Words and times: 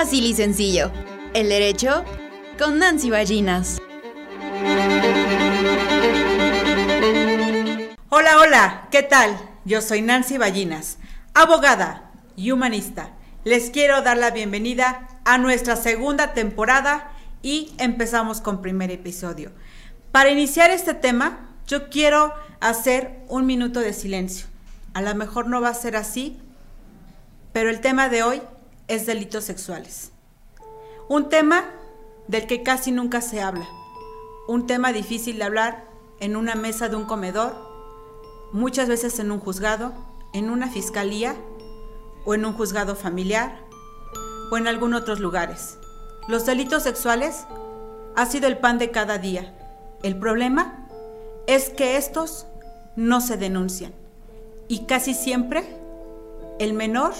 Fácil 0.00 0.26
y 0.26 0.34
sencillo. 0.34 0.92
El 1.34 1.48
derecho 1.48 2.04
con 2.56 2.78
Nancy 2.78 3.10
Ballinas. 3.10 3.82
Hola, 8.08 8.38
hola, 8.38 8.88
¿qué 8.92 9.02
tal? 9.02 9.36
Yo 9.64 9.82
soy 9.82 10.02
Nancy 10.02 10.38
Ballinas, 10.38 10.98
abogada 11.34 12.12
y 12.36 12.52
humanista. 12.52 13.10
Les 13.42 13.70
quiero 13.70 14.00
dar 14.02 14.18
la 14.18 14.30
bienvenida 14.30 15.08
a 15.24 15.36
nuestra 15.36 15.74
segunda 15.74 16.32
temporada 16.32 17.10
y 17.42 17.72
empezamos 17.78 18.40
con 18.40 18.62
primer 18.62 18.92
episodio. 18.92 19.50
Para 20.12 20.30
iniciar 20.30 20.70
este 20.70 20.94
tema, 20.94 21.48
yo 21.66 21.90
quiero 21.90 22.32
hacer 22.60 23.18
un 23.26 23.46
minuto 23.46 23.80
de 23.80 23.92
silencio. 23.92 24.46
A 24.94 25.02
lo 25.02 25.12
mejor 25.16 25.48
no 25.48 25.60
va 25.60 25.70
a 25.70 25.74
ser 25.74 25.96
así, 25.96 26.38
pero 27.52 27.68
el 27.68 27.80
tema 27.80 28.08
de 28.08 28.22
hoy 28.22 28.40
es 28.88 29.06
delitos 29.06 29.44
sexuales. 29.44 30.12
Un 31.08 31.28
tema 31.28 31.64
del 32.26 32.46
que 32.46 32.62
casi 32.62 32.90
nunca 32.90 33.20
se 33.20 33.40
habla. 33.40 33.68
Un 34.48 34.66
tema 34.66 34.92
difícil 34.92 35.38
de 35.38 35.44
hablar 35.44 35.88
en 36.20 36.36
una 36.36 36.54
mesa 36.54 36.88
de 36.88 36.96
un 36.96 37.04
comedor, 37.04 37.54
muchas 38.52 38.88
veces 38.88 39.18
en 39.18 39.30
un 39.30 39.40
juzgado, 39.40 39.92
en 40.32 40.50
una 40.50 40.68
fiscalía 40.68 41.36
o 42.24 42.34
en 42.34 42.44
un 42.44 42.54
juzgado 42.54 42.96
familiar 42.96 43.60
o 44.50 44.56
en 44.56 44.66
algunos 44.66 45.02
otros 45.02 45.20
lugares. 45.20 45.78
Los 46.28 46.46
delitos 46.46 46.82
sexuales 46.82 47.46
ha 48.16 48.26
sido 48.26 48.48
el 48.48 48.58
pan 48.58 48.78
de 48.78 48.90
cada 48.90 49.18
día. 49.18 49.54
El 50.02 50.18
problema 50.18 50.86
es 51.46 51.70
que 51.70 51.96
estos 51.96 52.46
no 52.96 53.20
se 53.20 53.36
denuncian 53.36 53.92
y 54.66 54.86
casi 54.86 55.14
siempre 55.14 55.64
el 56.58 56.74
menor, 56.74 57.14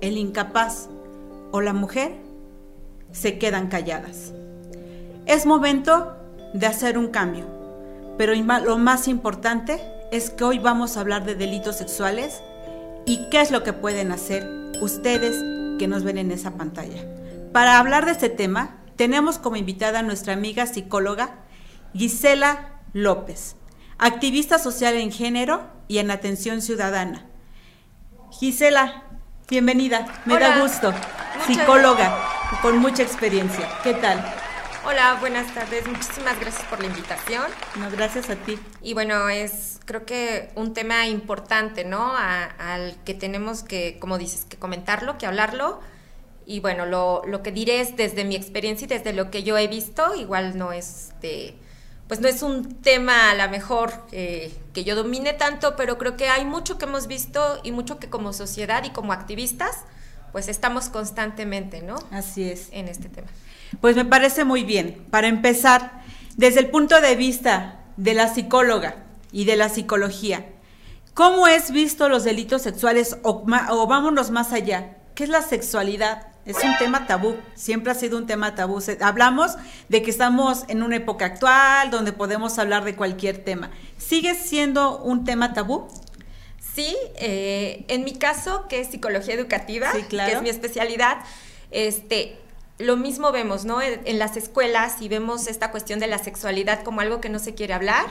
el 0.00 0.16
incapaz 0.16 0.88
o 1.52 1.60
la 1.60 1.72
mujer 1.72 2.16
se 3.12 3.38
quedan 3.38 3.68
calladas. 3.68 4.32
Es 5.26 5.46
momento 5.46 6.16
de 6.52 6.66
hacer 6.66 6.98
un 6.98 7.08
cambio, 7.08 7.46
pero 8.18 8.34
lo 8.34 8.78
más 8.78 9.08
importante 9.08 9.80
es 10.12 10.30
que 10.30 10.44
hoy 10.44 10.58
vamos 10.58 10.96
a 10.96 11.00
hablar 11.00 11.24
de 11.24 11.34
delitos 11.34 11.76
sexuales 11.76 12.42
y 13.06 13.28
qué 13.30 13.40
es 13.40 13.50
lo 13.50 13.62
que 13.62 13.72
pueden 13.72 14.12
hacer 14.12 14.46
ustedes 14.80 15.36
que 15.78 15.88
nos 15.88 16.04
ven 16.04 16.18
en 16.18 16.30
esa 16.30 16.52
pantalla. 16.52 17.04
Para 17.52 17.78
hablar 17.78 18.04
de 18.04 18.12
este 18.12 18.28
tema, 18.28 18.78
tenemos 18.96 19.38
como 19.38 19.56
invitada 19.56 20.00
a 20.00 20.02
nuestra 20.02 20.32
amiga 20.32 20.66
psicóloga 20.66 21.36
Gisela 21.94 22.80
López, 22.92 23.56
activista 23.98 24.58
social 24.58 24.94
en 24.94 25.12
género 25.12 25.62
y 25.88 25.98
en 25.98 26.10
atención 26.10 26.62
ciudadana. 26.62 27.26
Gisela, 28.30 29.04
bienvenida, 29.48 30.06
me 30.24 30.38
da 30.38 30.60
gusto. 30.60 30.92
Psicóloga 31.46 32.18
con 32.62 32.78
mucha 32.78 33.02
experiencia. 33.02 33.68
¿Qué 33.82 33.94
tal? 33.94 34.24
Hola, 34.86 35.16
buenas 35.20 35.52
tardes. 35.54 35.86
Muchísimas 35.86 36.38
gracias 36.40 36.64
por 36.64 36.80
la 36.80 36.86
invitación. 36.86 37.44
No, 37.76 37.90
gracias 37.90 38.30
a 38.30 38.36
ti. 38.36 38.58
Y 38.82 38.94
bueno, 38.94 39.28
es 39.28 39.80
creo 39.84 40.06
que 40.06 40.50
un 40.54 40.72
tema 40.72 41.06
importante, 41.06 41.84
¿no? 41.84 42.14
al 42.16 42.96
que 43.04 43.14
tenemos 43.14 43.62
que, 43.62 43.98
como 43.98 44.18
dices, 44.18 44.46
que 44.46 44.56
comentarlo, 44.56 45.18
que 45.18 45.26
hablarlo. 45.26 45.80
Y 46.46 46.60
bueno, 46.60 46.86
lo, 46.86 47.22
lo, 47.26 47.42
que 47.42 47.52
diré 47.52 47.80
es 47.80 47.96
desde 47.96 48.24
mi 48.24 48.36
experiencia 48.36 48.84
y 48.84 48.88
desde 48.88 49.12
lo 49.12 49.30
que 49.30 49.42
yo 49.42 49.56
he 49.56 49.66
visto, 49.66 50.14
igual 50.14 50.58
no 50.58 50.72
es 50.72 51.12
de 51.22 51.54
pues 52.08 52.20
no 52.20 52.28
es 52.28 52.42
un 52.42 52.74
tema 52.82 53.30
a 53.30 53.34
lo 53.34 53.50
mejor 53.50 53.92
eh, 54.12 54.54
que 54.72 54.84
yo 54.84 54.94
domine 54.94 55.32
tanto, 55.32 55.74
pero 55.76 55.96
creo 55.96 56.16
que 56.16 56.28
hay 56.28 56.44
mucho 56.44 56.76
que 56.78 56.84
hemos 56.84 57.06
visto 57.06 57.60
y 57.62 57.72
mucho 57.72 57.98
que 57.98 58.10
como 58.10 58.32
sociedad 58.32 58.84
y 58.84 58.90
como 58.90 59.12
activistas, 59.12 59.84
pues 60.32 60.48
estamos 60.48 60.88
constantemente, 60.88 61.80
¿no? 61.80 61.96
Así 62.10 62.50
es. 62.50 62.68
En 62.72 62.88
este 62.88 63.08
tema. 63.08 63.28
Pues 63.80 63.96
me 63.96 64.04
parece 64.04 64.44
muy 64.44 64.64
bien. 64.64 65.06
Para 65.10 65.28
empezar, 65.28 66.02
desde 66.36 66.60
el 66.60 66.70
punto 66.70 67.00
de 67.00 67.16
vista 67.16 67.80
de 67.96 68.14
la 68.14 68.32
psicóloga 68.32 68.96
y 69.32 69.46
de 69.46 69.56
la 69.56 69.68
psicología, 69.68 70.46
¿cómo 71.14 71.46
es 71.46 71.70
visto 71.70 72.08
los 72.08 72.24
delitos 72.24 72.62
sexuales 72.62 73.16
o, 73.22 73.46
o 73.70 73.86
vámonos 73.86 74.30
más 74.30 74.52
allá? 74.52 74.98
¿Qué 75.14 75.24
es 75.24 75.30
la 75.30 75.42
sexualidad? 75.42 76.33
Es 76.46 76.62
un 76.62 76.76
tema 76.78 77.06
tabú, 77.06 77.36
siempre 77.54 77.90
ha 77.90 77.94
sido 77.94 78.18
un 78.18 78.26
tema 78.26 78.54
tabú. 78.54 78.82
Hablamos 79.00 79.52
de 79.88 80.02
que 80.02 80.10
estamos 80.10 80.64
en 80.68 80.82
una 80.82 80.96
época 80.96 81.24
actual 81.24 81.90
donde 81.90 82.12
podemos 82.12 82.58
hablar 82.58 82.84
de 82.84 82.94
cualquier 82.94 83.38
tema. 83.38 83.70
¿Sigue 83.96 84.34
siendo 84.34 84.98
un 84.98 85.24
tema 85.24 85.54
tabú? 85.54 85.88
Sí, 86.74 86.94
eh, 87.16 87.84
en 87.88 88.04
mi 88.04 88.14
caso, 88.14 88.66
que 88.68 88.80
es 88.80 88.88
psicología 88.88 89.34
educativa, 89.34 89.90
que 89.92 90.32
es 90.32 90.42
mi 90.42 90.50
especialidad, 90.50 91.18
este, 91.70 92.36
lo 92.78 92.96
mismo 92.96 93.32
vemos, 93.32 93.64
¿no? 93.64 93.80
En, 93.80 94.18
las 94.18 94.36
escuelas 94.36 95.00
y 95.00 95.08
vemos 95.08 95.46
esta 95.46 95.70
cuestión 95.70 96.00
de 96.00 96.08
la 96.08 96.18
sexualidad 96.18 96.82
como 96.82 97.00
algo 97.00 97.20
que 97.20 97.28
no 97.28 97.38
se 97.38 97.54
quiere 97.54 97.72
hablar 97.72 98.06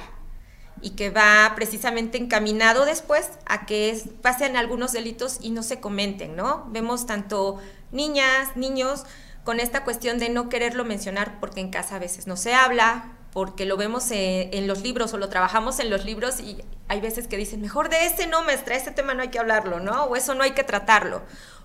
y 0.81 0.91
que 0.91 1.09
va 1.09 1.51
precisamente 1.55 2.17
encaminado 2.17 2.85
después 2.85 3.29
a 3.45 3.65
que 3.65 4.01
pasen 4.21 4.55
algunos 4.55 4.93
delitos 4.93 5.37
y 5.41 5.51
no 5.51 5.63
se 5.63 5.79
comenten, 5.79 6.35
¿no? 6.35 6.65
Vemos 6.71 7.05
tanto 7.05 7.59
niñas, 7.93 8.55
niños, 8.55 9.05
con 9.43 9.59
esta 9.59 9.83
cuestión 9.83 10.19
de 10.19 10.29
no 10.29 10.49
quererlo 10.49 10.85
mencionar 10.85 11.39
porque 11.39 11.61
en 11.61 11.69
casa 11.69 11.95
a 11.95 11.99
veces 11.99 12.27
no 12.27 12.35
se 12.35 12.53
habla, 12.53 13.11
porque 13.31 13.65
lo 13.65 13.77
vemos 13.77 14.11
en, 14.11 14.67
los 14.67 14.81
libros 14.81 15.13
o 15.13 15.17
lo 15.17 15.27
trabajamos 15.27 15.79
en 15.79 15.89
los 15.89 16.05
libros 16.05 16.39
y 16.39 16.63
hay 16.87 17.01
veces 17.01 17.27
que 17.27 17.35
dicen, 17.35 17.61
mejor 17.61 17.89
de 17.89 18.05
ese 18.05 18.27
no, 18.27 18.43
maestra, 18.43 18.75
ese 18.75 18.91
tema 18.91 19.13
no 19.13 19.23
hay 19.23 19.29
que 19.29 19.39
hablarlo, 19.39 19.79
¿no? 19.79 20.03
O 20.05 20.15
eso 20.15 20.35
no 20.35 20.43
hay 20.43 20.51
que 20.51 20.63
tratarlo, 20.63 21.23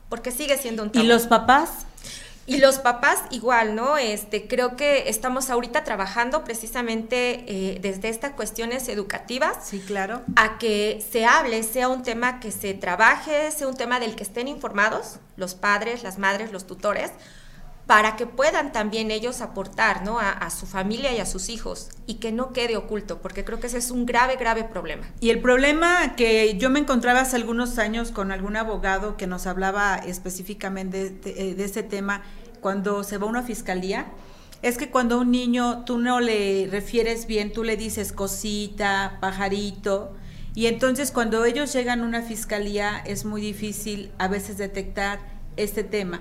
porque 0.08 0.30
sigue 0.30 0.56
siendo 0.56 0.82
un 0.82 0.90
tema. 0.90 1.04
¿Y 1.04 1.08
los 1.08 1.26
papás? 1.26 1.87
Y 2.48 2.56
los 2.56 2.78
papás 2.78 3.18
igual, 3.30 3.74
¿no? 3.74 3.98
Este, 3.98 4.48
creo 4.48 4.74
que 4.74 5.10
estamos 5.10 5.50
ahorita 5.50 5.84
trabajando 5.84 6.44
precisamente 6.44 7.44
eh, 7.46 7.78
desde 7.82 8.08
estas 8.08 8.32
cuestiones 8.32 8.88
educativas. 8.88 9.58
Sí, 9.62 9.80
claro. 9.80 10.22
A 10.34 10.56
que 10.56 11.04
se 11.12 11.26
hable, 11.26 11.62
sea 11.62 11.90
un 11.90 12.02
tema 12.02 12.40
que 12.40 12.50
se 12.50 12.72
trabaje, 12.72 13.50
sea 13.50 13.68
un 13.68 13.76
tema 13.76 14.00
del 14.00 14.16
que 14.16 14.22
estén 14.22 14.48
informados 14.48 15.18
los 15.36 15.54
padres, 15.54 16.02
las 16.02 16.18
madres, 16.18 16.50
los 16.50 16.66
tutores, 16.66 17.10
para 17.86 18.16
que 18.16 18.26
puedan 18.26 18.72
también 18.72 19.10
ellos 19.10 19.42
aportar 19.42 20.04
¿no? 20.04 20.18
a, 20.18 20.48
su 20.50 20.66
familia 20.66 21.12
y 21.12 21.20
a 21.20 21.26
sus 21.26 21.48
hijos 21.48 21.88
y 22.06 22.14
que 22.14 22.32
no 22.32 22.52
quede 22.52 22.76
oculto, 22.76 23.22
porque 23.22 23.44
creo 23.44 23.60
que 23.60 23.66
ese 23.66 23.78
es 23.78 23.90
un 23.90 24.04
grave, 24.04 24.36
grave 24.36 24.64
problema. 24.64 25.06
Y 25.20 25.30
el 25.30 25.40
problema 25.40 26.14
que 26.14 26.56
yo 26.58 26.68
me 26.68 26.80
encontraba 26.80 27.20
hace 27.20 27.36
algunos 27.36 27.78
años 27.78 28.10
con 28.10 28.30
algún 28.30 28.56
abogado 28.56 29.16
que 29.16 29.26
nos 29.26 29.46
hablaba 29.46 29.96
específicamente 29.96 31.10
de, 31.10 31.32
de, 31.32 31.54
de 31.54 31.64
ese 31.64 31.82
tema 31.82 32.22
cuando 32.60 33.04
se 33.04 33.18
va 33.18 33.26
a 33.26 33.30
una 33.30 33.42
fiscalía, 33.42 34.06
es 34.62 34.76
que 34.76 34.90
cuando 34.90 35.20
un 35.20 35.30
niño 35.30 35.84
tú 35.84 35.98
no 35.98 36.20
le 36.20 36.68
refieres 36.70 37.26
bien, 37.26 37.52
tú 37.52 37.64
le 37.64 37.76
dices 37.76 38.12
cosita, 38.12 39.18
pajarito, 39.20 40.14
y 40.54 40.66
entonces 40.66 41.12
cuando 41.12 41.44
ellos 41.44 41.72
llegan 41.72 42.00
a 42.00 42.04
una 42.04 42.22
fiscalía 42.22 42.98
es 43.06 43.24
muy 43.24 43.40
difícil 43.40 44.10
a 44.18 44.26
veces 44.26 44.58
detectar 44.58 45.20
este 45.56 45.84
tema. 45.84 46.20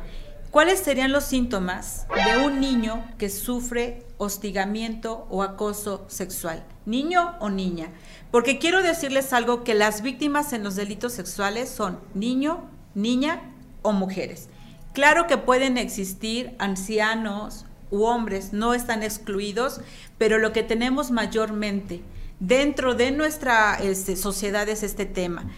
¿Cuáles 0.52 0.80
serían 0.80 1.12
los 1.12 1.24
síntomas 1.24 2.08
de 2.10 2.46
un 2.46 2.60
niño 2.60 3.04
que 3.18 3.30
sufre 3.30 4.06
hostigamiento 4.18 5.28
o 5.30 5.44
acoso 5.44 6.06
sexual? 6.08 6.64
¿Niño 6.86 7.36
o 7.40 7.50
niña? 7.50 7.92
Porque 8.32 8.60
quiero 8.60 8.82
decirles 8.82 9.34
algo 9.34 9.64
que 9.64 9.74
las 9.74 10.02
víctimas 10.02 10.54
en 10.54 10.64
los 10.64 10.76
delitos 10.76 11.14
sexuales 11.14 11.70
son 11.70 12.00
niño, 12.14 12.70
niña 12.96 13.42
o 13.82 13.92
mujeres. 13.92 14.50
Claro 14.98 15.28
que 15.28 15.38
pueden 15.38 15.78
existir 15.78 16.56
ancianos 16.58 17.68
u 17.92 18.06
hombres, 18.06 18.52
no 18.52 18.74
están 18.74 19.04
excluidos, 19.04 19.80
pero 20.18 20.40
lo 20.40 20.54
que 20.54 20.64
tenemos 20.64 21.12
mayormente 21.12 22.02
dentro 22.40 22.96
de 22.96 23.12
nuestra 23.12 23.76
este, 23.76 24.16
sociedad 24.16 24.68
es 24.68 24.82
este 24.82 25.06
tema. 25.06 25.52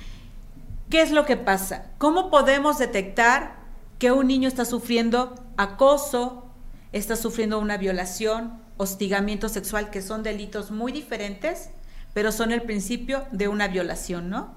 ¿Qué 0.90 1.02
es 1.02 1.12
lo 1.12 1.26
que 1.26 1.38
pasa? 1.38 1.86
¿Cómo 2.00 2.30
podemos 2.30 2.80
detectar 2.80 3.62
que 3.98 4.12
un 4.12 4.28
niño 4.28 4.50
está 4.50 4.66
sufriendo 4.66 5.36
acoso, 5.56 6.52
está 6.92 7.16
sufriendo 7.16 7.60
una 7.60 7.78
violación, 7.78 8.60
hostigamiento 8.76 9.48
sexual, 9.48 9.90
que 9.90 10.02
son 10.02 10.22
delitos 10.22 10.70
muy 10.70 10.92
diferentes, 10.92 11.70
pero 12.14 12.34
son 12.34 12.52
el 12.52 12.64
principio 12.64 13.24
de 13.32 13.48
una 13.48 13.70
violación, 13.70 14.30
¿no? 14.30 14.54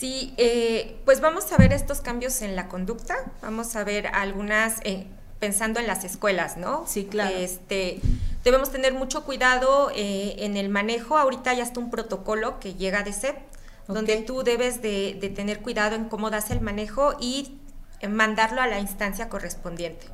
Sí, 0.00 0.32
eh, 0.38 0.96
pues 1.04 1.20
vamos 1.20 1.52
a 1.52 1.58
ver 1.58 1.74
estos 1.74 2.00
cambios 2.00 2.40
en 2.40 2.56
la 2.56 2.68
conducta, 2.68 3.16
vamos 3.42 3.76
a 3.76 3.84
ver 3.84 4.06
algunas, 4.06 4.80
eh, 4.84 5.06
pensando 5.40 5.78
en 5.78 5.86
las 5.86 6.04
escuelas, 6.04 6.56
¿no? 6.56 6.86
Sí, 6.86 7.04
claro. 7.04 7.36
Este, 7.36 8.00
debemos 8.42 8.72
tener 8.72 8.94
mucho 8.94 9.26
cuidado 9.26 9.90
eh, 9.94 10.36
en 10.38 10.56
el 10.56 10.70
manejo, 10.70 11.18
ahorita 11.18 11.52
ya 11.52 11.64
está 11.64 11.80
un 11.80 11.90
protocolo 11.90 12.58
que 12.60 12.72
llega 12.76 13.02
de 13.02 13.12
CEP, 13.12 13.36
donde 13.88 14.16
tú 14.22 14.42
debes 14.42 14.80
de, 14.80 15.18
de, 15.20 15.28
tener 15.28 15.60
cuidado 15.60 15.96
en 15.96 16.06
cómo 16.06 16.30
das 16.30 16.50
el 16.50 16.62
manejo 16.62 17.14
y 17.20 17.58
mandarlo 18.08 18.62
a 18.62 18.66
la 18.66 18.78
instancia 18.78 19.28
correspondiente. 19.28 20.06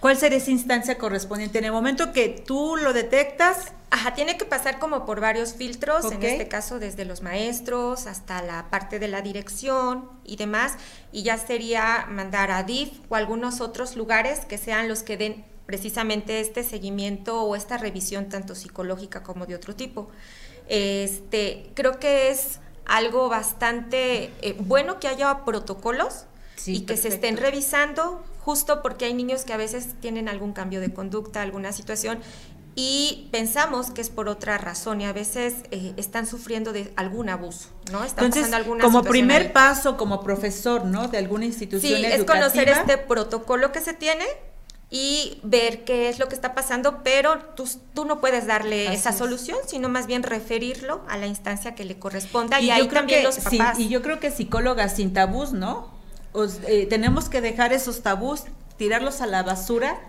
¿Cuál 0.00 0.16
sería 0.16 0.38
esa 0.38 0.50
instancia 0.50 0.96
correspondiente? 0.96 1.58
En 1.58 1.66
el 1.66 1.72
momento 1.72 2.12
que 2.12 2.28
tú 2.28 2.76
lo 2.76 2.92
detectas. 2.94 3.72
Ajá, 3.90 4.14
tiene 4.14 4.38
que 4.38 4.44
pasar 4.44 4.78
como 4.78 5.04
por 5.04 5.20
varios 5.20 5.52
filtros, 5.54 6.10
en 6.12 6.22
este 6.22 6.46
caso 6.46 6.78
desde 6.78 7.04
los 7.04 7.22
maestros 7.22 8.06
hasta 8.06 8.40
la 8.40 8.70
parte 8.70 9.00
de 9.00 9.08
la 9.08 9.20
dirección 9.20 10.08
y 10.24 10.36
demás, 10.36 10.76
y 11.10 11.24
ya 11.24 11.36
sería 11.36 12.06
mandar 12.08 12.52
a 12.52 12.62
DIF 12.62 12.92
o 13.08 13.16
algunos 13.16 13.60
otros 13.60 13.96
lugares 13.96 14.44
que 14.44 14.58
sean 14.58 14.88
los 14.88 15.02
que 15.02 15.16
den 15.16 15.44
precisamente 15.66 16.40
este 16.40 16.62
seguimiento 16.62 17.42
o 17.42 17.56
esta 17.56 17.78
revisión 17.78 18.28
tanto 18.28 18.54
psicológica 18.54 19.24
como 19.24 19.44
de 19.44 19.56
otro 19.56 19.74
tipo. 19.74 20.08
Este, 20.68 21.72
creo 21.74 21.98
que 21.98 22.30
es 22.30 22.60
algo 22.86 23.28
bastante 23.28 24.30
eh, 24.40 24.54
bueno 24.58 25.00
que 25.00 25.08
haya 25.08 25.44
protocolos 25.44 26.26
y 26.66 26.80
que 26.82 26.96
se 26.96 27.08
estén 27.08 27.36
revisando, 27.36 28.22
justo 28.40 28.82
porque 28.82 29.04
hay 29.04 29.14
niños 29.14 29.44
que 29.44 29.52
a 29.52 29.56
veces 29.56 29.94
tienen 30.00 30.28
algún 30.28 30.52
cambio 30.52 30.80
de 30.80 30.92
conducta, 30.92 31.42
alguna 31.42 31.72
situación, 31.72 32.20
y 32.76 33.28
pensamos 33.32 33.90
que 33.90 34.00
es 34.00 34.10
por 34.10 34.28
otra 34.28 34.56
razón 34.56 35.00
y 35.00 35.04
a 35.04 35.12
veces 35.12 35.54
eh, 35.70 35.92
están 35.96 36.26
sufriendo 36.26 36.72
de 36.72 36.92
algún 36.96 37.28
abuso, 37.28 37.68
¿no? 37.90 38.04
Están 38.04 38.26
Entonces, 38.26 38.52
alguna 38.52 38.84
como 38.84 39.02
primer 39.02 39.52
paso, 39.52 39.96
como 39.96 40.22
profesor, 40.22 40.84
¿no? 40.84 41.08
De 41.08 41.18
alguna 41.18 41.44
institución 41.44 42.00
sí, 42.00 42.04
es 42.04 42.24
conocer 42.24 42.68
este 42.68 42.96
protocolo 42.96 43.72
que 43.72 43.80
se 43.80 43.92
tiene 43.92 44.24
y 44.88 45.40
ver 45.42 45.84
qué 45.84 46.08
es 46.08 46.18
lo 46.18 46.28
que 46.28 46.34
está 46.34 46.54
pasando, 46.54 47.02
pero 47.02 47.38
tú, 47.54 47.68
tú 47.94 48.04
no 48.04 48.20
puedes 48.20 48.46
darle 48.46 48.92
esa 48.92 49.12
solución, 49.12 49.58
sino 49.66 49.88
más 49.88 50.06
bien 50.06 50.22
referirlo 50.22 51.02
a 51.08 51.16
la 51.16 51.26
instancia 51.26 51.74
que 51.74 51.84
le 51.84 51.98
corresponda 51.98 52.60
y, 52.60 52.70
ahí 52.70 52.88
también 52.88 53.24
los 53.24 53.38
papás. 53.38 53.78
y 53.78 53.88
yo 53.88 54.02
creo 54.02 54.20
que 54.20 54.30
psicólogas 54.30 54.96
sin 54.96 55.12
tabús, 55.12 55.52
¿no? 55.52 55.99
Eh, 56.66 56.86
tenemos 56.88 57.28
que 57.28 57.40
dejar 57.40 57.72
esos 57.72 58.02
tabús, 58.02 58.44
tirarlos 58.76 59.20
a 59.20 59.26
la 59.26 59.42
basura 59.42 60.00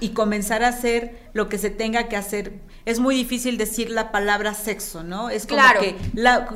y 0.00 0.10
comenzar 0.10 0.62
a 0.62 0.68
hacer 0.68 1.18
lo 1.32 1.48
que 1.48 1.58
se 1.58 1.70
tenga 1.70 2.08
que 2.08 2.16
hacer. 2.16 2.60
Es 2.84 2.98
muy 2.98 3.14
difícil 3.14 3.56
decir 3.56 3.90
la 3.90 4.12
palabra 4.12 4.54
sexo, 4.54 5.02
¿no? 5.02 5.30
Es 5.30 5.46
como 5.46 5.62
que 5.78 5.96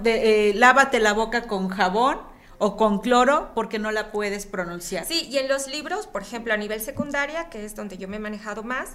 eh, 0.04 0.52
lávate 0.54 1.00
la 1.00 1.12
boca 1.12 1.46
con 1.46 1.68
jabón 1.68 2.18
o 2.58 2.76
con 2.76 2.98
cloro 2.98 3.50
porque 3.54 3.78
no 3.78 3.90
la 3.90 4.12
puedes 4.12 4.46
pronunciar. 4.46 5.04
Sí, 5.06 5.28
y 5.30 5.38
en 5.38 5.48
los 5.48 5.66
libros, 5.68 6.06
por 6.06 6.22
ejemplo, 6.22 6.52
a 6.52 6.56
nivel 6.56 6.80
secundaria, 6.80 7.48
que 7.50 7.64
es 7.64 7.74
donde 7.74 7.98
yo 7.98 8.08
me 8.08 8.16
he 8.16 8.20
manejado 8.20 8.62
más, 8.62 8.90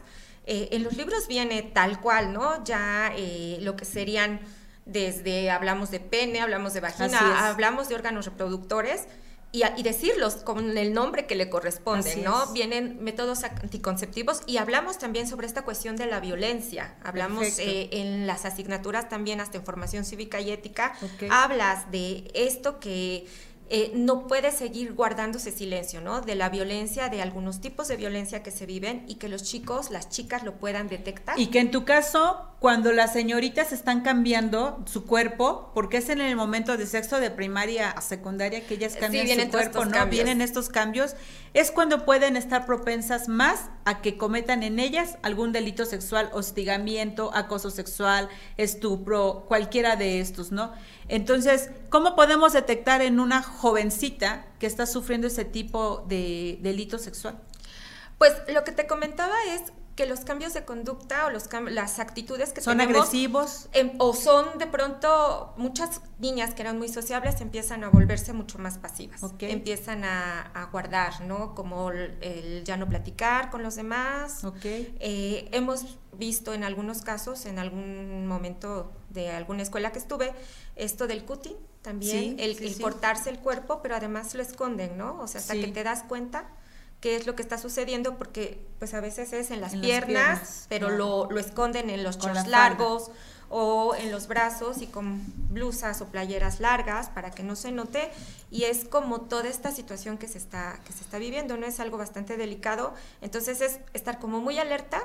eh, 0.46 0.70
en 0.72 0.84
los 0.84 0.98
libros 0.98 1.28
viene 1.28 1.62
tal 1.62 2.00
cual, 2.02 2.34
¿no? 2.34 2.64
Ya 2.64 3.12
eh, 3.16 3.58
lo 3.62 3.76
que 3.76 3.86
serían 3.86 4.40
desde, 4.86 5.52
hablamos 5.52 5.92
de 5.92 6.00
pene, 6.00 6.42
hablamos 6.42 6.74
de 6.74 6.80
vagina, 6.80 7.50
hablamos 7.50 7.90
de 7.90 7.96
órganos 7.96 8.26
reproductores. 8.26 9.08
Y, 9.52 9.64
y, 9.78 9.84
decirlos 9.84 10.36
con 10.36 10.78
el 10.78 10.94
nombre 10.94 11.26
que 11.26 11.34
le 11.34 11.50
corresponde, 11.50 12.18
¿no? 12.18 12.48
Vienen 12.54 13.04
métodos 13.04 13.44
anticonceptivos 13.44 14.42
y 14.46 14.58
hablamos 14.58 15.00
también 15.00 15.28
sobre 15.28 15.48
esta 15.48 15.64
cuestión 15.64 15.96
de 15.96 16.06
la 16.06 16.20
violencia. 16.20 16.96
Hablamos 17.04 17.58
eh, 17.58 17.90
en 17.92 18.28
las 18.28 18.46
asignaturas 18.46 19.10
también 19.10 19.42
hasta 19.42 19.58
en 19.58 19.66
formación 19.66 20.06
cívica 20.06 20.40
y 20.40 20.52
ética. 20.52 20.94
Hablas 21.32 21.90
de 21.90 22.30
esto 22.36 22.80
que 22.80 23.26
eh, 23.72 23.92
no 23.94 24.28
puede 24.28 24.52
seguir 24.52 24.94
guardándose 24.94 25.52
silencio, 25.52 26.02
¿no? 26.02 26.22
De 26.22 26.34
la 26.34 26.50
violencia, 26.50 27.08
de 27.10 27.22
algunos 27.22 27.62
tipos 27.62 27.88
de 27.88 27.98
violencia 27.98 28.42
que 28.42 28.50
se 28.50 28.66
viven 28.66 29.06
y 29.08 29.16
que 29.16 29.30
los 29.30 29.44
chicos, 29.44 29.92
las 29.92 30.10
chicas 30.10 30.44
lo 30.44 30.56
puedan 30.56 30.88
detectar. 30.88 31.40
Y 31.40 31.48
que 31.48 31.60
en 31.60 31.70
tu 31.70 31.86
caso, 31.86 32.49
cuando 32.60 32.92
las 32.92 33.14
señoritas 33.14 33.72
están 33.72 34.02
cambiando 34.02 34.84
su 34.86 35.06
cuerpo, 35.06 35.72
porque 35.74 35.98
es 35.98 36.10
en 36.10 36.20
el 36.20 36.36
momento 36.36 36.76
de 36.76 36.86
sexo 36.86 37.20
de 37.22 37.32
primaria 37.32 37.90
a 37.90 38.02
secundaria 38.02 38.68
que 38.68 38.74
ellas 38.74 38.98
cambian 38.98 39.28
su 39.28 39.50
cuerpo, 39.50 39.86
¿no? 39.86 40.06
Vienen 40.08 40.42
estos 40.42 40.68
cambios, 40.68 41.16
es 41.54 41.72
cuando 41.72 42.04
pueden 42.04 42.36
estar 42.36 42.66
propensas 42.66 43.30
más 43.30 43.70
a 43.86 44.02
que 44.02 44.18
cometan 44.18 44.64
en 44.64 44.80
ellas 44.80 45.18
algún 45.22 45.54
delito 45.54 45.86
sexual, 45.86 46.30
hostigamiento, 46.34 47.32
acoso 47.34 47.72
sexual, 47.72 48.28
estupro, 48.58 49.46
cualquiera 49.48 49.96
de 49.96 50.20
estos, 50.20 50.52
¿no? 50.52 50.74
Entonces, 51.08 51.70
¿cómo 51.90 52.16
podemos 52.18 52.52
detectar 52.52 53.02
en 53.02 53.22
una 53.22 53.42
jovencita 53.42 54.48
que 54.60 54.68
está 54.68 54.86
sufriendo 54.86 55.28
ese 55.28 55.46
tipo 55.46 56.06
de 56.10 56.60
delito 56.62 57.00
sexual? 57.00 57.40
Pues 58.18 58.34
lo 58.54 58.66
que 58.66 58.74
te 58.74 58.86
comentaba 58.86 59.36
es 59.48 59.72
que 60.00 60.06
los 60.06 60.22
cambios 60.22 60.54
de 60.54 60.64
conducta 60.64 61.26
o 61.26 61.30
los 61.30 61.50
las 61.72 62.00
actitudes 62.00 62.54
que 62.54 62.62
son 62.62 62.80
agresivos. 62.80 63.68
em, 63.74 63.92
o 63.98 64.14
son 64.14 64.58
de 64.58 64.66
pronto 64.66 65.54
muchas 65.58 66.00
niñas 66.20 66.54
que 66.54 66.62
eran 66.62 66.78
muy 66.78 66.88
sociables 66.88 67.42
empiezan 67.42 67.84
a 67.84 67.90
volverse 67.90 68.32
mucho 68.32 68.60
más 68.60 68.78
pasivas. 68.78 69.20
Empiezan 69.40 70.06
a, 70.06 70.70
guardar 70.72 71.20
no 71.20 71.54
como 71.54 71.92
el, 71.92 72.64
ya 72.64 72.78
no 72.78 72.88
platicar 72.88 73.50
con 73.50 73.62
los 73.62 73.76
demás. 73.76 74.42
Eh, 74.64 75.50
hemos 75.52 75.98
visto 76.14 76.54
en 76.54 76.64
algunos 76.64 77.02
casos 77.02 77.46
en 77.46 77.60
algún 77.60 78.26
momento 78.26 78.94
de 79.10 79.32
alguna 79.32 79.64
escuela 79.64 79.92
que 79.92 80.00
estuve 80.00 80.32
esto 80.78 81.08
del 81.08 81.26
cutting 81.26 81.58
también 81.82 82.38
el, 82.40 82.56
cortarse 82.80 83.30
el 83.30 83.40
cuerpo 83.40 83.82
pero 83.82 83.96
además 83.96 84.34
lo 84.34 84.42
esconden 84.42 84.98
no 84.98 85.20
o 85.20 85.28
sea 85.28 85.40
hasta 85.40 85.54
que 85.54 85.68
te 85.68 85.84
das 85.84 86.04
cuenta 86.04 86.50
qué 87.02 87.16
es 87.16 87.26
lo 87.26 87.36
que 87.36 87.42
está 87.42 87.58
sucediendo, 87.58 88.18
porque 88.18 88.60
pues 88.78 88.94
a 88.94 89.02
veces 89.02 89.34
es 89.34 89.52
en 89.52 89.62
las, 89.62 89.76
piernas, 89.76 90.66
pero 90.70 90.90
lo, 90.90 91.30
esconden 91.38 91.90
en 91.90 92.04
los 92.04 92.18
shorts 92.18 92.48
largos 92.48 93.12
o 93.50 93.96
en 93.96 94.12
los 94.12 94.28
brazos 94.28 94.82
y 94.82 94.88
con 94.88 95.24
blusas 95.50 96.02
o 96.02 96.08
playeras 96.08 96.60
largas 96.60 97.10
para 97.10 97.32
que 97.32 97.44
no 97.44 97.56
se 97.56 97.72
note. 97.72 98.12
Y 98.52 98.64
es 98.64 98.86
como 98.86 99.22
toda 99.22 99.48
esta 99.48 99.72
situación 99.72 100.18
que 100.18 100.28
se 100.28 100.38
está 100.38 100.80
que 100.86 100.94
se 100.94 101.02
está 101.02 101.18
viviendo 101.18 101.58
no 101.58 101.66
es 101.66 101.80
algo 101.80 101.98
bastante 101.98 102.38
delicado. 102.38 102.94
Entonces 103.22 103.62
es 103.62 103.80
estar 103.94 104.20
como 104.20 104.40
muy 104.40 104.60
alerta 104.60 105.04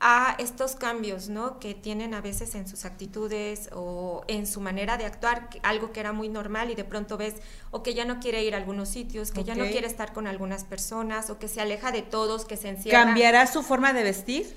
a 0.00 0.36
estos 0.38 0.76
cambios, 0.76 1.28
¿no? 1.28 1.58
Que 1.58 1.74
tienen 1.74 2.14
a 2.14 2.20
veces 2.20 2.54
en 2.54 2.68
sus 2.68 2.84
actitudes 2.84 3.68
o 3.72 4.22
en 4.28 4.46
su 4.46 4.60
manera 4.60 4.96
de 4.96 5.04
actuar, 5.04 5.48
algo 5.62 5.92
que 5.92 6.00
era 6.00 6.12
muy 6.12 6.28
normal 6.28 6.70
y 6.70 6.76
de 6.76 6.84
pronto 6.84 7.16
ves 7.16 7.34
o 7.70 7.82
que 7.82 7.94
ya 7.94 8.04
no 8.04 8.20
quiere 8.20 8.44
ir 8.44 8.54
a 8.54 8.58
algunos 8.58 8.88
sitios, 8.88 9.32
que 9.32 9.42
ya 9.42 9.56
no 9.56 9.64
quiere 9.64 9.86
estar 9.86 10.12
con 10.12 10.26
algunas 10.26 10.64
personas 10.64 11.30
o 11.30 11.38
que 11.38 11.48
se 11.48 11.60
aleja 11.60 11.90
de 11.90 12.02
todos, 12.02 12.44
que 12.44 12.56
se 12.56 12.68
encierra. 12.68 13.04
¿Cambiará 13.04 13.46
su 13.46 13.62
forma 13.62 13.92
de 13.92 14.04
vestir? 14.04 14.56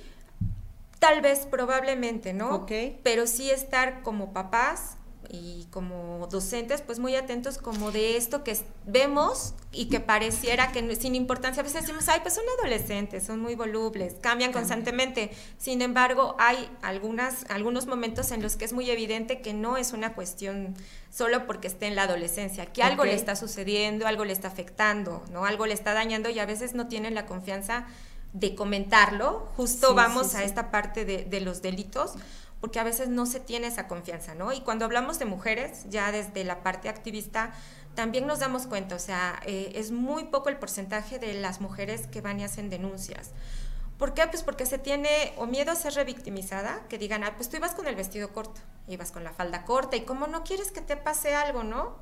Tal 1.00 1.22
vez, 1.22 1.48
probablemente, 1.50 2.34
¿no? 2.34 2.54
Ok. 2.54 2.72
Pero 3.02 3.26
sí 3.26 3.50
estar 3.50 4.04
como 4.04 4.34
papás, 4.34 4.98
y 5.32 5.68
como 5.72 6.28
docentes, 6.30 6.82
pues 6.82 7.00
muy 7.00 7.16
atentos 7.16 7.58
como 7.58 7.92
de 7.92 8.18
esto 8.18 8.44
que 8.44 8.58
vemos 8.86 9.54
y 9.72 9.86
que 9.86 10.02
pareciera 10.02 10.74
que 10.74 10.96
sin 10.98 11.16
importancia, 11.16 11.62
a 11.62 11.64
veces 11.64 11.84
decimos, 11.84 12.10
ay, 12.10 12.20
pues 12.22 12.34
son 12.34 12.44
adolescentes, 12.60 13.26
son 13.26 13.40
muy 13.40 13.56
volubles, 13.56 14.16
cambian 14.20 14.52
constantemente. 14.52 15.32
Sin 15.58 15.82
embargo, 15.82 16.36
hay 16.38 16.70
algunas, 16.82 17.46
algunos 17.50 17.88
momentos 17.88 18.32
en 18.32 18.42
los 18.42 18.58
que 18.58 18.66
es 18.66 18.74
muy 18.74 18.90
evidente 18.90 19.42
que 19.42 19.54
no 19.54 19.78
es 19.78 19.94
una 19.94 20.14
cuestión 20.14 20.76
solo 21.10 21.48
porque 21.48 21.70
esté 21.70 21.88
en 21.88 21.96
la 21.96 22.04
adolescencia, 22.04 22.66
que 22.66 22.84
algo 22.84 23.06
le 23.06 23.14
está 23.14 23.38
sucediendo, 23.38 24.08
algo 24.08 24.26
le 24.26 24.34
está 24.34 24.50
afectando, 24.50 25.24
¿no? 25.32 25.46
Algo 25.46 25.66
le 25.66 25.74
está 25.74 25.94
dañando 25.94 26.30
y 26.30 26.40
a 26.40 26.46
veces 26.46 26.74
no 26.74 26.88
tienen 26.88 27.16
la 27.16 27.26
confianza 27.26 27.86
de 28.34 28.54
comentarlo. 28.54 29.50
Justo 29.56 29.94
vamos 29.94 30.36
a 30.36 30.44
esta 30.44 30.72
parte 30.72 31.06
de, 31.06 31.24
de 31.24 31.40
los 31.40 31.62
delitos 31.62 32.16
porque 32.62 32.80
a 32.80 32.84
veces 32.84 33.10
no 33.10 33.26
se 33.26 33.40
tiene 33.40 33.68
esa 33.68 33.88
confianza, 33.88 34.36
¿no? 34.36 34.54
Y 34.54 34.62
cuando 34.62 34.86
hablamos 34.86 35.18
de 35.20 35.26
mujeres, 35.26 35.86
ya 35.90 36.12
desde 36.12 36.44
la 36.44 36.62
parte 36.62 36.90
activista, 36.90 37.52
también 37.96 38.28
nos 38.28 38.40
damos 38.40 38.68
cuenta, 38.68 38.96
o 38.96 39.00
sea, 39.00 39.42
eh, 39.46 39.74
es 39.76 39.92
muy 39.92 40.26
poco 40.26 40.50
el 40.50 40.58
porcentaje 40.58 41.20
de 41.20 41.34
las 41.34 41.60
mujeres 41.60 42.08
que 42.08 42.22
van 42.22 42.40
y 42.40 42.44
hacen 42.44 42.70
denuncias. 42.70 43.32
¿Por 43.98 44.14
qué? 44.14 44.26
Pues 44.28 44.44
porque 44.44 44.66
se 44.66 44.78
tiene 44.78 45.34
o 45.38 45.48
miedo 45.48 45.72
a 45.72 45.76
ser 45.76 45.94
revictimizada, 45.94 46.88
que 46.88 46.98
digan, 46.98 47.24
ah, 47.24 47.34
pues 47.36 47.50
tú 47.50 47.58
ibas 47.58 47.74
con 47.74 47.88
el 47.88 47.96
vestido 47.96 48.32
corto, 48.32 48.62
ibas 48.88 49.12
con 49.12 49.24
la 49.24 49.34
falda 49.34 49.66
corta, 49.66 49.98
y 49.98 50.02
cómo 50.02 50.28
no 50.28 50.44
quieres 50.44 50.72
que 50.72 50.82
te 50.82 50.98
pase 50.98 51.36
algo, 51.36 51.64
¿no? 51.64 51.96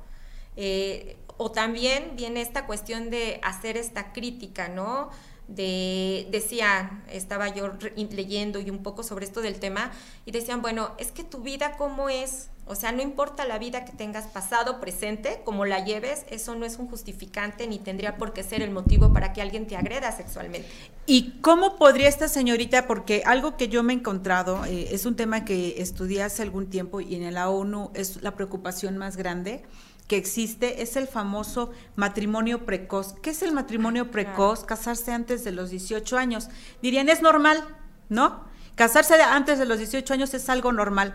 Eh, 0.56 1.16
o 1.38 1.50
también 1.50 2.16
viene 2.16 2.42
esta 2.42 2.66
cuestión 2.66 3.08
de 3.08 3.40
hacer 3.42 3.76
esta 3.76 4.12
crítica, 4.12 4.68
¿no? 4.68 5.10
De, 5.50 6.28
decía, 6.30 7.02
estaba 7.10 7.48
yo 7.48 7.72
leyendo 8.10 8.60
y 8.60 8.70
un 8.70 8.82
poco 8.82 9.02
sobre 9.02 9.24
esto 9.24 9.40
del 9.40 9.58
tema, 9.58 9.92
y 10.24 10.30
decían, 10.30 10.62
bueno, 10.62 10.92
es 10.98 11.12
que 11.12 11.24
tu 11.24 11.40
vida 11.40 11.76
cómo 11.76 12.08
es, 12.08 12.48
o 12.66 12.76
sea, 12.76 12.92
no 12.92 13.02
importa 13.02 13.44
la 13.44 13.58
vida 13.58 13.84
que 13.84 13.92
tengas 13.92 14.28
pasado, 14.28 14.80
presente, 14.80 15.40
como 15.44 15.64
la 15.64 15.84
lleves, 15.84 16.24
eso 16.30 16.54
no 16.54 16.64
es 16.64 16.76
un 16.76 16.86
justificante 16.86 17.66
ni 17.66 17.80
tendría 17.80 18.16
por 18.16 18.32
qué 18.32 18.44
ser 18.44 18.62
el 18.62 18.70
motivo 18.70 19.12
para 19.12 19.32
que 19.32 19.42
alguien 19.42 19.66
te 19.66 19.76
agreda 19.76 20.12
sexualmente. 20.12 20.68
¿Y 21.06 21.40
cómo 21.40 21.76
podría 21.76 22.08
esta 22.08 22.28
señorita, 22.28 22.86
porque 22.86 23.22
algo 23.26 23.56
que 23.56 23.66
yo 23.68 23.82
me 23.82 23.92
he 23.92 23.96
encontrado, 23.96 24.64
eh, 24.66 24.88
es 24.92 25.04
un 25.04 25.16
tema 25.16 25.44
que 25.44 25.82
estudié 25.82 26.22
hace 26.22 26.42
algún 26.42 26.70
tiempo 26.70 27.00
y 27.00 27.16
en 27.16 27.34
la 27.34 27.50
ONU 27.50 27.90
es 27.94 28.22
la 28.22 28.36
preocupación 28.36 28.96
más 28.96 29.16
grande, 29.16 29.64
que 30.10 30.16
existe 30.16 30.82
es 30.82 30.96
el 30.96 31.06
famoso 31.06 31.70
matrimonio 31.94 32.66
precoz. 32.66 33.14
¿Qué 33.22 33.30
es 33.30 33.42
el 33.42 33.52
matrimonio 33.52 34.10
precoz? 34.10 34.64
Casarse 34.64 35.12
antes 35.12 35.44
de 35.44 35.52
los 35.52 35.70
18 35.70 36.18
años. 36.18 36.48
Dirían, 36.82 37.08
es 37.08 37.22
normal, 37.22 37.62
¿no? 38.08 38.42
Casarse 38.74 39.14
antes 39.22 39.60
de 39.60 39.66
los 39.66 39.78
18 39.78 40.12
años 40.12 40.34
es 40.34 40.48
algo 40.48 40.72
normal. 40.72 41.14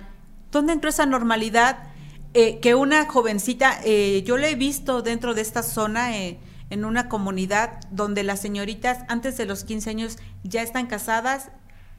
¿Dónde 0.49 0.71
entró 0.71 0.89
esa 0.89 1.05
normalidad? 1.05 1.89
Eh, 2.33 2.61
que 2.61 2.73
una 2.73 3.05
jovencita, 3.05 3.81
eh, 3.83 4.23
yo 4.25 4.37
lo 4.37 4.45
he 4.45 4.55
visto 4.55 5.01
dentro 5.01 5.33
de 5.33 5.41
esta 5.41 5.61
zona, 5.61 6.17
eh, 6.17 6.39
en 6.69 6.85
una 6.85 7.09
comunidad 7.09 7.81
donde 7.91 8.23
las 8.23 8.39
señoritas 8.39 8.99
antes 9.09 9.35
de 9.35 9.45
los 9.45 9.65
15 9.65 9.89
años 9.89 10.17
ya 10.43 10.61
están 10.61 10.87
casadas, 10.87 11.51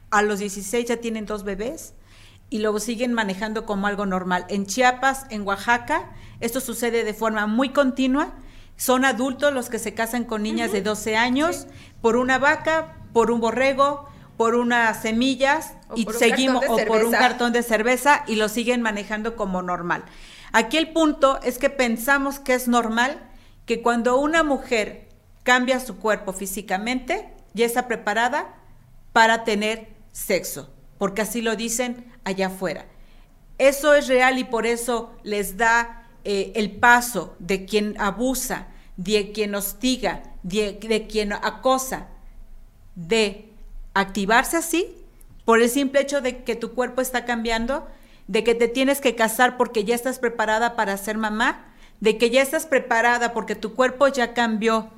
a 0.09 0.23
los 0.23 0.39
16 0.39 0.87
ya 0.87 0.97
tienen 0.97 1.27
dos 1.27 1.43
bebés 1.43 1.93
y 2.49 2.59
lo 2.59 2.77
siguen 2.79 3.13
manejando 3.13 3.65
como 3.65 3.87
algo 3.87 4.05
normal. 4.05 4.45
En 4.49 4.65
Chiapas, 4.65 5.25
en 5.29 5.45
Oaxaca, 5.45 6.11
esto 6.39 6.59
sucede 6.59 7.03
de 7.03 7.13
forma 7.13 7.47
muy 7.47 7.69
continua. 7.69 8.33
Son 8.75 9.05
adultos 9.05 9.53
los 9.53 9.69
que 9.69 9.79
se 9.79 9.93
casan 9.93 10.23
con 10.23 10.43
niñas 10.43 10.71
de 10.71 10.81
12 10.81 11.17
años 11.17 11.67
por 12.01 12.15
una 12.15 12.37
vaca, 12.37 12.97
por 13.11 13.31
un 13.31 13.41
borrego, 13.41 14.07
por 14.37 14.55
unas 14.55 15.01
semillas 15.01 15.73
y 15.95 16.05
seguimos 16.17 16.63
o 16.69 16.77
por 16.85 17.03
un 17.03 17.11
cartón 17.11 17.51
de 17.53 17.63
cerveza 17.63 18.23
y 18.27 18.35
lo 18.35 18.49
siguen 18.49 18.81
manejando 18.81 19.35
como 19.35 19.63
normal. 19.63 20.05
Aquí 20.53 20.77
el 20.77 20.93
punto 20.93 21.39
es 21.41 21.57
que 21.57 21.69
pensamos 21.69 22.39
que 22.39 22.53
es 22.53 22.67
normal 22.67 23.19
que 23.65 23.81
cuando 23.81 24.19
una 24.19 24.43
mujer 24.43 25.09
cambia 25.43 25.79
su 25.79 25.97
cuerpo 25.97 26.33
físicamente, 26.33 27.33
ya 27.53 27.65
está 27.65 27.87
preparada 27.87 28.55
para 29.11 29.43
tener 29.43 29.89
sexo, 30.11 30.71
porque 30.99 31.23
así 31.23 31.41
lo 31.41 31.55
dicen 31.55 32.13
allá 32.27 32.47
afuera. 32.47 32.85
Eso 33.57 33.93
es 33.95 34.07
real 34.07 34.37
y 34.37 34.43
por 34.43 34.65
eso 34.65 35.13
les 35.23 35.57
da 35.57 36.07
eh, 36.23 36.51
el 36.55 36.71
paso 36.71 37.35
de 37.39 37.65
quien 37.65 37.99
abusa, 37.99 38.67
de 38.97 39.31
quien 39.31 39.55
hostiga, 39.55 40.23
de 40.43 41.07
quien 41.09 41.33
acosa, 41.33 42.07
de 42.95 43.49
activarse 43.93 44.57
así 44.57 44.93
por 45.45 45.61
el 45.61 45.69
simple 45.69 46.01
hecho 46.01 46.21
de 46.21 46.43
que 46.43 46.55
tu 46.55 46.73
cuerpo 46.73 47.01
está 47.01 47.23
cambiando, 47.23 47.87
de 48.27 48.43
que 48.43 48.53
te 48.53 48.67
tienes 48.67 48.99
que 48.99 49.15
casar 49.15 49.55
porque 49.55 49.85
ya 49.85 49.95
estás 49.95 50.19
preparada 50.19 50.75
para 50.75 50.97
ser 50.97 51.17
mamá, 51.17 51.65
de 52.01 52.17
que 52.17 52.29
ya 52.29 52.41
estás 52.41 52.65
preparada 52.65 53.33
porque 53.33 53.55
tu 53.55 53.73
cuerpo 53.73 54.07
ya 54.09 54.33
cambió 54.33 54.89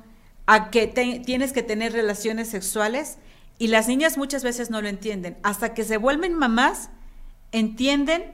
a 0.46 0.70
que 0.70 0.88
tienes 0.88 1.52
que 1.52 1.62
tener 1.62 1.92
relaciones 1.92 2.48
sexuales 2.48 3.18
y 3.58 3.68
las 3.68 3.86
niñas 3.86 4.18
muchas 4.18 4.42
veces 4.42 4.70
no 4.70 4.82
lo 4.82 4.88
entienden. 4.88 5.36
Hasta 5.42 5.74
que 5.74 5.84
se 5.84 5.98
vuelven 5.98 6.34
mamás, 6.34 6.90
entienden 7.52 8.32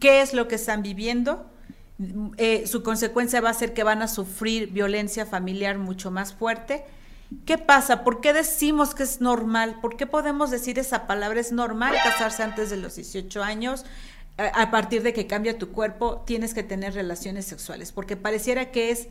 qué 0.00 0.22
es 0.22 0.34
lo 0.34 0.48
que 0.48 0.56
están 0.56 0.82
viviendo. 0.82 1.50
Eh, 2.36 2.66
su 2.66 2.82
consecuencia 2.82 3.40
va 3.40 3.50
a 3.50 3.54
ser 3.54 3.72
que 3.72 3.82
van 3.82 4.02
a 4.02 4.08
sufrir 4.08 4.70
violencia 4.70 5.24
familiar 5.26 5.78
mucho 5.78 6.10
más 6.10 6.34
fuerte 6.34 6.84
¿Qué 7.44 7.58
pasa? 7.58 8.04
¿Por 8.04 8.20
qué 8.20 8.32
decimos 8.32 8.94
que 8.94 9.02
es 9.02 9.20
normal? 9.20 9.78
¿Por 9.80 9.96
qué 9.96 10.06
podemos 10.06 10.50
decir 10.50 10.78
esa 10.78 11.06
palabra? 11.06 11.40
Es 11.40 11.50
normal 11.50 11.94
casarse 12.02 12.42
antes 12.42 12.70
de 12.70 12.76
los 12.76 12.94
18 12.94 13.42
años. 13.42 13.84
A 14.36 14.70
partir 14.70 15.02
de 15.02 15.12
que 15.12 15.26
cambia 15.26 15.58
tu 15.58 15.72
cuerpo, 15.72 16.22
tienes 16.26 16.54
que 16.54 16.62
tener 16.62 16.94
relaciones 16.94 17.46
sexuales, 17.46 17.90
porque 17.90 18.16
pareciera 18.16 18.70
que 18.70 18.90
es, 18.90 19.08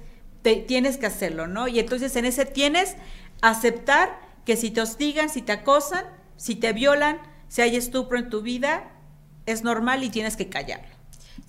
tienes 0.67 0.97
que 0.97 1.07
hacerlo, 1.07 1.47
¿no? 1.47 1.67
Y 1.67 1.79
entonces 1.79 2.15
en 2.15 2.25
ese 2.25 2.45
tienes 2.45 2.95
aceptar 3.41 4.19
que 4.45 4.55
si 4.55 4.69
te 4.69 4.81
hostigan, 4.81 5.29
si 5.29 5.41
te 5.41 5.51
acosan, 5.51 6.05
si 6.37 6.55
te 6.55 6.73
violan, 6.73 7.19
si 7.47 7.63
hay 7.63 7.75
estupro 7.75 8.19
en 8.19 8.29
tu 8.29 8.41
vida, 8.41 8.91
es 9.45 9.63
normal 9.63 10.03
y 10.03 10.09
tienes 10.09 10.35
que 10.35 10.49
callarlo. 10.49 10.95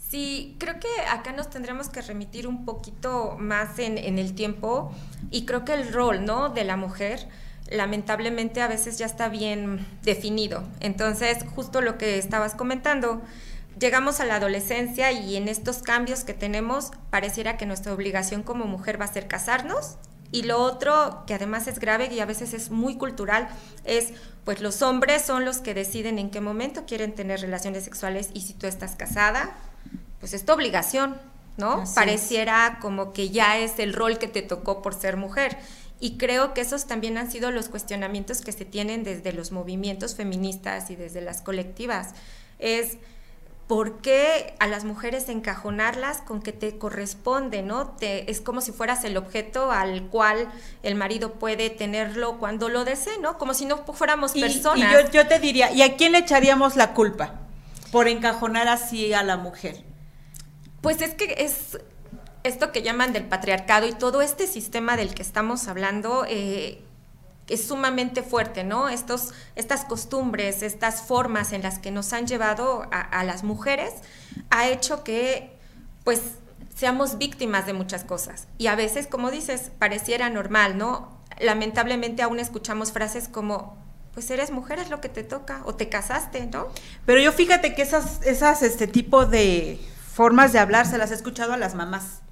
Sí, 0.08 0.56
creo 0.60 0.78
que 0.78 0.88
acá 1.10 1.32
nos 1.32 1.50
tendremos 1.50 1.88
que 1.88 2.00
remitir 2.00 2.46
un 2.46 2.64
poquito 2.64 3.36
más 3.38 3.78
en, 3.78 3.98
el 3.98 4.34
tiempo 4.34 4.92
y 5.30 5.46
creo 5.46 5.64
que 5.64 5.74
el 5.74 5.92
rol, 5.92 6.24
¿no? 6.24 6.48
De 6.48 6.64
la 6.64 6.76
mujer 6.76 7.28
lamentablemente 7.70 8.62
a 8.62 8.68
veces 8.68 8.98
ya 8.98 9.06
está 9.06 9.28
bien 9.28 9.84
definido. 10.02 10.62
Entonces, 10.78 11.38
justo 11.54 11.80
lo 11.80 11.98
que 11.98 12.18
estabas 12.18 12.54
comentando, 12.54 13.20
llegamos 13.78 14.20
a 14.20 14.24
la 14.24 14.36
adolescencia 14.36 15.10
y 15.10 15.34
en 15.34 15.48
estos 15.48 15.82
cambios 15.82 16.22
que 16.22 16.34
tenemos, 16.34 16.92
pareciera 17.10 17.56
que 17.56 17.66
nuestra 17.66 17.92
obligación 17.92 18.44
como 18.44 18.66
mujer 18.66 19.00
va 19.00 19.06
a 19.06 19.12
ser 19.12 19.26
casarnos. 19.26 19.96
Y 20.32 20.42
lo 20.42 20.58
otro, 20.58 21.24
que 21.26 21.34
además 21.34 21.66
es 21.66 21.78
grave 21.78 22.12
y 22.12 22.20
a 22.20 22.26
veces 22.26 22.52
es 22.52 22.70
muy 22.70 22.96
cultural, 22.96 23.48
es 23.84 24.12
pues 24.46 24.60
los 24.60 24.80
hombres 24.80 25.22
son 25.22 25.44
los 25.44 25.58
que 25.58 25.74
deciden 25.74 26.20
en 26.20 26.30
qué 26.30 26.40
momento 26.40 26.86
quieren 26.86 27.16
tener 27.16 27.40
relaciones 27.40 27.82
sexuales 27.82 28.30
y 28.32 28.42
si 28.42 28.54
tú 28.54 28.68
estás 28.68 28.94
casada, 28.94 29.56
pues 30.20 30.34
es 30.34 30.46
tu 30.46 30.52
obligación, 30.52 31.16
¿no? 31.56 31.82
Pareciera 31.96 32.78
como 32.80 33.12
que 33.12 33.30
ya 33.30 33.58
es 33.58 33.80
el 33.80 33.92
rol 33.92 34.18
que 34.18 34.28
te 34.28 34.42
tocó 34.42 34.82
por 34.82 34.94
ser 34.94 35.16
mujer. 35.16 35.58
Y 35.98 36.16
creo 36.16 36.54
que 36.54 36.60
esos 36.60 36.86
también 36.86 37.18
han 37.18 37.28
sido 37.28 37.50
los 37.50 37.68
cuestionamientos 37.68 38.40
que 38.40 38.52
se 38.52 38.64
tienen 38.64 39.02
desde 39.02 39.32
los 39.32 39.50
movimientos 39.50 40.14
feministas 40.14 40.92
y 40.92 40.96
desde 40.96 41.22
las 41.22 41.42
colectivas. 41.42 42.10
Es 42.60 42.98
¿por 43.66 44.00
qué 44.00 44.54
a 44.60 44.66
las 44.68 44.84
mujeres 44.84 45.28
encajonarlas 45.28 46.18
con 46.18 46.40
que 46.40 46.52
te 46.52 46.78
corresponde, 46.78 47.62
¿no? 47.62 47.88
Te, 47.88 48.30
es 48.30 48.40
como 48.40 48.60
si 48.60 48.70
fueras 48.72 49.04
el 49.04 49.16
objeto 49.16 49.72
al 49.72 50.04
cual 50.04 50.48
el 50.82 50.94
marido 50.94 51.34
puede 51.34 51.70
tenerlo 51.70 52.38
cuando 52.38 52.68
lo 52.68 52.84
desee, 52.84 53.18
¿no? 53.18 53.38
Como 53.38 53.54
si 53.54 53.66
no 53.66 53.78
fuéramos 53.78 54.32
personas. 54.32 54.90
Y 54.90 54.94
yo, 54.94 55.10
yo 55.10 55.26
te 55.26 55.40
diría, 55.40 55.72
¿y 55.72 55.82
a 55.82 55.96
quién 55.96 56.12
le 56.12 56.18
echaríamos 56.18 56.76
la 56.76 56.94
culpa 56.94 57.40
por 57.90 58.06
encajonar 58.06 58.68
así 58.68 59.12
a 59.12 59.24
la 59.24 59.36
mujer? 59.36 59.82
Pues 60.80 61.00
es 61.00 61.14
que 61.14 61.34
es 61.38 61.78
esto 62.44 62.70
que 62.70 62.82
llaman 62.82 63.12
del 63.12 63.24
patriarcado 63.24 63.88
y 63.88 63.92
todo 63.92 64.22
este 64.22 64.46
sistema 64.46 64.96
del 64.96 65.12
que 65.14 65.22
estamos 65.22 65.66
hablando 65.66 66.24
eh, 66.28 66.85
es 67.48 67.66
sumamente 67.66 68.22
fuerte, 68.22 68.64
¿no? 68.64 68.88
Estos, 68.88 69.32
estas 69.54 69.84
costumbres, 69.84 70.62
estas 70.62 71.02
formas 71.02 71.52
en 71.52 71.62
las 71.62 71.78
que 71.78 71.90
nos 71.90 72.12
han 72.12 72.26
llevado 72.26 72.88
a, 72.90 73.24
las 73.24 73.44
mujeres 73.44 73.92
ha 74.50 74.68
hecho 74.68 75.04
que, 75.04 75.56
pues, 76.04 76.20
seamos 76.74 77.18
víctimas 77.18 77.66
de 77.66 77.72
muchas 77.72 78.04
cosas. 78.04 78.48
Y 78.58 78.66
a 78.66 78.74
veces, 78.74 79.06
como 79.06 79.30
dices, 79.30 79.70
pareciera 79.78 80.28
normal, 80.28 80.76
¿no? 80.76 81.16
Lamentablemente 81.38 82.22
aún 82.22 82.40
escuchamos 82.40 82.92
frases 82.92 83.28
como, 83.28 83.78
pues 84.12 84.30
eres 84.30 84.50
mujer, 84.50 84.78
es 84.78 84.90
lo 84.90 85.00
que 85.00 85.08
te 85.08 85.22
toca, 85.22 85.62
o 85.64 85.74
te 85.74 85.88
casaste, 85.88 86.46
¿no? 86.46 86.68
Pero 87.04 87.20
yo 87.20 87.32
fíjate 87.32 87.74
que 87.74 87.82
esas, 87.82 88.22
esas, 88.22 88.62
este 88.62 88.86
tipo 88.86 89.24
de 89.24 89.78
formas 90.12 90.52
de 90.52 90.58
hablar 90.58 90.86
se 90.86 90.98
las 90.98 91.10
he 91.12 91.14
escuchado 91.14 91.52
a 91.52 91.56
las 91.56 91.74
mamás. 91.74 92.22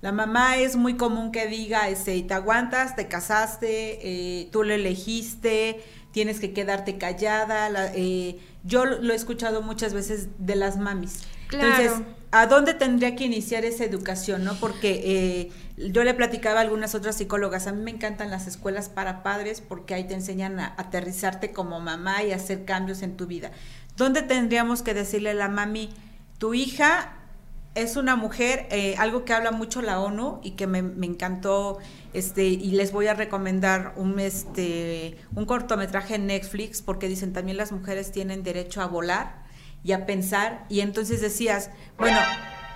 La 0.00 0.12
mamá 0.12 0.58
es 0.58 0.76
muy 0.76 0.96
común 0.96 1.32
que 1.32 1.48
diga, 1.48 1.88
este, 1.88 2.22
te 2.22 2.34
aguantas, 2.34 2.94
te 2.94 3.08
casaste, 3.08 3.98
eh, 4.02 4.48
tú 4.52 4.62
lo 4.62 4.72
elegiste, 4.72 5.82
tienes 6.12 6.38
que 6.38 6.52
quedarte 6.52 6.98
callada. 6.98 7.90
Eh, 7.94 8.38
yo 8.62 8.84
lo 8.84 9.12
he 9.12 9.16
escuchado 9.16 9.60
muchas 9.60 9.94
veces 9.94 10.28
de 10.38 10.54
las 10.54 10.76
mamis. 10.76 11.22
Entonces, 11.52 11.92
¿a 12.30 12.46
dónde 12.46 12.74
tendría 12.74 13.16
que 13.16 13.24
iniciar 13.24 13.64
esa 13.64 13.84
educación? 13.84 14.44
no 14.44 14.54
Porque 14.54 15.02
eh, 15.04 15.52
yo 15.90 16.04
le 16.04 16.14
platicaba 16.14 16.60
a 16.60 16.62
algunas 16.62 16.94
otras 16.94 17.16
psicólogas, 17.16 17.66
a 17.66 17.72
mí 17.72 17.82
me 17.82 17.90
encantan 17.90 18.30
las 18.30 18.46
escuelas 18.46 18.88
para 18.88 19.24
padres 19.24 19.60
porque 19.60 19.94
ahí 19.94 20.04
te 20.04 20.14
enseñan 20.14 20.60
a 20.60 20.74
aterrizarte 20.76 21.50
como 21.50 21.80
mamá 21.80 22.22
y 22.22 22.30
hacer 22.30 22.64
cambios 22.64 23.02
en 23.02 23.16
tu 23.16 23.26
vida. 23.26 23.50
¿Dónde 23.96 24.22
tendríamos 24.22 24.82
que 24.82 24.94
decirle 24.94 25.30
a 25.30 25.34
la 25.34 25.48
mami, 25.48 25.90
tu 26.38 26.54
hija 26.54 27.17
es 27.82 27.96
una 27.96 28.16
mujer, 28.16 28.66
eh, 28.70 28.96
algo 28.98 29.24
que 29.24 29.32
habla 29.32 29.52
mucho 29.52 29.82
la 29.82 30.00
ONU 30.00 30.40
y 30.42 30.52
que 30.52 30.66
me, 30.66 30.78
encantó, 31.06 31.78
este, 32.12 32.44
y 32.44 32.72
les 32.72 32.90
voy 32.90 33.06
a 33.06 33.14
recomendar 33.14 33.92
un, 33.96 34.18
este, 34.18 35.16
un 35.34 35.44
cortometraje 35.46 36.16
en 36.16 36.26
Netflix, 36.26 36.82
porque 36.82 37.08
dicen 37.08 37.32
también 37.32 37.56
las 37.56 37.70
mujeres 37.70 38.10
tienen 38.10 38.42
derecho 38.42 38.82
a 38.82 38.86
volar 38.86 39.44
y 39.84 39.92
a 39.92 40.06
pensar, 40.06 40.66
y 40.68 40.80
entonces 40.80 41.20
decías, 41.20 41.70
bueno, 41.96 42.18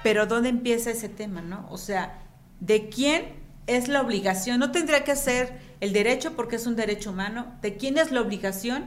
pero 0.04 0.26
¿dónde 0.26 0.50
empieza 0.50 0.90
ese 0.90 1.08
tema, 1.08 1.42
no? 1.42 1.66
O 1.68 1.78
sea, 1.78 2.20
¿de 2.60 2.88
quién 2.88 3.34
es 3.66 3.88
la 3.88 4.02
obligación? 4.02 4.60
No 4.60 4.70
tendría 4.70 5.02
que 5.02 5.16
ser 5.16 5.58
el 5.80 5.92
derecho 5.92 6.36
porque 6.36 6.56
es 6.56 6.66
un 6.66 6.76
derecho 6.76 7.10
humano, 7.10 7.54
¿de 7.60 7.76
quién 7.76 7.98
es 7.98 8.12
la 8.12 8.20
obligación 8.20 8.84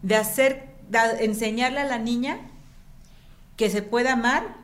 de 0.00 0.16
hacer, 0.16 0.70
de 0.88 1.24
enseñarle 1.24 1.80
a 1.80 1.84
la 1.84 1.98
niña 1.98 2.38
que 3.56 3.68
se 3.68 3.82
puede 3.82 4.08
amar 4.08 4.61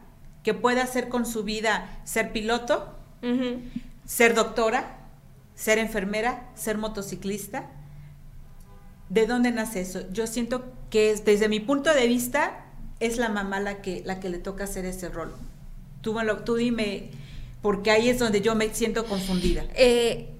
que 0.49 0.55
pueda 0.55 0.83
hacer 0.83 1.11
con 1.11 1.27
su 1.27 1.45
vida 1.45 2.01
ser 2.05 2.33
piloto, 2.33 2.89
ser 4.07 4.35
doctora, 4.35 4.97
ser 5.55 5.77
enfermera, 5.77 6.49
ser 6.55 6.79
motociclista. 6.79 7.69
¿De 9.11 9.27
dónde 9.27 9.51
nace 9.51 9.83
eso? 9.83 10.11
Yo 10.11 10.27
siento 10.27 10.65
que 10.89 11.15
desde 11.23 11.51
mi 11.51 11.61
punto 11.61 11.93
de 11.93 12.07
vista 12.07 12.65
es 12.99 13.19
la 13.19 13.29
mamá 13.29 13.61
la 13.61 13.83
que, 13.83 14.01
la 14.07 14.21
que 14.21 14.31
le 14.31 14.39
toca 14.39 14.65
hacer 14.65 14.87
ese 14.87 15.11
rol. 15.11 15.35
Tú, 16.01 16.17
tú 16.47 16.55
dime, 16.55 17.11
porque 17.61 17.91
ahí 17.91 18.09
es 18.09 18.19
donde 18.19 18.41
yo 18.41 18.55
me 18.55 18.73
siento 18.73 19.05
confundida. 19.05 19.67
Eh, 19.75 20.31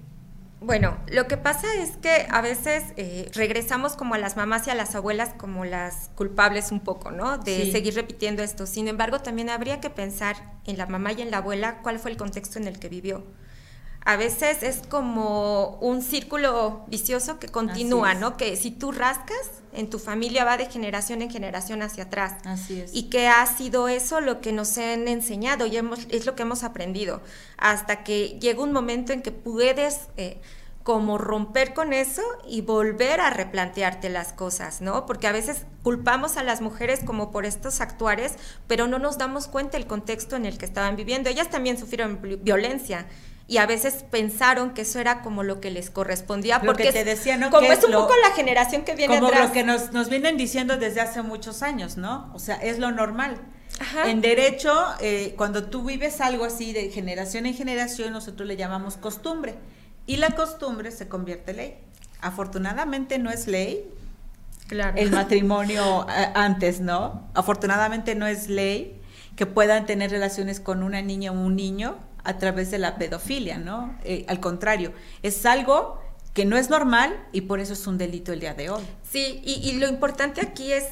bueno, 0.61 0.97
lo 1.07 1.27
que 1.27 1.37
pasa 1.37 1.67
es 1.75 1.95
que 1.97 2.27
a 2.29 2.41
veces 2.41 2.83
eh, 2.97 3.29
regresamos 3.33 3.95
como 3.95 4.15
a 4.15 4.17
las 4.17 4.35
mamás 4.35 4.67
y 4.67 4.69
a 4.69 4.75
las 4.75 4.93
abuelas 4.93 5.33
como 5.37 5.63
las 5.63 6.09
culpables 6.15 6.71
un 6.71 6.81
poco, 6.81 7.11
¿no? 7.11 7.37
De 7.37 7.71
seguir 7.71 7.95
repitiendo 7.95 8.43
esto. 8.43 8.65
Sin 8.65 8.89
embargo, 8.89 9.19
también 9.19 9.49
habría 9.49 9.79
que 9.79 9.89
pensar 9.89 10.35
en 10.65 10.77
la 10.77 10.85
mamá 10.85 11.13
y 11.13 11.21
en 11.21 11.31
la 11.31 11.37
abuela 11.37 11.79
cuál 11.81 11.97
fue 11.97 12.11
el 12.11 12.17
contexto 12.17 12.59
en 12.59 12.67
el 12.67 12.77
que 12.77 12.89
vivió. 12.89 13.23
A 14.05 14.15
veces 14.15 14.63
es 14.63 14.81
como 14.87 15.77
un 15.81 16.01
círculo 16.01 16.83
vicioso 16.87 17.37
que 17.37 17.47
continúa, 17.49 18.13
¿no? 18.13 18.37
Que 18.37 18.55
si 18.55 18.71
tú 18.71 18.91
rascas, 18.91 19.37
en 19.73 19.89
tu 19.89 19.99
familia 19.99 20.45
va 20.45 20.57
de 20.57 20.65
generación 20.65 21.21
en 21.21 21.29
generación 21.29 21.81
hacia 21.81 22.05
atrás. 22.05 22.33
Así 22.45 22.81
es. 22.81 22.91
Y 22.93 23.03
que 23.03 23.27
ha 23.27 23.45
sido 23.45 23.87
eso 23.87 24.19
lo 24.19 24.41
que 24.41 24.51
nos 24.51 24.77
han 24.77 25.07
enseñado 25.07 25.65
y 25.65 25.77
hemos, 25.77 26.07
es 26.09 26.25
lo 26.25 26.35
que 26.35 26.43
hemos 26.43 26.63
aprendido. 26.63 27.21
Hasta 27.57 28.03
que 28.03 28.39
llega 28.39 28.63
un 28.63 28.71
momento 28.71 29.13
en 29.13 29.21
que 29.21 29.31
puedes 29.31 30.07
eh, 30.17 30.39
como 30.83 31.17
romper 31.19 31.73
con 31.73 31.93
eso 31.93 32.23
y 32.47 32.61
volver 32.61 33.19
a 33.19 33.29
replantearte 33.29 34.09
las 34.09 34.33
cosas, 34.33 34.81
¿no? 34.81 35.05
Porque 35.05 35.27
a 35.27 35.31
veces 35.31 35.65
culpamos 35.83 36.37
a 36.37 36.43
las 36.43 36.61
mujeres 36.61 37.01
como 37.05 37.31
por 37.31 37.45
estos 37.45 37.79
actuares, 37.79 38.33
pero 38.67 38.87
no 38.87 38.97
nos 38.97 39.17
damos 39.17 39.47
cuenta 39.47 39.77
el 39.77 39.85
contexto 39.85 40.35
en 40.35 40.45
el 40.45 40.57
que 40.57 40.65
estaban 40.65 40.95
viviendo. 40.95 41.29
Ellas 41.29 41.49
también 41.49 41.77
sufrieron 41.77 42.19
violencia 42.41 43.05
y 43.49 43.57
a 43.57 43.65
veces 43.65 44.05
pensaron 44.11 44.75
que 44.75 44.83
eso 44.83 44.99
era 44.99 45.23
como 45.23 45.41
lo 45.41 45.59
que 45.59 45.71
les 45.71 45.89
correspondía 45.89 46.61
porque 46.61 46.91
te 46.91 47.03
decía, 47.03 47.35
¿no? 47.35 47.49
como 47.49 47.71
es 47.71 47.83
un 47.83 47.91
poco 47.91 48.13
la 48.21 48.35
generación 48.35 48.83
que 48.83 48.93
viene 48.93 49.19
como 49.19 49.31
lo 49.31 49.51
que 49.51 49.63
nos, 49.63 49.91
nos 49.91 50.07
vienen 50.07 50.37
diciendo 50.37 50.77
desde 50.77 51.01
hace 51.01 51.23
muchos 51.23 51.63
años, 51.63 51.97
¿no? 51.97 52.31
O 52.35 52.39
sea, 52.39 52.57
es 52.57 52.77
lo 52.77 52.91
normal. 52.91 53.41
En 54.05 54.21
derecho, 54.21 54.71
eh, 54.99 55.33
cuando 55.35 55.63
tú 55.63 55.83
vives 55.83 56.21
algo 56.21 56.45
así 56.45 56.73
de 56.73 56.91
generación 56.91 57.47
en 57.47 57.55
generación, 57.55 58.13
nosotros 58.13 58.47
le 58.47 58.55
llamamos 58.55 58.97
costumbre. 58.97 59.55
Y 60.05 60.17
la 60.17 60.31
costumbre 60.31 60.91
se 60.91 61.07
convierte 61.07 61.51
en 61.51 61.57
ley. 61.57 61.77
Afortunadamente 62.21 63.17
no 63.17 63.31
es 63.31 63.47
ley. 63.47 63.89
Claro. 64.67 64.95
El 64.95 65.09
matrimonio 65.09 66.05
eh, 66.07 66.31
antes, 66.35 66.81
¿no? 66.81 67.27
Afortunadamente 67.33 68.13
no 68.13 68.27
es 68.27 68.47
ley 68.47 69.01
que 69.35 69.47
puedan 69.47 69.87
tener 69.87 70.11
relaciones 70.11 70.59
con 70.59 70.83
una 70.83 71.01
niña 71.01 71.31
o 71.31 71.33
un 71.33 71.55
niño 71.55 71.97
a 72.23 72.37
través 72.37 72.71
de 72.71 72.77
la 72.77 72.97
pedofilia, 72.97 73.57
¿no? 73.57 73.97
Eh, 74.03 74.25
al 74.27 74.39
contrario, 74.39 74.93
es 75.23 75.45
algo 75.45 75.99
que 76.33 76.45
no 76.45 76.57
es 76.57 76.69
normal 76.69 77.27
y 77.31 77.41
por 77.41 77.59
eso 77.59 77.73
es 77.73 77.85
un 77.87 77.97
delito 77.97 78.33
el 78.33 78.39
día 78.39 78.53
de 78.53 78.69
hoy. 78.69 78.83
Sí, 79.03 79.41
y, 79.43 79.73
lo 79.73 79.87
importante 79.87 80.41
aquí 80.41 80.71
es 80.71 80.85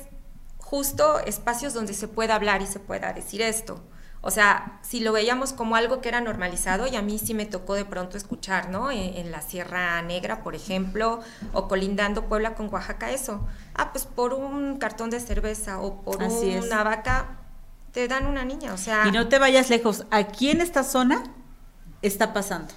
justo 0.57 1.19
espacios 1.19 1.73
donde 1.73 1.93
se 1.93 2.07
pueda 2.07 2.35
hablar 2.35 2.61
y 2.61 2.65
se 2.65 2.79
pueda 2.79 3.13
decir 3.13 3.41
esto. 3.41 3.83
O 4.21 4.31
sea, 4.31 4.79
si 4.81 4.99
lo 4.99 5.13
veíamos 5.13 5.53
como 5.53 5.75
algo 5.75 6.01
que 6.01 6.09
era 6.09 6.19
normalizado, 6.19 6.87
y 6.87 6.95
a 6.95 7.01
mí 7.01 7.19
sí 7.19 7.33
me 7.33 7.45
tocó 7.45 7.75
de 7.75 7.85
pronto 7.85 8.17
escuchar, 8.17 8.69
¿no? 8.69 8.91
En, 8.91 9.31
la 9.31 9.41
Sierra 9.41 10.01
Negra, 10.01 10.43
por 10.43 10.55
ejemplo, 10.55 11.21
o 11.53 11.67
colindando 11.67 12.25
Puebla 12.25 12.55
con 12.55 12.73
Oaxaca, 12.73 13.11
eso. 13.11 13.47
Ah, 13.75 13.91
pues 13.93 14.05
por 14.05 14.33
un 14.33 14.79
cartón 14.79 15.11
de 15.11 15.19
cerveza 15.19 15.79
o 15.79 16.01
por 16.01 16.21
una 16.23 16.83
vaca, 16.83 17.46
te 17.97 18.07
dan 18.07 18.27
una 18.27 18.45
niña, 18.45 18.75
o 18.75 18.77
sea... 18.77 19.07
Y 19.07 19.11
no 19.11 19.27
te 19.27 19.39
vayas 19.39 19.71
lejos, 19.71 20.05
aquí 20.11 20.51
en 20.51 20.61
esta 20.61 20.83
zona 20.83 21.23
está 22.03 22.31
pasando. 22.31 22.71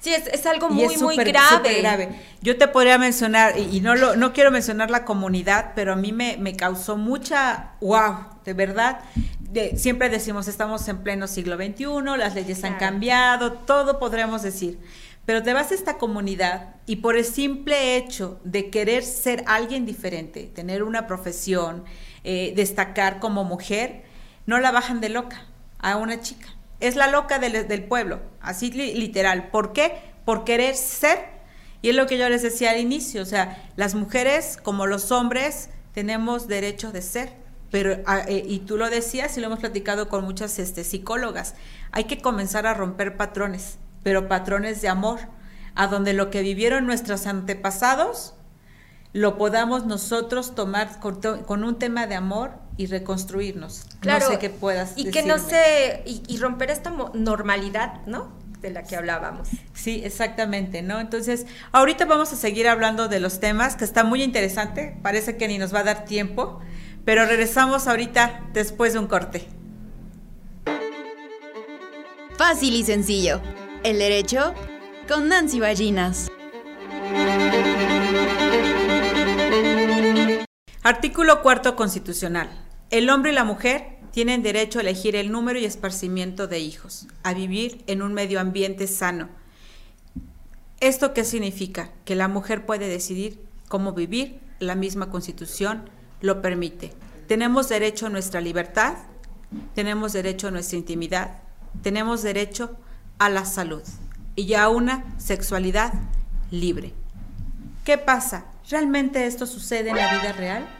Sí, 0.00 0.12
es, 0.12 0.46
algo 0.46 0.68
muy, 0.68 0.96
muy 0.96 1.14
grave. 1.14 1.80
grave. 1.80 2.20
Yo 2.42 2.58
te 2.58 2.66
podría 2.66 2.98
mencionar, 2.98 3.56
y, 3.56 3.80
no, 3.80 3.94
lo, 3.94 4.16
no 4.16 4.32
quiero 4.32 4.50
mencionar 4.50 4.90
la 4.90 5.04
comunidad, 5.04 5.74
pero 5.76 5.92
a 5.92 5.96
mí 5.96 6.10
me, 6.10 6.38
me 6.38 6.56
causó 6.56 6.96
mucha, 6.96 7.74
wow, 7.80 8.16
de 8.44 8.52
verdad. 8.52 8.98
De, 9.38 9.78
siempre 9.78 10.08
decimos, 10.08 10.48
estamos 10.48 10.88
en 10.88 11.04
pleno 11.04 11.28
siglo 11.28 11.54
XXI, 11.54 12.18
las 12.18 12.34
leyes 12.34 12.64
han 12.64 12.78
cambiado, 12.78 13.52
todo 13.52 14.00
podríamos 14.00 14.42
decir. 14.42 14.80
Pero 15.24 15.44
te 15.44 15.52
vas 15.52 15.70
a 15.70 15.76
esta 15.76 15.98
comunidad 15.98 16.74
y 16.84 16.96
por 16.96 17.16
el 17.16 17.24
simple 17.24 17.96
hecho 17.96 18.40
de 18.42 18.70
querer 18.70 19.04
ser 19.04 19.44
alguien 19.46 19.86
diferente, 19.86 20.50
tener 20.52 20.82
una 20.82 21.06
profesión, 21.06 21.84
eh, 22.24 22.52
destacar 22.56 23.20
como 23.20 23.44
mujer, 23.44 24.07
no 24.48 24.58
la 24.60 24.72
bajan 24.72 25.02
de 25.02 25.10
loca 25.10 25.44
a 25.78 25.98
una 25.98 26.22
chica. 26.22 26.48
Es 26.80 26.96
la 26.96 27.08
loca 27.08 27.38
del, 27.38 27.68
del 27.68 27.84
pueblo, 27.84 28.22
así 28.40 28.70
literal. 28.70 29.50
¿Por 29.50 29.74
qué? 29.74 30.00
Por 30.24 30.44
querer 30.44 30.74
ser. 30.74 31.18
Y 31.82 31.90
es 31.90 31.96
lo 31.96 32.06
que 32.06 32.16
yo 32.16 32.26
les 32.30 32.40
decía 32.40 32.70
al 32.70 32.80
inicio, 32.80 33.20
o 33.20 33.26
sea, 33.26 33.70
las 33.76 33.94
mujeres 33.94 34.56
como 34.56 34.86
los 34.86 35.12
hombres 35.12 35.68
tenemos 35.92 36.48
derecho 36.48 36.92
de 36.92 37.02
ser. 37.02 37.34
Pero, 37.70 37.98
ah, 38.06 38.22
eh, 38.26 38.42
y 38.46 38.60
tú 38.60 38.78
lo 38.78 38.88
decías 38.88 39.36
y 39.36 39.40
lo 39.40 39.48
hemos 39.48 39.58
platicado 39.58 40.08
con 40.08 40.24
muchas 40.24 40.58
este, 40.58 40.82
psicólogas, 40.82 41.54
hay 41.92 42.04
que 42.04 42.22
comenzar 42.22 42.66
a 42.66 42.72
romper 42.72 43.18
patrones, 43.18 43.76
pero 44.02 44.28
patrones 44.28 44.80
de 44.80 44.88
amor, 44.88 45.18
a 45.74 45.88
donde 45.88 46.14
lo 46.14 46.30
que 46.30 46.40
vivieron 46.40 46.86
nuestros 46.86 47.26
antepasados 47.26 48.34
lo 49.12 49.36
podamos 49.36 49.84
nosotros 49.84 50.54
tomar 50.54 51.00
con, 51.00 51.64
un 51.64 51.78
tema 51.78 52.06
de 52.06 52.14
amor 52.14 52.52
y 52.78 52.86
reconstruirnos. 52.86 53.84
Claro. 54.00 54.24
No 54.24 54.30
sé 54.30 54.38
qué 54.38 54.48
puedas 54.48 54.92
Y 54.96 55.10
que 55.10 55.24
no 55.24 55.38
sé, 55.38 56.02
y, 56.06 56.38
romper 56.38 56.70
esta 56.70 56.90
normalidad, 57.12 58.06
¿no? 58.06 58.32
De 58.62 58.70
la 58.70 58.84
que 58.84 58.96
hablábamos. 58.96 59.48
Sí, 59.74 60.00
exactamente, 60.04 60.80
¿no? 60.80 61.00
Entonces, 61.00 61.46
ahorita 61.72 62.06
vamos 62.06 62.32
a 62.32 62.36
seguir 62.36 62.68
hablando 62.68 63.08
de 63.08 63.20
los 63.20 63.40
temas, 63.40 63.76
que 63.76 63.84
está 63.84 64.04
muy 64.04 64.22
interesante, 64.22 64.96
parece 65.02 65.36
que 65.36 65.48
ni 65.48 65.58
nos 65.58 65.74
va 65.74 65.80
a 65.80 65.84
dar 65.84 66.04
tiempo, 66.04 66.60
pero 67.04 67.26
regresamos 67.26 67.86
ahorita 67.88 68.48
después 68.54 68.92
de 68.92 69.00
un 69.00 69.08
corte. 69.08 69.46
Fácil 72.36 72.74
y 72.74 72.84
sencillo. 72.84 73.40
El 73.82 73.98
derecho 73.98 74.54
con 75.08 75.28
Nancy 75.28 75.58
Ballinas. 75.58 76.30
Artículo 80.82 81.42
cuarto 81.42 81.74
constitucional. 81.74 82.67
El 82.90 83.10
hombre 83.10 83.32
y 83.32 83.34
la 83.34 83.44
mujer 83.44 83.98
tienen 84.12 84.42
derecho 84.42 84.78
a 84.78 84.82
elegir 84.82 85.14
el 85.14 85.30
número 85.30 85.58
y 85.58 85.66
esparcimiento 85.66 86.46
de 86.46 86.60
hijos, 86.60 87.06
a 87.22 87.34
vivir 87.34 87.84
en 87.86 88.00
un 88.00 88.14
medio 88.14 88.40
ambiente 88.40 88.86
sano. 88.86 89.28
¿Esto 90.80 91.12
qué 91.12 91.24
significa? 91.24 91.90
Que 92.06 92.14
la 92.14 92.28
mujer 92.28 92.64
puede 92.64 92.88
decidir 92.88 93.44
cómo 93.68 93.92
vivir, 93.92 94.40
la 94.58 94.74
misma 94.74 95.10
constitución 95.10 95.90
lo 96.22 96.40
permite. 96.40 96.94
Tenemos 97.26 97.68
derecho 97.68 98.06
a 98.06 98.10
nuestra 98.10 98.40
libertad, 98.40 98.94
tenemos 99.74 100.14
derecho 100.14 100.48
a 100.48 100.50
nuestra 100.50 100.78
intimidad, 100.78 101.42
tenemos 101.82 102.22
derecho 102.22 102.74
a 103.18 103.28
la 103.28 103.44
salud 103.44 103.82
y 104.34 104.54
a 104.54 104.70
una 104.70 105.04
sexualidad 105.18 105.92
libre. 106.50 106.94
¿Qué 107.84 107.98
pasa? 107.98 108.46
¿Realmente 108.70 109.26
esto 109.26 109.46
sucede 109.46 109.90
en 109.90 109.96
la 109.96 110.20
vida 110.20 110.32
real? 110.32 110.77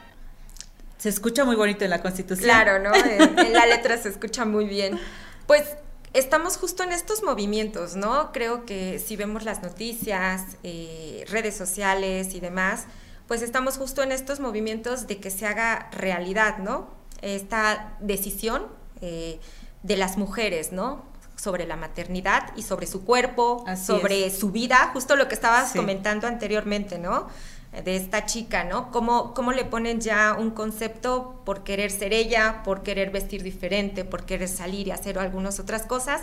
Se 0.99 1.09
escucha 1.09 1.45
muy 1.45 1.55
bonito 1.55 1.85
en 1.85 1.91
la 1.91 2.03
Constitución. 2.03 2.45
Claro, 2.45 2.81
¿no? 2.81 2.93
En, 3.05 3.53
la 3.53 3.67
letra 3.67 3.97
se 3.97 4.09
escucha 4.09 4.45
muy 4.45 4.67
bien. 4.67 4.99
Pues 5.47 5.65
estamos 6.13 6.57
justo 6.57 6.83
en 6.83 6.93
estos 6.93 7.23
movimientos, 7.23 7.95
¿no? 7.95 8.33
Creo 8.33 8.67
que 8.67 8.99
si 8.99 9.17
vemos 9.17 9.45
las 9.45 9.63
noticias, 9.63 10.43
eh, 10.65 11.25
redes 11.29 11.57
sociales 11.57 12.35
y 12.35 12.41
demás, 12.41 12.87
pues 13.29 13.43
estamos 13.43 13.77
justo 13.77 14.03
en 14.03 14.11
estos 14.11 14.41
movimientos 14.41 15.07
de 15.07 15.19
que 15.19 15.31
se 15.31 15.47
haga 15.47 15.89
realidad, 15.93 16.59
¿no? 16.59 16.91
Esta 17.23 17.97
decisión 18.01 18.67
eh, 19.01 19.39
de 19.85 19.97
las 19.97 20.19
mujeres, 20.19 20.73
¿no? 20.73 21.05
Sobre 21.37 21.67
la 21.67 21.77
maternidad 21.77 22.51
y 22.57 22.63
sobre 22.63 22.89
su 22.89 23.05
cuerpo, 23.05 23.65
sobre 23.81 24.31
su 24.31 24.51
vida, 24.51 24.91
justo 24.93 25.15
lo 25.15 25.29
que 25.29 25.37
estabas 25.37 25.73
comentando 25.73 26.27
anteriormente, 26.27 26.99
¿no? 26.99 27.29
De 27.73 27.97
esta 27.97 28.25
chica, 28.25 28.65
¿no? 28.65 28.91
¿Cómo, 28.91 29.35
¿Cómo 29.35 29.53
le 29.53 29.65
ponen 29.65 30.01
ya 30.01 30.35
un 30.39 30.51
concepto 30.51 31.43
por 31.45 31.65
querer 31.65 31.91
ser 31.91 32.13
ella, 32.13 32.63
por 32.65 32.83
querer 32.83 33.11
vestir 33.11 33.43
diferente, 33.43 34.05
por 34.05 34.25
querer 34.25 34.49
salir 34.49 34.89
y 34.89 34.91
hacer 34.91 35.19
algunas 35.19 35.61
otras 35.61 35.85
cosas 35.85 36.23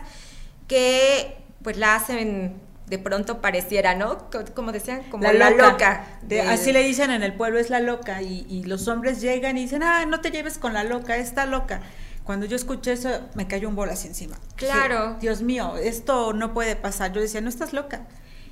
que 0.67 1.37
pues 1.61 1.77
la 1.77 1.95
hacen 1.95 2.59
de 2.87 2.99
pronto 2.99 3.41
pareciera, 3.41 3.95
¿no? 3.95 4.29
Como 4.53 4.71
decían, 4.71 5.03
como 5.09 5.23
la, 5.31 5.49
loca. 5.49 6.19
así 6.49 6.71
le 6.71 6.83
dicen 6.83 7.09
en 7.09 7.23
el 7.23 7.33
pueblo, 7.33 7.59
es 7.59 7.69
la 7.69 7.79
loca. 7.79 8.21
Y, 8.21 8.63
los 8.65 8.87
hombres 8.87 9.21
llegan 9.21 9.57
y 9.57 9.61
dicen, 9.61 9.81
ah, 9.83 10.05
no 10.05 10.21
te 10.21 10.31
lleves 10.31 10.57
con 10.57 10.73
la 10.73 10.83
loca, 10.83 11.17
está 11.17 11.45
loca. 11.45 11.81
Cuando 12.23 12.45
yo 12.45 12.55
escuché 12.55 12.93
eso, 12.93 13.09
me 13.35 13.47
cayó 13.47 13.69
un 13.69 13.75
bol 13.75 13.89
así 13.89 14.07
encima. 14.07 14.37
Claro. 14.55 15.17
Dios 15.19 15.41
mío, 15.41 15.75
esto 15.77 16.33
no 16.33 16.53
puede 16.53 16.75
pasar. 16.75 17.11
Yo 17.13 17.21
decía, 17.21 17.41
no 17.41 17.49
estás 17.49 17.73
loca. 17.73 18.07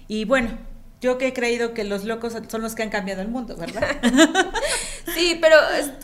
Y 0.08 0.25
bueno, 0.25 0.58
yo 1.03 1.17
que 1.17 1.27
he 1.27 1.33
creído 1.33 1.73
que 1.73 1.83
los 1.83 2.05
locos 2.05 2.31
son 2.47 2.61
los 2.61 2.75
que 2.75 2.81
han 2.81 2.89
cambiado 2.89 3.21
el 3.21 3.27
mundo, 3.27 3.57
¿verdad? 3.57 3.97
sí, 5.13 5.37
pero 5.41 5.57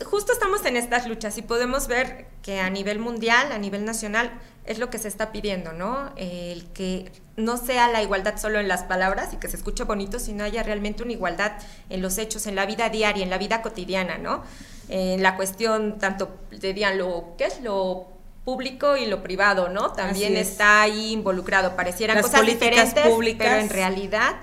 justo 0.04 0.30
estamos 0.34 0.62
en 0.66 0.76
estas 0.76 1.06
luchas 1.06 1.38
y 1.38 1.42
podemos 1.42 1.88
ver 1.88 2.26
que 2.42 2.60
a 2.60 2.68
nivel 2.68 2.98
mundial, 2.98 3.50
a 3.50 3.56
nivel 3.56 3.86
nacional, 3.86 4.30
es 4.66 4.78
lo 4.78 4.90
que 4.90 4.98
se 4.98 5.08
está 5.08 5.32
pidiendo, 5.32 5.72
¿no? 5.72 6.12
El 6.16 6.66
que 6.74 7.10
no 7.36 7.56
sea 7.56 7.88
la 7.88 8.02
igualdad 8.02 8.36
solo 8.38 8.60
en 8.60 8.68
las 8.68 8.82
palabras 8.82 9.32
y 9.32 9.38
que 9.38 9.48
se 9.48 9.56
escuche 9.56 9.84
bonito, 9.84 10.18
sino 10.18 10.44
haya 10.44 10.62
realmente 10.62 11.02
una 11.02 11.12
igualdad 11.12 11.52
en 11.88 12.02
los 12.02 12.18
hechos, 12.18 12.46
en 12.46 12.54
la 12.54 12.66
vida 12.66 12.90
diaria, 12.90 13.24
en 13.24 13.30
la 13.30 13.38
vida 13.38 13.62
cotidiana, 13.62 14.18
¿no? 14.18 14.44
En 14.90 15.22
la 15.22 15.34
cuestión 15.36 15.98
tanto, 15.98 16.36
dirían, 16.50 16.98
lo 16.98 17.36
que 17.38 17.46
es 17.46 17.62
lo 17.62 18.06
público 18.44 18.98
y 18.98 19.06
lo 19.06 19.22
privado, 19.22 19.70
¿no? 19.70 19.92
También 19.92 20.36
está 20.36 20.82
ahí 20.82 21.12
involucrado. 21.12 21.74
Parecieran 21.74 22.20
cosas 22.20 22.44
diferentes, 22.44 23.06
públicas. 23.06 23.48
pero 23.48 23.60
en 23.62 23.70
realidad 23.70 24.36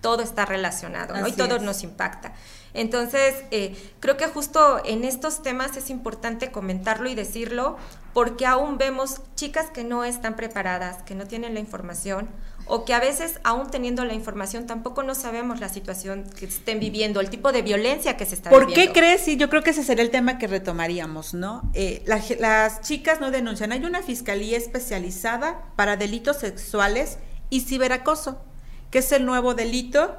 todo 0.00 0.22
está 0.22 0.46
relacionado 0.46 1.16
¿no? 1.16 1.26
y 1.26 1.32
todo 1.32 1.58
nos 1.58 1.82
impacta. 1.82 2.32
Entonces, 2.72 3.34
eh, 3.50 3.76
creo 3.98 4.16
que 4.16 4.26
justo 4.26 4.80
en 4.84 5.04
estos 5.04 5.42
temas 5.42 5.76
es 5.76 5.90
importante 5.90 6.52
comentarlo 6.52 7.08
y 7.08 7.14
decirlo 7.14 7.76
porque 8.12 8.46
aún 8.46 8.78
vemos 8.78 9.20
chicas 9.34 9.70
que 9.70 9.84
no 9.84 10.04
están 10.04 10.36
preparadas, 10.36 11.02
que 11.02 11.14
no 11.14 11.26
tienen 11.26 11.54
la 11.54 11.60
información 11.60 12.28
o 12.66 12.84
que 12.84 12.94
a 12.94 13.00
veces, 13.00 13.40
aún 13.42 13.68
teniendo 13.68 14.04
la 14.04 14.14
información, 14.14 14.66
tampoco 14.66 15.02
no 15.02 15.16
sabemos 15.16 15.58
la 15.58 15.68
situación 15.68 16.24
que 16.38 16.46
estén 16.46 16.78
viviendo, 16.78 17.20
el 17.20 17.28
tipo 17.28 17.50
de 17.50 17.62
violencia 17.62 18.16
que 18.16 18.24
se 18.24 18.36
está 18.36 18.50
viviendo. 18.50 18.74
¿Por 18.74 18.84
qué 18.84 18.92
crees? 18.92 19.26
Y 19.26 19.36
yo 19.36 19.50
creo 19.50 19.62
que 19.62 19.70
ese 19.70 19.82
sería 19.82 20.04
el 20.04 20.10
tema 20.10 20.38
que 20.38 20.46
retomaríamos, 20.46 21.34
¿no? 21.34 21.68
Eh, 21.74 22.04
las 22.04 22.80
chicas 22.82 23.20
no 23.20 23.32
denuncian. 23.32 23.72
Hay 23.72 23.84
una 23.84 24.02
fiscalía 24.02 24.56
especializada 24.56 25.72
para 25.74 25.96
delitos 25.96 26.38
sexuales 26.38 27.18
y 27.48 27.62
ciberacoso, 27.62 28.40
que 28.90 28.98
es 28.98 29.12
el 29.12 29.24
nuevo 29.24 29.54
delito 29.54 30.16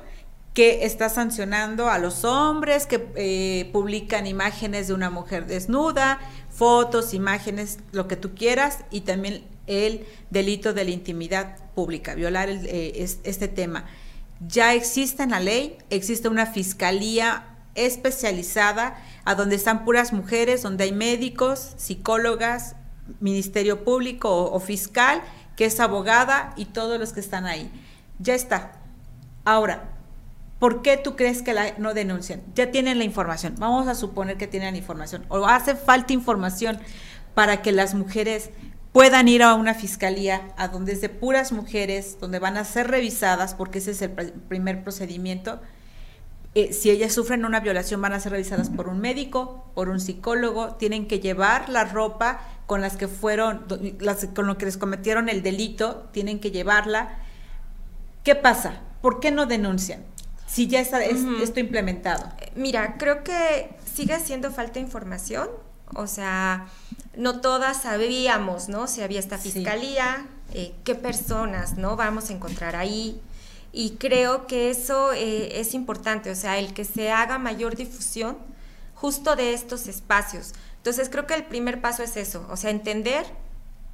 que 0.53 0.85
está 0.85 1.09
sancionando 1.09 1.89
a 1.89 1.97
los 1.97 2.25
hombres 2.25 2.85
que 2.85 3.07
eh, 3.15 3.69
publican 3.71 4.27
imágenes 4.27 4.87
de 4.87 4.93
una 4.93 5.09
mujer 5.09 5.47
desnuda, 5.47 6.19
fotos, 6.49 7.13
imágenes, 7.13 7.79
lo 7.93 8.07
que 8.07 8.17
tú 8.17 8.35
quieras, 8.35 8.79
y 8.91 9.01
también 9.01 9.45
el 9.67 10.05
delito 10.29 10.73
de 10.73 10.83
la 10.83 10.91
intimidad 10.91 11.55
pública, 11.73 12.15
violar 12.15 12.49
eh, 12.49 13.05
este 13.23 13.47
tema. 13.47 13.85
Ya 14.45 14.73
existe 14.73 15.23
en 15.23 15.29
la 15.31 15.39
ley, 15.39 15.77
existe 15.89 16.27
una 16.27 16.45
fiscalía 16.45 17.45
especializada 17.75 19.01
a 19.23 19.35
donde 19.35 19.55
están 19.55 19.85
puras 19.85 20.11
mujeres, 20.11 20.63
donde 20.63 20.83
hay 20.85 20.91
médicos, 20.91 21.73
psicólogas, 21.77 22.75
ministerio 23.21 23.85
público 23.85 24.51
o 24.51 24.59
fiscal, 24.59 25.21
que 25.55 25.65
es 25.65 25.79
abogada 25.79 26.53
y 26.57 26.65
todos 26.65 26.99
los 26.99 27.13
que 27.13 27.19
están 27.19 27.45
ahí. 27.45 27.71
Ya 28.21 28.35
está. 28.35 28.79
Ahora, 29.43 29.91
¿Por 30.61 30.83
qué 30.83 30.95
tú 30.95 31.15
crees 31.15 31.41
que 31.41 31.55
la 31.55 31.75
no 31.79 31.95
denuncian? 31.95 32.43
Ya 32.53 32.69
tienen 32.69 32.99
la 32.99 33.03
información. 33.03 33.55
Vamos 33.57 33.87
a 33.87 33.95
suponer 33.95 34.37
que 34.37 34.45
tienen 34.45 34.75
información. 34.75 35.25
O 35.27 35.47
hace 35.47 35.75
falta 35.75 36.13
información 36.13 36.79
para 37.33 37.63
que 37.63 37.71
las 37.71 37.95
mujeres 37.95 38.51
puedan 38.91 39.27
ir 39.27 39.41
a 39.41 39.55
una 39.55 39.73
fiscalía 39.73 40.53
a 40.57 40.67
donde 40.67 40.91
es 40.91 41.01
de 41.01 41.09
puras 41.09 41.51
mujeres, 41.51 42.17
donde 42.19 42.37
van 42.37 42.57
a 42.57 42.63
ser 42.63 42.89
revisadas, 42.89 43.55
porque 43.55 43.79
ese 43.79 43.89
es 43.89 44.03
el 44.03 44.11
primer 44.11 44.83
procedimiento. 44.83 45.59
Eh, 46.53 46.73
si 46.73 46.91
ellas 46.91 47.11
sufren 47.11 47.43
una 47.43 47.61
violación, 47.61 47.99
van 47.99 48.13
a 48.13 48.19
ser 48.19 48.33
revisadas 48.33 48.69
por 48.69 48.87
un 48.87 48.99
médico, 48.99 49.65
por 49.73 49.89
un 49.89 49.99
psicólogo, 49.99 50.75
tienen 50.75 51.07
que 51.07 51.19
llevar 51.19 51.69
la 51.69 51.85
ropa 51.85 52.39
con 52.67 52.81
las 52.81 52.97
que 52.97 53.07
fueron, 53.07 53.65
las, 53.99 54.27
con 54.35 54.45
lo 54.45 54.59
que 54.59 54.65
les 54.65 54.77
cometieron 54.77 55.27
el 55.27 55.41
delito, 55.41 56.09
tienen 56.11 56.39
que 56.39 56.51
llevarla. 56.51 57.17
¿Qué 58.23 58.35
pasa? 58.35 58.81
¿Por 59.01 59.19
qué 59.19 59.31
no 59.31 59.45
denuncian? 59.45 60.03
si 60.51 60.67
ya 60.67 60.81
está 60.81 61.01
esto 61.01 61.59
implementado? 61.61 62.29
Mira, 62.55 62.97
creo 62.97 63.23
que 63.23 63.69
sigue 63.85 64.13
haciendo 64.13 64.51
falta 64.51 64.79
información. 64.79 65.49
O 65.95 66.07
sea, 66.07 66.67
no 67.15 67.39
todas 67.39 67.83
sabíamos, 67.83 68.67
¿no? 68.67 68.87
Si 68.87 69.01
había 69.01 69.19
esta 69.19 69.37
fiscalía, 69.37 70.27
eh, 70.53 70.73
qué 70.83 70.95
personas, 70.95 71.77
¿no? 71.77 71.95
Vamos 71.95 72.29
a 72.29 72.33
encontrar 72.33 72.75
ahí. 72.75 73.21
Y 73.71 73.91
creo 73.91 74.45
que 74.47 74.69
eso 74.69 75.13
eh, 75.13 75.61
es 75.61 75.73
importante, 75.73 76.29
o 76.29 76.35
sea, 76.35 76.59
el 76.59 76.73
que 76.73 76.83
se 76.83 77.11
haga 77.11 77.37
mayor 77.37 77.77
difusión 77.77 78.37
justo 78.93 79.37
de 79.37 79.53
estos 79.53 79.87
espacios. 79.87 80.51
Entonces, 80.77 81.09
creo 81.09 81.27
que 81.27 81.33
el 81.33 81.45
primer 81.45 81.79
paso 81.79 82.03
es 82.03 82.17
eso, 82.17 82.45
o 82.49 82.57
sea, 82.57 82.69
entender 82.69 83.25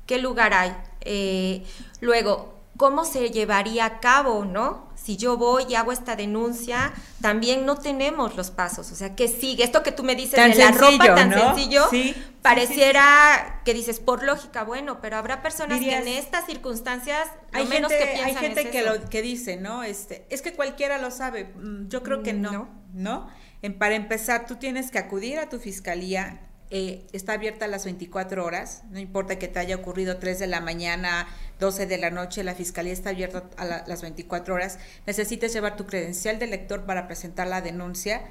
qué 0.08 0.18
lugar 0.18 0.54
hay. 0.56 0.76
Eh, 1.02 1.64
luego, 2.02 2.57
cómo 2.78 3.06
se 3.06 3.30
llevaría 3.30 3.86
a 3.86 4.00
cabo, 4.00 4.46
¿no? 4.46 4.88
si 5.08 5.16
yo 5.16 5.38
voy 5.38 5.64
y 5.70 5.76
hago 5.76 5.94
esta 5.94 6.18
denuncia, 6.18 6.92
también 7.22 7.66
no 7.66 7.78
tenemos 7.78 8.36
los 8.36 8.52
pasos. 8.52 8.92
O 8.92 8.96
sea, 8.96 9.16
que 9.16 9.30
sigue. 9.30 9.64
Esto 9.64 9.82
que 9.82 9.94
tú 9.94 10.04
me 10.04 10.16
dices 10.16 10.34
de 10.34 10.62
la 10.62 10.72
ropa 10.72 11.16
tan 11.16 11.32
sencillo, 11.32 11.88
pareciera 12.42 13.62
que 13.64 13.74
dices, 13.74 14.02
por 14.02 14.22
lógica, 14.24 14.66
bueno, 14.66 15.00
pero 15.00 15.16
habrá 15.16 15.42
personas 15.42 15.80
que 15.80 15.96
en 15.96 16.10
estas 16.10 16.46
circunstancias, 16.46 17.26
hay 17.54 17.66
menos 17.68 17.90
que 17.90 18.06
piensan 18.06 18.26
Hay 18.26 18.36
gente 18.36 18.70
que, 18.70 18.82
lo, 18.82 19.10
que 19.10 19.22
dice, 19.22 19.56
¿no? 19.56 19.84
Este, 19.84 20.26
es 20.30 20.42
que 20.42 20.52
cualquiera 20.52 20.98
lo 20.98 21.10
sabe. 21.10 21.54
Mm, 21.56 21.88
yo 21.88 22.04
creo 22.04 22.22
que 22.22 22.34
no, 22.34 22.52
¿no? 22.52 22.70
¿no? 22.94 23.28
En, 23.62 23.78
para 23.78 23.96
empezar, 23.96 24.46
tú 24.46 24.58
tienes 24.58 24.92
que 24.92 25.00
acudir 25.00 25.40
a 25.40 25.48
tu 25.48 25.58
fiscalía 25.60 26.47
eh, 26.70 27.06
está 27.14 27.34
abierta 27.34 27.66
a 27.66 27.68
las 27.68 27.86
24 27.86 28.44
horas, 28.44 28.84
no 28.90 29.00
importa 29.00 29.40
que 29.40 29.48
te 29.48 29.60
haya 29.60 29.76
ocurrido 29.76 30.18
3 30.18 30.40
de 30.40 30.48
la 30.48 30.60
mañana, 30.60 31.28
12 31.60 31.86
de 31.86 31.98
la 31.98 32.10
noche, 32.10 32.44
la 32.44 32.56
fiscalía 32.56 32.94
está 32.94 33.12
abierta 33.12 33.50
a 33.58 33.66
las 33.88 34.02
24 34.02 34.54
horas. 34.54 34.78
Necesitas 35.06 35.54
llevar 35.54 35.76
tu 35.78 35.86
credencial 35.86 36.40
de 36.40 36.48
lector 36.48 36.86
para 36.86 37.08
presentar 37.08 37.48
la 37.48 37.62
denuncia 37.62 38.22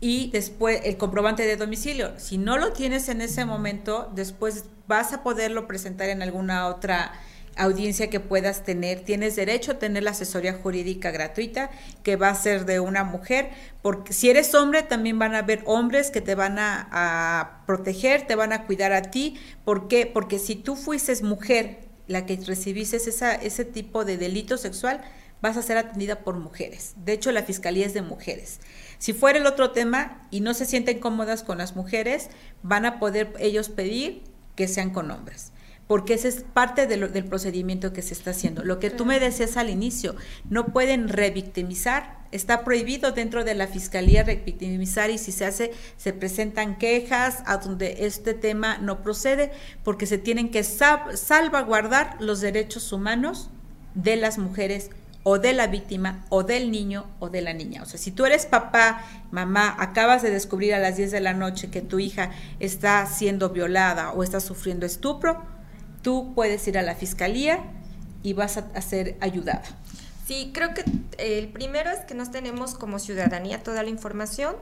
y 0.00 0.30
después 0.30 0.80
el 0.84 0.96
comprobante 0.96 1.46
de 1.46 1.56
domicilio. 1.56 2.18
Si 2.18 2.38
no 2.38 2.58
lo 2.58 2.72
tienes 2.72 3.08
en 3.08 3.20
ese 3.20 3.44
momento, 3.44 4.10
después 4.14 4.64
vas 4.86 5.12
a 5.12 5.22
poderlo 5.22 5.66
presentar 5.66 6.08
en 6.08 6.22
alguna 6.22 6.68
otra 6.68 7.12
audiencia 7.60 8.10
que 8.10 8.20
puedas 8.20 8.64
tener. 8.64 9.00
Tienes 9.00 9.36
derecho 9.36 9.72
a 9.72 9.78
tener 9.78 10.02
la 10.02 10.12
asesoría 10.12 10.54
jurídica 10.54 11.10
gratuita 11.10 11.70
que 12.02 12.16
va 12.16 12.28
a 12.28 12.34
ser 12.34 12.64
de 12.64 12.80
una 12.80 13.04
mujer, 13.04 13.50
porque 13.82 14.12
si 14.12 14.30
eres 14.30 14.54
hombre 14.54 14.82
también 14.82 15.18
van 15.18 15.34
a 15.34 15.38
haber 15.38 15.62
hombres 15.66 16.10
que 16.10 16.20
te 16.20 16.34
van 16.34 16.58
a, 16.58 17.62
proteger, 17.66 18.26
te 18.26 18.34
van 18.34 18.52
a 18.52 18.64
cuidar 18.66 18.92
a 18.92 19.02
ti. 19.02 19.38
¿Por 19.64 19.88
qué? 19.88 20.06
Porque 20.06 20.38
si 20.38 20.56
tú 20.56 20.74
fuises 20.76 21.22
mujer 21.22 21.80
la 22.06 22.26
que 22.26 22.36
recibiste 22.36 22.96
esa, 22.96 23.34
ese 23.34 23.64
tipo 23.64 24.04
de 24.04 24.16
delito 24.16 24.56
sexual, 24.56 25.00
vas 25.40 25.56
a 25.56 25.62
ser 25.62 25.76
atendida 25.78 26.20
por 26.20 26.36
mujeres. 26.36 26.94
De 26.96 27.12
hecho, 27.12 27.30
la 27.30 27.42
fiscalía 27.42 27.86
es 27.86 27.94
de 27.94 28.02
mujeres. 28.02 28.60
Si 28.98 29.12
fuera 29.12 29.38
el 29.38 29.46
otro 29.46 29.70
tema 29.70 30.26
y 30.30 30.40
no 30.40 30.54
se 30.54 30.66
sienten 30.66 30.98
cómodas 30.98 31.42
con 31.42 31.58
las 31.58 31.76
mujeres, 31.76 32.28
van 32.62 32.84
a 32.84 32.98
poder 32.98 33.32
ellos 33.38 33.68
pedir 33.68 34.22
que 34.56 34.66
sean 34.66 34.90
con 34.90 35.10
hombres 35.10 35.52
porque 35.90 36.14
ese 36.14 36.28
es 36.28 36.44
parte 36.44 36.86
del 36.86 37.24
procedimiento 37.24 37.92
que 37.92 38.00
se 38.00 38.14
está 38.14 38.30
haciendo. 38.30 38.62
Lo 38.62 38.78
que 38.78 38.90
tú 38.90 39.04
me 39.04 39.18
decías 39.18 39.56
al 39.56 39.70
inicio, 39.70 40.14
no 40.48 40.66
pueden 40.66 41.08
revictimizar, 41.08 42.20
está 42.30 42.62
prohibido 42.62 43.10
dentro 43.10 43.42
de 43.42 43.56
la 43.56 43.66
fiscalía 43.66 44.22
revictimizar 44.22 45.10
y 45.10 45.18
si 45.18 45.32
se 45.32 45.46
hace, 45.46 45.72
se 45.96 46.12
presentan 46.12 46.78
quejas 46.78 47.42
a 47.44 47.56
donde 47.56 48.06
este 48.06 48.34
tema 48.34 48.78
no 48.78 49.02
procede, 49.02 49.50
porque 49.82 50.06
se 50.06 50.16
tienen 50.16 50.52
que 50.52 50.62
salvaguardar 50.62 52.18
los 52.20 52.40
derechos 52.40 52.92
humanos 52.92 53.50
de 53.96 54.14
las 54.14 54.38
mujeres 54.38 54.90
o 55.24 55.40
de 55.40 55.54
la 55.54 55.66
víctima 55.66 56.24
o 56.28 56.44
del 56.44 56.70
niño 56.70 57.06
o 57.18 57.30
de 57.30 57.42
la 57.42 57.52
niña. 57.52 57.82
O 57.82 57.86
sea, 57.86 57.98
si 57.98 58.12
tú 58.12 58.26
eres 58.26 58.46
papá, 58.46 59.04
mamá, 59.32 59.74
acabas 59.76 60.22
de 60.22 60.30
descubrir 60.30 60.72
a 60.72 60.78
las 60.78 60.98
10 60.98 61.10
de 61.10 61.20
la 61.20 61.34
noche 61.34 61.68
que 61.68 61.82
tu 61.82 61.98
hija 61.98 62.30
está 62.60 63.04
siendo 63.06 63.50
violada 63.50 64.12
o 64.12 64.22
está 64.22 64.38
sufriendo 64.38 64.86
estupro, 64.86 65.58
tú 66.02 66.32
puedes 66.34 66.66
ir 66.68 66.78
a 66.78 66.82
la 66.82 66.94
fiscalía 66.94 67.60
y 68.22 68.32
vas 68.32 68.56
a, 68.56 68.80
ser 68.82 69.16
ayudada. 69.20 69.64
Sí, 70.26 70.50
creo 70.54 70.74
que 70.74 70.84
el 71.18 71.48
primero 71.48 71.90
es 71.90 72.00
que 72.00 72.14
nos 72.14 72.30
tenemos 72.30 72.74
como 72.74 72.98
ciudadanía 72.98 73.62
toda 73.62 73.82
la 73.82 73.88
información. 73.88 74.54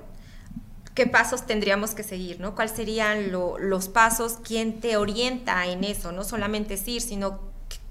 ¿Qué 0.95 1.07
pasos 1.07 1.47
tendríamos 1.47 1.95
que 1.95 2.03
seguir? 2.03 2.41
¿no? 2.41 2.55
¿Cuáles 2.55 2.75
serían 2.75 3.31
los 3.31 3.89
pasos? 3.89 4.39
¿Quién 4.43 4.81
te 4.81 4.97
orienta 4.97 5.67
en 5.67 5.85
eso? 5.85 6.13
No 6.13 6.25
solamente 6.25 6.75
es 6.75 6.89
ir, 6.89 7.03
sino 7.03 7.41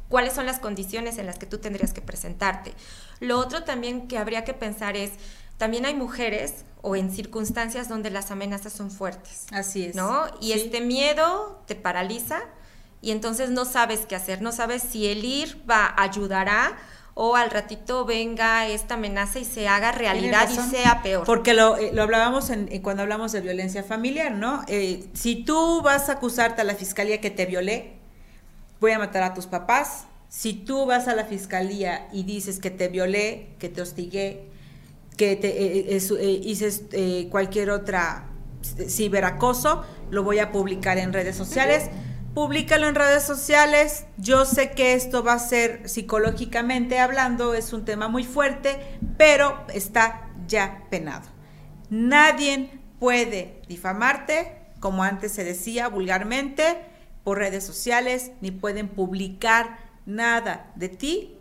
cuáles 0.09 0.33
son 0.33 0.45
las 0.45 0.59
condiciones 0.59 1.17
en 1.17 1.25
las 1.25 1.37
que 1.37 1.45
tú 1.45 1.57
tendrías 1.59 1.93
que 1.93 2.01
presentarte. 2.01 2.73
Lo 3.19 3.39
otro 3.39 3.63
también 3.63 4.07
que 4.07 4.17
habría 4.17 4.43
que 4.43 4.53
pensar 4.53 4.97
es, 4.97 5.11
también 5.57 5.85
hay 5.85 5.95
mujeres 5.95 6.65
o 6.81 6.95
en 6.95 7.11
circunstancias 7.11 7.89
donde 7.89 8.09
las 8.09 8.31
amenazas 8.31 8.73
son 8.73 8.91
fuertes. 8.91 9.45
Así 9.51 9.85
es. 9.85 9.95
¿No? 9.95 10.25
Y 10.39 10.51
este 10.53 10.81
miedo 10.81 11.61
te 11.65 11.75
paraliza 11.75 12.41
y 13.01 13.11
entonces 13.11 13.49
no 13.49 13.65
sabes 13.65 14.05
qué 14.07 14.15
hacer, 14.15 14.41
no 14.41 14.51
sabes 14.51 14.81
si 14.81 15.07
el 15.07 15.23
ir 15.23 15.63
va 15.69 15.93
ayudará 15.97 16.77
o 17.19 17.35
al 17.35 17.49
ratito 17.49 18.05
venga 18.05 18.67
esta 18.67 18.93
amenaza 18.93 19.39
y 19.39 19.45
se 19.45 19.67
haga 19.67 19.91
realidad 19.91 20.47
y 20.51 20.55
sea 20.55 21.01
peor. 21.01 21.25
Porque 21.25 21.55
lo, 21.55 21.75
eh, 21.75 21.91
lo 21.91 22.03
hablábamos 22.03 22.51
en, 22.51 22.67
cuando 22.83 23.01
hablamos 23.01 23.31
de 23.31 23.41
violencia 23.41 23.83
familiar, 23.83 24.33
¿no? 24.33 24.63
Eh, 24.67 25.03
si 25.13 25.43
tú 25.43 25.81
vas 25.81 26.09
a 26.09 26.13
acusarte 26.13 26.61
a 26.61 26.63
la 26.63 26.75
fiscalía 26.75 27.19
que 27.19 27.31
te 27.31 27.47
violé, 27.47 27.93
voy 28.79 28.91
a 28.91 28.99
matar 28.99 29.23
a 29.23 29.33
tus 29.33 29.47
papás. 29.47 30.05
Si 30.29 30.53
tú 30.53 30.85
vas 30.85 31.07
a 31.07 31.15
la 31.15 31.25
fiscalía 31.25 32.07
y 32.13 32.21
dices 32.21 32.59
que 32.59 32.69
te 32.69 32.87
violé, 32.87 33.49
que 33.57 33.69
te 33.69 33.81
hostigué, 33.81 34.43
que 35.17 35.35
te 35.35 35.47
eh, 35.47 36.41
hice 36.43 37.29
cualquier 37.31 37.71
otra 37.71 38.27
ciberacoso, 38.87 39.83
lo 40.11 40.21
voy 40.21 40.37
a 40.37 40.51
publicar 40.51 40.99
en 40.99 41.13
redes 41.13 41.35
sociales 41.35 41.89
públicalo 42.37 42.87
en 42.87 42.93
redes 42.93 43.23
sociales. 43.23 44.05
Yo 44.17 44.45
sé 44.45 44.69
que 44.69 44.93
esto 44.93 45.23
va 45.23 45.33
a 45.33 45.39
ser 45.39 45.89
psicológicamente 45.89 46.99
hablando, 46.99 47.55
es 47.55 47.73
un 47.73 47.83
tema 47.83 48.09
muy 48.09 48.23
fuerte, 48.23 48.99
pero 49.17 49.65
está 49.73 50.29
ya 50.45 50.83
penado. 50.91 51.27
Nadie 51.89 52.79
puede 52.99 53.63
difamarte, 53.67 54.55
como 54.79 55.03
antes 55.03 55.31
se 55.31 55.43
decía 55.43 55.87
vulgarmente, 55.87 56.85
por 57.23 57.39
redes 57.39 57.65
sociales, 57.65 58.29
ni 58.39 58.51
pueden 58.51 58.87
publicar 58.87 59.79
nada 60.05 60.71
de 60.75 60.89
ti 60.89 61.39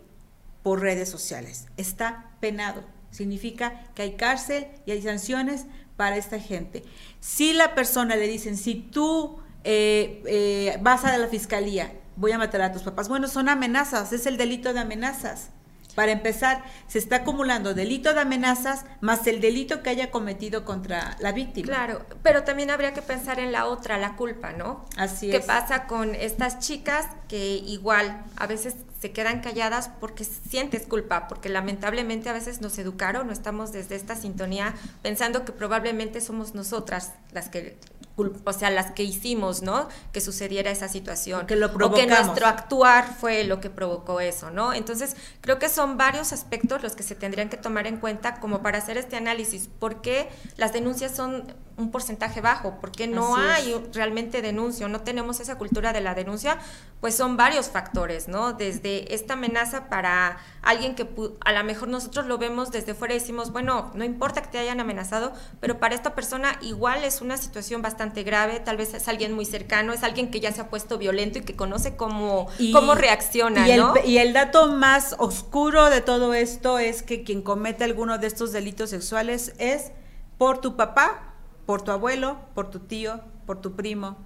por 0.63 0.81
redes 0.81 1.09
sociales. 1.09 1.67
Está 1.77 2.31
penado. 2.39 2.83
Significa 3.11 3.83
que 3.93 4.01
hay 4.01 4.15
cárcel 4.15 4.65
y 4.87 4.93
hay 4.93 5.03
sanciones 5.03 5.67
para 5.95 6.17
esta 6.17 6.39
gente. 6.39 6.81
Si 7.19 7.53
la 7.53 7.75
persona 7.75 8.15
le 8.15 8.27
dicen, 8.27 8.57
si 8.57 8.73
tú 8.73 9.43
eh, 9.63 10.23
eh, 10.25 10.77
vas 10.81 11.05
a 11.05 11.17
la 11.17 11.27
fiscalía, 11.27 11.91
voy 12.15 12.31
a 12.31 12.37
matar 12.37 12.61
a 12.61 12.71
tus 12.71 12.83
papás. 12.83 13.09
Bueno, 13.09 13.27
son 13.27 13.49
amenazas, 13.49 14.13
es 14.13 14.25
el 14.25 14.37
delito 14.37 14.73
de 14.73 14.79
amenazas. 14.79 15.49
Para 15.97 16.11
empezar, 16.11 16.63
se 16.87 16.99
está 16.99 17.15
acumulando 17.15 17.73
delito 17.73 18.13
de 18.13 18.19
amenazas 18.19 18.85
más 19.01 19.25
el 19.25 19.41
delito 19.41 19.81
que 19.81 19.89
haya 19.89 20.11
cometido 20.11 20.63
contra 20.63 21.17
la 21.19 21.31
víctima. 21.31 21.69
Claro, 21.69 22.05
pero 22.21 22.43
también 22.43 22.69
habría 22.69 22.93
que 22.93 23.01
pensar 23.01 23.39
en 23.39 23.51
la 23.51 23.65
otra, 23.65 23.97
la 23.97 24.15
culpa, 24.15 24.53
¿no? 24.53 24.85
Así 24.95 25.31
es. 25.31 25.39
¿Qué 25.39 25.43
pasa 25.43 25.87
con 25.87 26.13
estas 26.13 26.59
chicas 26.59 27.07
que 27.27 27.55
igual 27.65 28.25
a 28.35 28.45
veces 28.45 28.75
se 29.01 29.11
quedan 29.11 29.41
calladas 29.41 29.89
porque 29.99 30.23
sientes 30.23 30.85
culpa, 30.85 31.27
porque 31.27 31.49
lamentablemente 31.49 32.29
a 32.29 32.33
veces 32.33 32.61
nos 32.61 32.77
educaron, 32.77 33.25
no 33.25 33.33
estamos 33.33 33.71
desde 33.71 33.95
esta 33.95 34.15
sintonía 34.15 34.75
pensando 35.01 35.45
que 35.45 35.51
probablemente 35.51 36.21
somos 36.21 36.55
nosotras 36.55 37.13
las 37.31 37.49
que 37.49 37.77
o 38.17 38.53
sea, 38.53 38.69
las 38.69 38.91
que 38.91 39.03
hicimos, 39.03 39.61
¿no? 39.61 39.87
Que 40.11 40.21
sucediera 40.21 40.71
esa 40.71 40.87
situación. 40.87 41.45
Que 41.45 41.55
lo 41.55 41.67
o 41.67 41.93
que 41.93 42.07
nuestro 42.07 42.47
actuar 42.47 43.15
fue 43.19 43.43
lo 43.43 43.59
que 43.59 43.69
provocó 43.69 44.19
eso, 44.19 44.49
¿no? 44.49 44.73
Entonces, 44.73 45.15
creo 45.41 45.59
que 45.59 45.69
son 45.69 45.97
varios 45.97 46.33
aspectos 46.33 46.81
los 46.81 46.95
que 46.95 47.03
se 47.03 47.15
tendrían 47.15 47.49
que 47.49 47.57
tomar 47.57 47.85
en 47.87 47.97
cuenta 47.97 48.39
como 48.39 48.61
para 48.61 48.79
hacer 48.79 48.97
este 48.97 49.15
análisis. 49.15 49.69
¿Por 49.79 50.01
qué 50.01 50.29
las 50.57 50.73
denuncias 50.73 51.15
son 51.15 51.53
un 51.77 51.91
porcentaje 51.91 52.41
bajo? 52.41 52.79
¿Por 52.79 52.91
qué 52.91 53.07
no 53.07 53.35
hay 53.35 53.75
realmente 53.93 54.41
denuncia? 54.41 54.87
¿No 54.87 55.01
tenemos 55.01 55.39
esa 55.39 55.57
cultura 55.57 55.93
de 55.93 56.01
la 56.01 56.15
denuncia? 56.15 56.57
Pues 56.99 57.15
son 57.15 57.37
varios 57.37 57.69
factores, 57.69 58.27
¿no? 58.27 58.53
Desde 58.53 59.13
esta 59.13 59.35
amenaza 59.35 59.87
para 59.87 60.39
alguien 60.63 60.95
que 60.95 61.07
a 61.45 61.51
lo 61.53 61.63
mejor 61.63 61.87
nosotros 61.87 62.25
lo 62.25 62.39
vemos 62.39 62.71
desde 62.71 62.95
fuera 62.95 63.13
y 63.13 63.19
decimos, 63.19 63.51
bueno, 63.51 63.91
no 63.93 64.03
importa 64.03 64.41
que 64.41 64.47
te 64.47 64.57
hayan 64.57 64.79
amenazado, 64.79 65.33
pero 65.59 65.79
para 65.79 65.93
esta 65.93 66.15
persona 66.15 66.57
igual 66.61 67.03
es 67.03 67.21
una 67.21 67.37
situación 67.37 67.83
bastante 67.83 68.23
grave, 68.23 68.59
tal 68.59 68.77
vez 68.77 68.95
es 68.95 69.07
alguien 69.07 69.33
muy 69.33 69.45
cercano, 69.45 69.93
es 69.93 70.03
alguien 70.03 70.31
que 70.31 70.39
ya 70.39 70.51
se 70.51 70.61
ha 70.61 70.69
puesto 70.69 70.97
violento 70.97 71.37
y 71.37 71.41
que 71.41 71.55
conoce 71.55 71.95
cómo, 71.95 72.47
cómo 72.73 72.95
reacciona. 72.95 73.67
Y 73.67 73.71
el, 73.71 73.83
y 74.03 74.17
el 74.17 74.33
dato 74.33 74.67
más 74.67 75.15
oscuro 75.19 75.91
de 75.91 76.01
todo 76.01 76.33
esto 76.33 76.79
es 76.79 77.03
que 77.03 77.23
quien 77.23 77.43
comete 77.43 77.83
alguno 77.83 78.17
de 78.17 78.25
estos 78.25 78.51
delitos 78.51 78.89
sexuales 78.89 79.53
es 79.59 79.91
por 80.37 80.59
tu 80.59 80.75
papá, 80.75 81.26
por 81.67 81.83
tu 81.83 81.91
abuelo, 81.91 82.39
por 82.55 82.71
tu 82.71 82.79
tío, 82.79 83.19
por 83.45 83.61
tu 83.61 83.75
primo, 83.75 84.17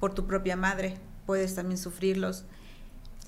por 0.00 0.14
tu 0.14 0.26
propia 0.26 0.56
madre. 0.56 0.96
Puedes 1.26 1.54
también 1.54 1.76
sufrirlos. 1.76 2.44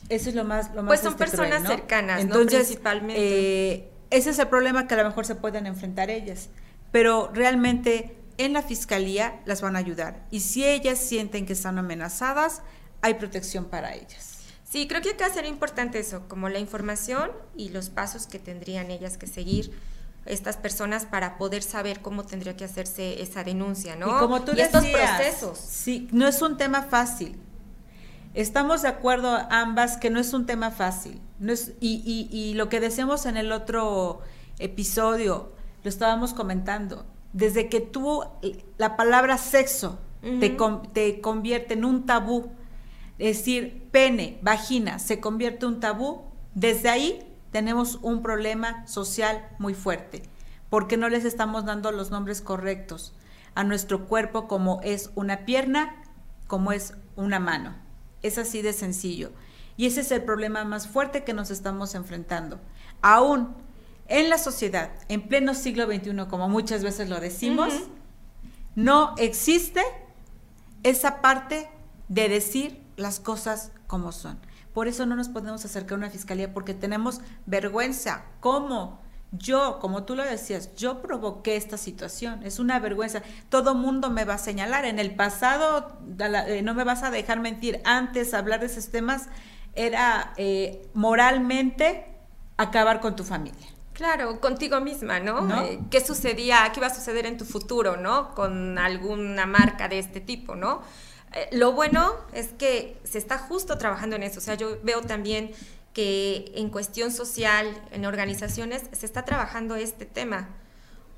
Eso 0.09 0.29
es 0.31 0.37
lo 0.37 0.45
más, 0.45 0.73
lo 0.73 0.83
más 0.83 0.87
Pues 0.87 1.01
son 1.01 1.13
este, 1.13 1.25
personas 1.25 1.67
cercanas, 1.67 2.21
Entonces, 2.23 2.67
Principalmente. 2.67 3.75
Eh, 3.75 3.91
ese 4.11 4.31
es 4.31 4.39
el 4.39 4.47
problema 4.47 4.87
que 4.87 4.95
a 4.95 4.99
lo 4.99 5.05
mejor 5.05 5.27
se 5.27 5.35
pueden 5.35 5.67
enfrentar 5.67 6.11
ellas. 6.11 6.49
Pero 6.93 7.29
realmente 7.35 8.17
en 8.39 8.53
la 8.53 8.63
fiscalía 8.63 9.41
las 9.47 9.63
van 9.63 9.75
a 9.75 9.81
ayudar. 9.81 10.25
Y 10.31 10.41
si 10.41 10.65
ellas 10.65 10.99
sienten 10.99 11.45
que 11.45 11.55
están 11.55 11.77
amenazadas, 11.77 12.63
hay 13.03 13.15
protección 13.15 13.65
para 13.65 13.95
ellas. 13.95 14.39
Sí, 14.63 14.87
creo 14.87 15.03
que 15.03 15.11
acá 15.11 15.29
sería 15.31 15.51
importante 15.51 15.99
eso, 15.99 16.29
como 16.29 16.49
la 16.49 16.61
información 16.61 17.33
y 17.57 17.71
los 17.71 17.91
pasos 17.91 18.29
que 18.29 18.39
tendrían 18.39 18.93
ellas 18.93 19.17
que 19.17 19.27
seguir 19.27 19.73
estas 20.27 20.57
personas 20.57 21.07
para 21.07 21.39
poder 21.39 21.63
saber 21.63 22.01
cómo 22.01 22.25
tendría 22.25 22.57
que 22.57 22.65
hacerse 22.65 23.23
esa 23.23 23.45
denuncia, 23.45 23.97
¿no? 23.97 24.09
Y 24.09 24.19
como 24.19 24.43
tú 24.43 24.53
estos 24.53 24.85
procesos. 24.85 25.59
Sí, 25.59 26.09
no 26.13 26.27
es 26.27 26.43
un 26.43 26.57
tema 26.57 26.83
fácil. 26.83 27.39
Estamos 28.35 28.83
de 28.83 28.89
acuerdo 28.89 29.39
ambas 29.51 29.97
que 29.97 30.11
no 30.11 30.21
es 30.21 30.33
un 30.33 30.45
tema 30.47 30.71
fácil. 30.71 31.21
No 31.39 31.53
es, 31.53 31.73
y, 31.81 32.29
y, 32.31 32.55
lo 32.55 32.69
que 32.69 32.81
decíamos 32.81 33.27
en 33.27 33.37
el 33.37 33.53
otro 33.53 34.21
episodio, 34.59 35.53
lo 35.83 35.89
estábamos 35.89 36.35
comentando, 36.35 37.07
desde 37.33 37.69
que 37.69 37.81
tú 37.81 38.25
la 38.79 38.97
palabra 38.97 39.39
sexo 39.39 39.99
te, 40.23 40.57
te 40.93 41.21
convierte 41.21 41.75
en 41.75 41.85
un 41.85 42.07
tabú, 42.07 42.51
es 43.19 43.39
decir, 43.39 43.89
pene, 43.91 44.39
vagina, 44.43 44.99
se 44.99 45.21
convierte 45.21 45.67
en 45.67 45.75
un 45.75 45.81
tabú, 45.81 46.23
desde 46.55 46.89
ahí 46.89 47.36
tenemos 47.57 47.99
un 48.03 48.21
problema 48.21 48.87
social 48.87 49.49
muy 49.59 49.73
fuerte, 49.73 50.23
porque 50.69 50.99
no 50.99 51.09
les 51.09 51.25
estamos 51.25 51.65
dando 51.65 51.91
los 51.91 52.11
nombres 52.11 52.43
correctos 52.43 53.15
a 53.55 53.65
nuestro 53.65 54.09
cuerpo 54.09 54.47
como 54.47 54.83
es 54.83 55.11
una 55.15 55.47
pierna, 55.47 56.03
como 56.49 56.71
es 56.71 56.93
una 57.17 57.41
mano. 57.41 57.75
Es 58.21 58.37
así 58.37 58.61
de 58.61 58.75
sencillo. 58.75 59.33
Y 59.79 59.87
ese 59.87 60.03
es 60.03 60.11
el 60.11 60.23
problema 60.23 60.65
más 60.65 60.87
fuerte 60.87 61.25
que 61.25 61.33
nos 61.33 61.51
estamos 61.51 61.95
enfrentando. 61.95 62.61
Aún 63.01 63.55
en 64.07 64.29
la 64.29 64.37
sociedad, 64.37 64.91
en 65.09 65.27
pleno 65.27 65.55
siglo 65.55 65.87
XXI, 65.87 66.27
como 66.29 66.51
muchas 66.51 66.85
veces 66.85 67.09
lo 67.09 67.21
decimos, 67.21 67.73
no 68.75 69.15
existe 69.17 69.81
esa 70.83 71.23
parte 71.23 71.71
de 72.09 72.29
decir 72.29 72.85
las 72.99 73.19
cosas 73.19 73.73
como 73.87 74.13
son. 74.13 74.39
Por 74.77 74.89
eso 74.89 75.07
no 75.07 75.17
nos 75.17 75.31
podemos 75.31 75.65
acercar 75.65 75.95
a 75.95 75.97
una 75.97 76.11
fiscalía 76.11 76.53
porque 76.53 76.75
tenemos 76.75 77.23
vergüenza. 77.47 78.27
¿Cómo? 78.41 79.01
yo, 79.33 79.79
como 79.81 80.05
tú 80.05 80.15
lo 80.15 80.23
decías, 80.23 80.75
yo 80.77 81.01
provoqué 81.01 81.57
esta 81.57 81.79
situación, 81.79 82.43
es 82.45 82.59
una 82.59 82.79
vergüenza, 82.79 83.23
todo 83.49 83.75
mundo 83.75 84.11
me 84.11 84.27
va 84.27 84.35
a 84.35 84.39
señalar, 84.39 84.85
en 84.85 84.99
el 84.99 85.15
pasado, 85.15 85.99
eh, 86.19 86.61
no 86.63 86.75
me 86.75 86.85
vas 86.85 87.03
a 87.05 87.11
dejar 87.11 87.41
mentir, 87.41 87.81
antes 87.85 88.35
hablar 88.35 88.61
de 88.61 88.67
esos 88.67 88.91
temas 88.91 89.29
era 89.75 90.35
eh, 90.37 90.87
moralmente 90.93 92.05
acabar 92.59 93.01
con 93.01 93.17
tu 93.17 93.25
familia. 93.25 93.67
Claro, 93.95 94.41
contigo 94.41 94.83
misma, 94.83 95.21
¿no? 95.21 95.63
Eh, 95.63 95.81
¿Qué 95.91 96.05
sucedía, 96.05 96.71
qué 96.75 96.81
iba 96.81 96.89
a 96.89 96.95
suceder 96.95 97.25
en 97.25 97.39
tu 97.39 97.47
futuro, 97.47 97.97
¿no? 97.97 98.35
Con 98.35 98.77
alguna 98.77 99.47
marca 99.47 99.89
de 99.89 99.99
este 99.99 100.21
tipo, 100.21 100.55
¿no? 100.55 100.83
Lo 101.53 101.73
bueno 101.73 102.15
es 102.33 102.49
que 102.49 102.97
se 103.05 103.19
está 103.19 103.39
justo 103.39 103.79
trabajando 103.79 104.17
en 104.17 104.23
eso, 104.23 104.39
o 104.39 104.43
sea, 104.43 104.55
yo 104.55 104.79
veo 104.83 105.03
también 105.03 105.53
que 105.93 106.53
en 106.55 106.69
cuestión 106.69 107.11
social, 107.11 107.67
en 107.91 108.05
organizaciones, 108.05 108.83
se 108.93 109.07
está 109.07 109.25
trabajando 109.25 109.77
este 109.77 110.05
tema, 110.05 110.51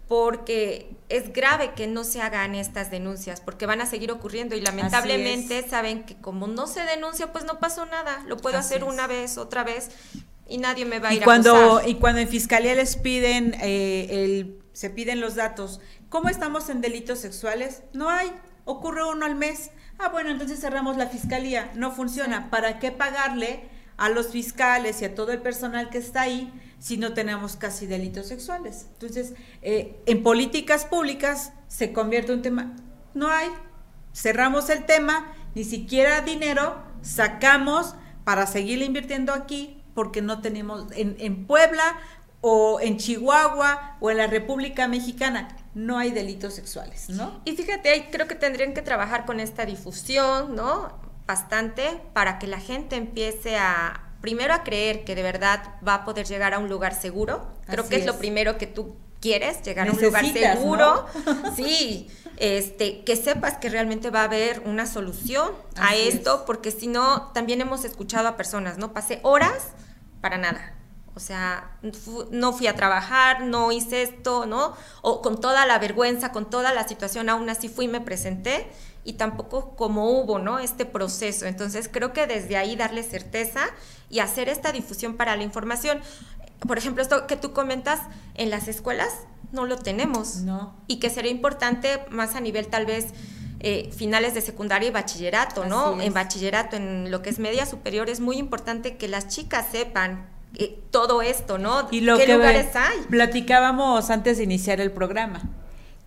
porque 0.06 0.96
es 1.08 1.32
grave 1.32 1.72
que 1.74 1.86
no 1.86 2.04
se 2.04 2.22
hagan 2.22 2.54
estas 2.54 2.90
denuncias, 2.90 3.40
porque 3.40 3.66
van 3.66 3.80
a 3.80 3.86
seguir 3.86 4.12
ocurriendo 4.12 4.54
y 4.54 4.60
lamentablemente 4.60 5.68
saben 5.68 6.04
que 6.04 6.16
como 6.16 6.46
no 6.46 6.66
se 6.66 6.82
denuncia, 6.82 7.32
pues 7.32 7.44
no 7.44 7.58
pasó 7.58 7.86
nada, 7.86 8.22
lo 8.26 8.36
puedo 8.36 8.56
hacer 8.56 8.84
una 8.84 9.06
vez, 9.06 9.36
otra 9.36 9.64
vez, 9.64 9.90
y 10.48 10.58
nadie 10.58 10.84
me 10.84 11.00
va 11.00 11.08
a 11.08 11.14
ir 11.14 11.24
cuando, 11.24 11.78
a 11.78 11.88
Y 11.88 11.96
cuando 11.96 12.20
en 12.20 12.28
fiscalía 12.28 12.74
les 12.74 12.96
piden, 12.96 13.54
eh, 13.60 14.06
el, 14.10 14.62
se 14.72 14.90
piden 14.90 15.20
los 15.20 15.34
datos, 15.34 15.80
¿cómo 16.08 16.28
estamos 16.28 16.70
en 16.70 16.80
delitos 16.80 17.18
sexuales? 17.18 17.82
No 17.92 18.08
hay, 18.08 18.32
ocurre 18.64 19.04
uno 19.04 19.26
al 19.26 19.34
mes. 19.34 19.72
Ah, 19.98 20.08
bueno, 20.08 20.30
entonces 20.30 20.60
cerramos 20.60 20.96
la 20.96 21.08
fiscalía, 21.08 21.70
no 21.74 21.90
funciona. 21.90 22.50
¿Para 22.50 22.78
qué 22.78 22.92
pagarle? 22.92 23.68
a 23.98 24.08
los 24.08 24.28
fiscales 24.28 25.02
y 25.02 25.04
a 25.04 25.14
todo 25.14 25.32
el 25.32 25.42
personal 25.42 25.90
que 25.90 25.98
está 25.98 26.22
ahí 26.22 26.50
si 26.78 26.96
no 26.96 27.12
tenemos 27.12 27.56
casi 27.56 27.86
delitos 27.86 28.28
sexuales. 28.28 28.86
Entonces, 28.92 29.34
eh, 29.60 30.00
en 30.06 30.22
políticas 30.22 30.86
públicas 30.86 31.52
se 31.66 31.92
convierte 31.92 32.32
un 32.32 32.40
tema, 32.40 32.76
no 33.12 33.28
hay, 33.28 33.48
cerramos 34.14 34.70
el 34.70 34.86
tema, 34.86 35.26
ni 35.54 35.64
siquiera 35.64 36.20
dinero 36.20 36.80
sacamos 37.02 37.96
para 38.24 38.46
seguir 38.46 38.80
invirtiendo 38.82 39.34
aquí 39.34 39.82
porque 39.94 40.22
no 40.22 40.40
tenemos 40.40 40.86
en, 40.92 41.16
en 41.18 41.44
Puebla 41.46 41.98
o 42.40 42.78
en 42.80 42.98
Chihuahua 42.98 43.96
o 44.00 44.12
en 44.12 44.18
la 44.18 44.28
República 44.28 44.86
Mexicana 44.86 45.48
no 45.74 45.98
hay 45.98 46.10
delitos 46.10 46.54
sexuales, 46.54 47.08
¿no? 47.10 47.40
Y 47.44 47.52
fíjate, 47.56 47.90
ahí 47.90 48.08
creo 48.10 48.26
que 48.26 48.34
tendrían 48.34 48.74
que 48.74 48.82
trabajar 48.82 49.26
con 49.26 49.40
esta 49.40 49.64
difusión, 49.64 50.56
¿no? 50.56 51.08
bastante 51.28 52.00
para 52.14 52.38
que 52.38 52.46
la 52.46 52.58
gente 52.58 52.96
empiece 52.96 53.58
a, 53.58 54.00
primero 54.22 54.54
a 54.54 54.64
creer 54.64 55.04
que 55.04 55.14
de 55.14 55.22
verdad 55.22 55.62
va 55.86 55.94
a 55.94 56.04
poder 56.04 56.26
llegar 56.26 56.54
a 56.54 56.58
un 56.58 56.70
lugar 56.70 56.98
seguro. 56.98 57.46
Creo 57.66 57.86
que 57.86 57.96
es. 57.96 58.06
lo 58.06 58.16
primero 58.16 58.56
que 58.56 58.66
tú 58.66 58.96
quieres, 59.20 59.62
llegar 59.62 59.88
a 59.88 59.92
un 59.92 60.00
lugar 60.00 60.24
seguro. 60.24 61.06
Sí, 61.54 62.08
este, 62.38 63.04
que 63.04 63.14
sepas 63.14 63.58
que 63.58 63.68
realmente 63.68 64.10
va 64.10 64.22
a 64.22 64.24
haber 64.24 64.60
una 64.60 64.86
solución 64.86 65.52
a 65.76 65.94
esto, 65.94 66.44
porque 66.46 66.70
si 66.70 66.86
no, 66.86 67.30
también 67.34 67.60
hemos 67.60 67.84
escuchado 67.84 68.26
a 68.26 68.36
personas, 68.38 68.78
¿no? 68.78 68.94
Pasé 68.94 69.20
horas 69.22 69.68
para 70.22 70.38
nada. 70.38 70.77
O 71.18 71.20
sea, 71.20 71.72
no 72.30 72.52
fui 72.52 72.68
a 72.68 72.76
trabajar, 72.76 73.40
no 73.40 73.72
hice 73.72 74.02
esto, 74.02 74.46
¿no? 74.46 74.72
O 75.02 75.20
con 75.20 75.40
toda 75.40 75.66
la 75.66 75.80
vergüenza, 75.80 76.30
con 76.30 76.48
toda 76.48 76.72
la 76.72 76.86
situación, 76.86 77.28
aún 77.28 77.50
así 77.50 77.68
fui 77.68 77.86
y 77.86 77.88
me 77.88 78.00
presenté 78.00 78.68
y 79.02 79.14
tampoco 79.14 79.74
como 79.74 80.12
hubo, 80.12 80.38
¿no? 80.38 80.60
Este 80.60 80.86
proceso. 80.86 81.46
Entonces, 81.46 81.90
creo 81.92 82.12
que 82.12 82.28
desde 82.28 82.56
ahí 82.56 82.76
darle 82.76 83.02
certeza 83.02 83.62
y 84.08 84.20
hacer 84.20 84.48
esta 84.48 84.70
difusión 84.70 85.16
para 85.16 85.34
la 85.34 85.42
información. 85.42 86.00
Por 86.60 86.78
ejemplo, 86.78 87.02
esto 87.02 87.26
que 87.26 87.34
tú 87.34 87.52
comentas, 87.52 87.98
en 88.34 88.48
las 88.48 88.68
escuelas 88.68 89.08
no 89.50 89.66
lo 89.66 89.76
tenemos. 89.76 90.36
No. 90.36 90.76
Y 90.86 91.00
que 91.00 91.10
sería 91.10 91.32
importante 91.32 92.06
más 92.10 92.36
a 92.36 92.40
nivel 92.40 92.68
tal 92.68 92.86
vez 92.86 93.06
eh, 93.58 93.90
finales 93.92 94.34
de 94.34 94.40
secundaria 94.40 94.86
y 94.86 94.92
bachillerato, 94.92 95.64
¿no? 95.64 96.00
En 96.00 96.14
bachillerato, 96.14 96.76
en 96.76 97.10
lo 97.10 97.22
que 97.22 97.30
es 97.30 97.40
media 97.40 97.66
superior, 97.66 98.08
es 98.08 98.20
muy 98.20 98.36
importante 98.36 98.96
que 98.96 99.08
las 99.08 99.26
chicas 99.26 99.66
sepan 99.72 100.37
eh, 100.54 100.78
todo 100.90 101.22
esto, 101.22 101.58
¿no? 101.58 101.88
Y 101.90 102.00
lo 102.00 102.16
¿Qué 102.16 102.26
que 102.26 102.34
lugares 102.34 102.74
hay? 102.74 102.98
Platicábamos 103.08 104.10
antes 104.10 104.38
de 104.38 104.44
iniciar 104.44 104.80
el 104.80 104.90
programa, 104.90 105.42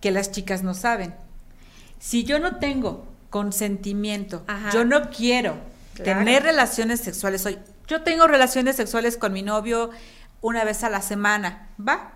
que 0.00 0.10
las 0.10 0.30
chicas 0.30 0.62
no 0.62 0.74
saben. 0.74 1.14
Si 1.98 2.24
yo 2.24 2.38
no 2.38 2.56
tengo 2.56 3.06
consentimiento, 3.30 4.44
yo 4.72 4.84
no 4.84 5.10
quiero 5.10 5.56
tener 5.94 6.42
relaciones 6.42 7.00
sexuales 7.00 7.46
hoy, 7.46 7.58
yo 7.86 8.02
tengo 8.02 8.26
relaciones 8.26 8.76
sexuales 8.76 9.16
con 9.16 9.32
mi 9.32 9.42
novio 9.42 9.90
una 10.40 10.64
vez 10.64 10.82
a 10.84 10.90
la 10.90 11.00
semana, 11.00 11.68
¿va? 11.78 12.14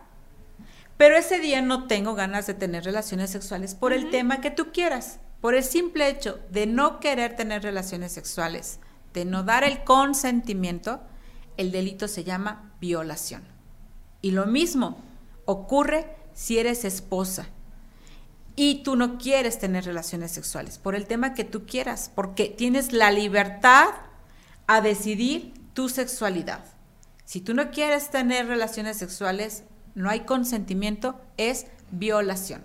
Pero 0.97 1.17
ese 1.17 1.39
día 1.39 1.61
no 1.63 1.87
tengo 1.87 2.15
ganas 2.15 2.47
de 2.47 2.55
tener 2.55 2.85
relaciones 2.85 3.31
sexuales 3.31 3.75
por 3.75 3.93
el 3.93 4.11
tema 4.11 4.41
que 4.41 4.51
tú 4.51 4.73
quieras, 4.73 5.21
por 5.41 5.55
el 5.55 5.63
simple 5.63 6.09
hecho 6.09 6.41
de 6.51 6.67
no 6.67 7.01
querer 7.01 7.37
tener 7.37 7.63
relaciones 7.63 8.13
sexuales, 8.13 8.81
de 9.13 9.25
no 9.25 9.43
dar 9.43 9.63
el 9.65 9.85
consentimiento, 9.85 11.01
el 11.57 11.73
delito 11.73 12.09
se 12.09 12.25
llama 12.25 12.73
violación. 12.81 13.43
Y 14.23 14.33
lo 14.33 14.47
mismo 14.47 14.99
ocurre 15.45 16.17
si 16.35 16.59
eres 16.59 16.85
esposa 16.85 17.49
y 18.57 18.83
tú 18.83 18.97
no 18.97 19.19
quieres 19.19 19.59
tener 19.59 19.85
relaciones 19.85 20.33
sexuales 20.33 20.79
por 20.79 20.95
el 20.95 21.07
tema 21.07 21.35
que 21.35 21.45
tú 21.45 21.67
quieras, 21.67 22.11
porque 22.15 22.49
tienes 22.49 22.93
la 22.93 23.11
libertad 23.11 23.89
a 24.67 24.81
decidir 24.81 25.53
tu 25.75 25.89
sexualidad. 25.89 26.65
Si 27.25 27.41
tú 27.41 27.55
no 27.55 27.71
quieres 27.71 28.11
tener 28.11 28.47
relaciones 28.47 28.97
sexuales, 28.97 29.65
no 29.95 30.09
hay 30.09 30.21
consentimiento, 30.21 31.21
es 31.37 31.67
violación. 31.91 32.65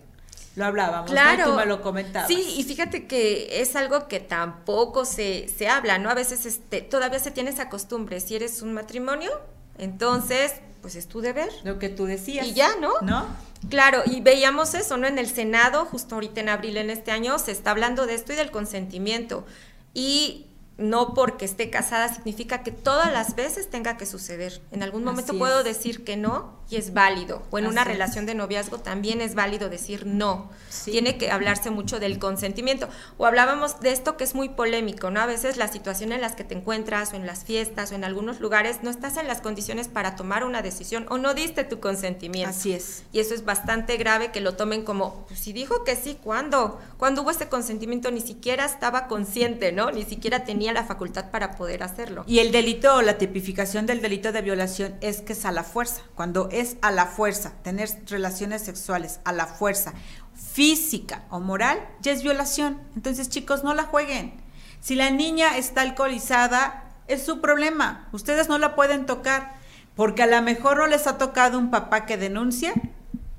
Lo 0.56 0.66
hablábamos, 0.66 1.10
claro. 1.10 1.46
tú 1.46 1.54
me 1.54 1.66
lo 1.66 1.82
comentabas. 1.82 2.28
Sí, 2.28 2.56
y 2.58 2.64
fíjate 2.64 3.08
que 3.08 3.62
es 3.62 3.76
algo 3.76 4.08
que 4.08 4.20
tampoco 4.20 5.06
se, 5.06 5.48
se 5.48 5.70
habla, 5.70 5.98
¿no? 5.98 6.10
A 6.10 6.14
veces 6.14 6.46
este, 6.46 6.82
todavía 6.82 7.20
se 7.20 7.32
tiene 7.32 7.52
esa 7.52 7.70
costumbre. 7.70 8.20
Si 8.20 8.36
eres 8.36 8.62
un 8.62 8.74
matrimonio, 8.74 9.32
entonces, 9.78 10.54
pues 10.82 10.96
es 10.96 11.08
tu 11.08 11.22
deber. 11.22 11.50
Lo 11.64 11.80
que 11.80 11.90
tú 11.90 12.06
decías. 12.06 12.46
Y 12.46 12.54
ya, 12.54 12.76
¿no? 12.82 12.92
¿No? 13.02 13.26
Claro, 13.70 14.02
y 14.06 14.22
veíamos 14.22 14.74
eso, 14.74 14.98
¿no? 14.98 15.08
En 15.08 15.20
el 15.20 15.28
Senado, 15.28 15.86
justo 15.86 16.16
ahorita 16.16 16.42
en 16.42 16.50
abril 16.50 16.78
en 16.78 16.90
este 16.90 17.12
año, 17.12 17.40
se 17.40 17.52
está 17.52 17.72
hablando 17.72 18.06
de 18.06 18.16
esto 18.16 18.34
y 18.34 18.36
del 18.36 18.52
consentimiento. 18.52 19.46
Y 19.94 20.48
no 20.82 21.14
porque 21.14 21.46
esté 21.46 21.70
casada 21.70 22.14
significa 22.14 22.64
que 22.64 22.72
todas 22.72 23.12
las 23.12 23.36
veces 23.36 23.70
tenga 23.70 23.98
que 23.98 24.06
suceder. 24.06 24.62
En 24.72 24.84
algún 24.84 25.04
momento 25.04 25.38
puedo 25.38 25.64
decir 25.64 26.04
que 26.04 26.18
no 26.18 26.62
y 26.72 26.78
es 26.78 26.94
válido. 26.94 27.44
O 27.52 27.60
en 27.60 27.68
una 27.68 27.84
relación 27.84 28.26
de 28.26 28.34
noviazgo 28.34 28.80
también 28.80 29.20
es 29.20 29.36
válido 29.36 29.70
decir 29.70 30.06
no. 30.06 30.50
Tiene 30.86 31.18
que 31.18 31.30
hablarse 31.30 31.70
mucho 31.70 32.00
del 32.00 32.18
consentimiento. 32.18 32.88
O 33.18 33.26
hablábamos 33.26 33.82
de 33.82 33.92
esto 33.92 34.16
que 34.16 34.24
es 34.24 34.36
muy 34.36 34.50
polémico, 34.50 35.12
¿no? 35.12 35.20
A 35.20 35.26
veces 35.26 35.58
la 35.58 35.68
situación 35.68 36.14
en 36.14 36.22
las 36.22 36.36
que 36.36 36.46
te 36.46 36.56
encuentras 36.56 37.12
o 37.12 37.18
en 37.18 37.28
las 37.28 37.44
fiestas 37.44 37.92
o 37.92 37.96
en 37.96 38.06
algunos 38.06 38.40
lugares 38.40 38.84
no 38.84 38.90
estás 38.90 39.18
en 39.18 39.28
las 39.28 39.42
condiciones 39.42 39.90
para 39.90 40.16
tomar 40.16 40.46
una 40.46 40.62
decisión 40.62 41.06
o 41.10 41.18
no 41.18 41.34
diste 41.34 41.66
tu 41.66 41.82
consentimiento. 41.82 42.50
Así 42.50 42.72
es. 42.72 43.04
Y 43.12 43.20
eso 43.20 43.34
es 43.34 43.44
bastante 43.44 43.98
grave 43.98 44.32
que 44.32 44.40
lo 44.40 44.56
tomen 44.56 44.86
como, 44.86 45.26
pues, 45.28 45.42
si 45.42 45.52
dijo 45.52 45.84
que 45.84 45.98
sí, 45.98 46.18
¿cuándo? 46.24 46.80
Cuando 46.98 47.22
hubo 47.22 47.32
ese 47.32 47.50
consentimiento 47.50 48.12
ni 48.12 48.22
siquiera 48.22 48.64
estaba 48.64 49.08
consciente, 49.08 49.74
¿no? 49.74 49.92
Ni 49.92 50.06
siquiera 50.06 50.46
tenía 50.46 50.71
la 50.74 50.84
facultad 50.84 51.32
para 51.32 51.56
poder 51.56 51.84
hacerlo. 51.84 52.24
Y 52.28 52.40
el 52.40 52.52
delito 52.52 52.96
o 52.96 53.02
la 53.02 53.18
tipificación 53.18 53.86
del 53.86 54.02
delito 54.02 54.32
de 54.32 54.42
violación 54.42 54.96
es 55.02 55.22
que 55.22 55.34
es 55.34 55.46
a 55.46 55.52
la 55.52 55.64
fuerza. 55.64 56.02
Cuando 56.16 56.50
es 56.52 56.78
a 56.82 56.92
la 56.92 57.06
fuerza, 57.06 57.54
tener 57.64 57.90
relaciones 58.08 58.62
sexuales 58.62 59.20
a 59.24 59.34
la 59.34 59.48
fuerza, 59.48 59.94
física 60.34 61.26
o 61.30 61.40
moral, 61.40 61.80
ya 62.02 62.12
es 62.12 62.24
violación. 62.24 62.82
Entonces, 62.96 63.30
chicos, 63.30 63.64
no 63.64 63.74
la 63.74 63.84
jueguen. 63.84 64.42
Si 64.80 64.96
la 64.96 65.12
niña 65.12 65.58
está 65.58 65.82
alcoholizada, 65.82 66.86
es 67.08 67.24
su 67.24 67.42
problema. 67.42 68.08
Ustedes 68.12 68.50
no 68.50 68.58
la 68.58 68.76
pueden 68.76 69.06
tocar 69.06 69.54
porque 69.96 70.24
a 70.24 70.28
lo 70.28 70.42
mejor 70.42 70.78
no 70.78 70.88
les 70.88 71.08
ha 71.08 71.18
tocado 71.18 71.60
un 71.60 71.70
papá 71.70 72.06
que 72.06 72.18
denuncia, 72.18 72.74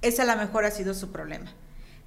ese 0.02 0.22
a 0.22 0.24
lo 0.24 0.36
mejor 0.36 0.64
ha 0.64 0.70
sido 0.70 0.94
su 0.94 1.10
problema. 1.10 1.50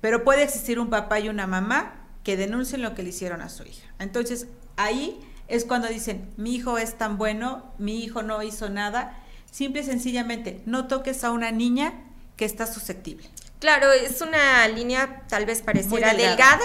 Pero 0.01 0.23
puede 0.23 0.43
existir 0.43 0.79
un 0.79 0.89
papá 0.89 1.19
y 1.19 1.29
una 1.29 1.47
mamá 1.47 2.05
que 2.23 2.37
denuncien 2.37 2.81
lo 2.81 2.93
que 2.93 3.03
le 3.03 3.09
hicieron 3.09 3.41
a 3.41 3.49
su 3.49 3.63
hija. 3.63 3.87
Entonces, 3.99 4.47
ahí 4.77 5.19
es 5.47 5.65
cuando 5.65 5.87
dicen, 5.87 6.29
mi 6.37 6.55
hijo 6.55 6.77
es 6.77 6.97
tan 6.97 7.17
bueno, 7.17 7.73
mi 7.77 8.03
hijo 8.03 8.23
no 8.23 8.41
hizo 8.43 8.69
nada. 8.69 9.17
Simple 9.51 9.81
y 9.81 9.85
sencillamente, 9.85 10.61
no 10.65 10.87
toques 10.87 11.23
a 11.23 11.31
una 11.31 11.51
niña 11.51 11.93
que 12.35 12.45
está 12.45 12.67
susceptible. 12.67 13.29
Claro, 13.59 13.91
es 13.91 14.21
una 14.21 14.67
línea 14.67 15.23
tal 15.27 15.45
vez 15.45 15.61
pareciera 15.61 16.13
delgada. 16.13 16.63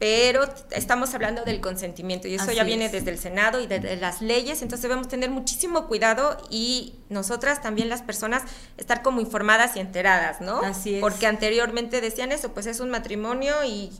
pero 0.00 0.48
estamos 0.70 1.12
hablando 1.12 1.44
del 1.44 1.60
consentimiento 1.60 2.26
y 2.26 2.34
eso 2.34 2.50
ya 2.52 2.64
viene 2.64 2.88
desde 2.88 3.10
el 3.10 3.18
Senado 3.18 3.60
y 3.60 3.66
desde 3.66 3.96
las 3.96 4.22
leyes, 4.22 4.62
entonces 4.62 4.82
debemos 4.82 5.08
tener 5.08 5.28
muchísimo 5.28 5.88
cuidado 5.88 6.38
y 6.48 6.94
nosotras 7.10 7.60
también 7.60 7.90
las 7.90 8.00
personas 8.00 8.44
estar 8.78 9.02
como 9.02 9.20
informadas 9.20 9.76
y 9.76 9.80
enteradas, 9.80 10.40
¿no? 10.40 10.62
Así 10.62 10.94
es. 10.94 11.00
Porque 11.02 11.26
anteriormente 11.26 12.00
decían 12.00 12.32
eso, 12.32 12.54
pues 12.54 12.64
es 12.64 12.80
un 12.80 12.88
matrimonio 12.88 13.54
y 13.66 13.92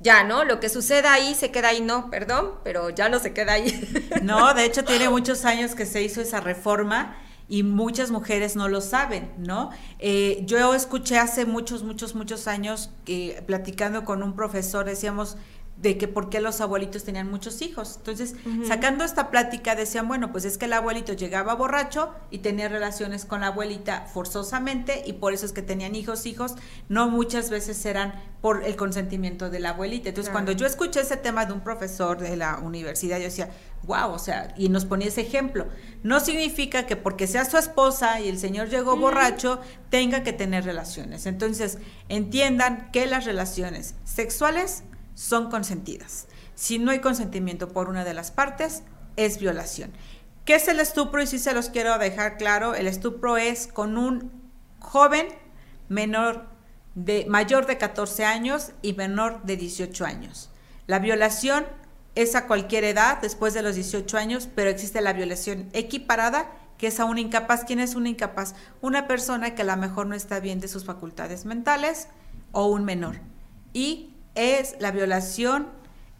ya, 0.00 0.24
¿no? 0.24 0.44
Lo 0.44 0.60
que 0.60 0.68
suceda 0.68 1.12
ahí 1.12 1.34
se 1.34 1.50
queda 1.50 1.68
ahí, 1.68 1.80
no, 1.80 2.10
perdón, 2.10 2.52
pero 2.62 2.90
ya 2.90 3.08
no 3.08 3.18
se 3.18 3.32
queda 3.32 3.54
ahí. 3.54 4.08
No, 4.22 4.52
de 4.52 4.64
hecho 4.64 4.84
tiene 4.84 5.08
muchos 5.08 5.44
años 5.44 5.74
que 5.74 5.86
se 5.86 6.02
hizo 6.02 6.20
esa 6.20 6.40
reforma 6.40 7.16
y 7.48 7.62
muchas 7.62 8.10
mujeres 8.10 8.56
no 8.56 8.68
lo 8.68 8.80
saben, 8.80 9.32
¿no? 9.38 9.70
Eh, 9.98 10.42
yo 10.44 10.74
escuché 10.74 11.18
hace 11.18 11.46
muchos, 11.46 11.82
muchos, 11.82 12.14
muchos 12.14 12.46
años 12.46 12.90
que 13.04 13.42
platicando 13.46 14.04
con 14.04 14.22
un 14.22 14.34
profesor 14.34 14.84
decíamos, 14.84 15.36
de 15.80 15.96
que 15.96 16.08
por 16.08 16.28
qué 16.28 16.40
los 16.40 16.60
abuelitos 16.60 17.04
tenían 17.04 17.30
muchos 17.30 17.62
hijos. 17.62 17.96
Entonces, 17.98 18.34
sacando 18.66 19.04
esta 19.04 19.30
plática, 19.30 19.76
decían, 19.76 20.08
bueno, 20.08 20.32
pues 20.32 20.44
es 20.44 20.58
que 20.58 20.64
el 20.64 20.72
abuelito 20.72 21.12
llegaba 21.12 21.54
borracho 21.54 22.12
y 22.30 22.38
tenía 22.38 22.68
relaciones 22.68 23.24
con 23.24 23.42
la 23.42 23.48
abuelita 23.48 24.06
forzosamente 24.12 25.04
y 25.06 25.12
por 25.14 25.32
eso 25.32 25.46
es 25.46 25.52
que 25.52 25.62
tenían 25.62 25.94
hijos, 25.94 26.26
hijos, 26.26 26.56
no 26.88 27.08
muchas 27.08 27.48
veces 27.48 27.84
eran 27.86 28.14
por 28.40 28.64
el 28.64 28.74
consentimiento 28.74 29.50
de 29.50 29.60
la 29.60 29.70
abuelita. 29.70 30.08
Entonces, 30.08 30.32
cuando 30.32 30.50
yo 30.50 30.66
escuché 30.66 31.00
ese 31.00 31.16
tema 31.16 31.46
de 31.46 31.52
un 31.52 31.60
profesor 31.60 32.18
de 32.18 32.36
la 32.36 32.58
universidad, 32.58 33.18
yo 33.18 33.24
decía, 33.24 33.50
wow, 33.84 34.10
o 34.10 34.18
sea, 34.18 34.54
y 34.56 34.68
nos 34.70 34.84
ponía 34.84 35.08
ese 35.08 35.20
ejemplo. 35.20 35.68
No 36.02 36.18
significa 36.18 36.86
que 36.86 36.96
porque 36.96 37.28
sea 37.28 37.44
su 37.44 37.56
esposa 37.56 38.20
y 38.20 38.28
el 38.28 38.38
señor 38.38 38.68
llegó 38.68 38.96
borracho, 38.96 39.60
tenga 39.90 40.24
que 40.24 40.32
tener 40.32 40.64
relaciones. 40.64 41.26
Entonces, 41.26 41.78
entiendan 42.08 42.90
que 42.90 43.06
las 43.06 43.24
relaciones 43.24 43.94
sexuales 44.04 44.82
son 45.18 45.50
consentidas. 45.50 46.28
Si 46.54 46.78
no 46.78 46.92
hay 46.92 47.00
consentimiento 47.00 47.70
por 47.70 47.88
una 47.88 48.04
de 48.04 48.14
las 48.14 48.30
partes, 48.30 48.84
es 49.16 49.40
violación. 49.40 49.90
¿Qué 50.44 50.54
es 50.54 50.68
el 50.68 50.78
estupro? 50.78 51.20
Y 51.20 51.26
si 51.26 51.40
se 51.40 51.54
los 51.54 51.70
quiero 51.70 51.98
dejar 51.98 52.36
claro, 52.36 52.76
el 52.76 52.86
estupro 52.86 53.36
es 53.36 53.66
con 53.66 53.98
un 53.98 54.30
joven 54.78 55.26
menor 55.88 56.46
de 56.94 57.26
mayor 57.28 57.66
de 57.66 57.78
14 57.78 58.24
años 58.24 58.70
y 58.80 58.92
menor 58.92 59.42
de 59.42 59.56
18 59.56 60.04
años. 60.04 60.50
La 60.86 61.00
violación 61.00 61.66
es 62.14 62.36
a 62.36 62.46
cualquier 62.46 62.84
edad, 62.84 63.20
después 63.20 63.54
de 63.54 63.62
los 63.62 63.74
18 63.74 64.16
años, 64.16 64.48
pero 64.54 64.70
existe 64.70 65.00
la 65.00 65.14
violación 65.14 65.68
equiparada, 65.72 66.48
que 66.78 66.86
es 66.86 67.00
a 67.00 67.04
un 67.04 67.18
incapaz. 67.18 67.64
¿Quién 67.64 67.80
es 67.80 67.96
un 67.96 68.06
incapaz? 68.06 68.54
Una 68.80 69.08
persona 69.08 69.56
que 69.56 69.62
a 69.62 69.64
lo 69.64 69.76
mejor 69.76 70.06
no 70.06 70.14
está 70.14 70.38
bien 70.38 70.60
de 70.60 70.68
sus 70.68 70.84
facultades 70.84 71.44
mentales 71.44 72.06
o 72.52 72.66
un 72.66 72.84
menor. 72.84 73.16
Y 73.72 74.14
es 74.38 74.76
la 74.78 74.92
violación, 74.92 75.66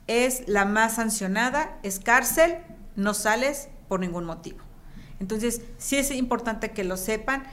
es 0.08 0.48
la 0.48 0.64
más 0.64 0.96
sancionada, 0.96 1.78
es 1.84 2.00
cárcel, 2.00 2.58
no 2.96 3.14
sales 3.14 3.68
por 3.86 4.00
ningún 4.00 4.24
motivo. 4.24 4.58
Entonces, 5.20 5.62
sí 5.78 5.96
es 5.96 6.10
importante 6.10 6.72
que 6.72 6.82
lo 6.82 6.96
sepan. 6.96 7.44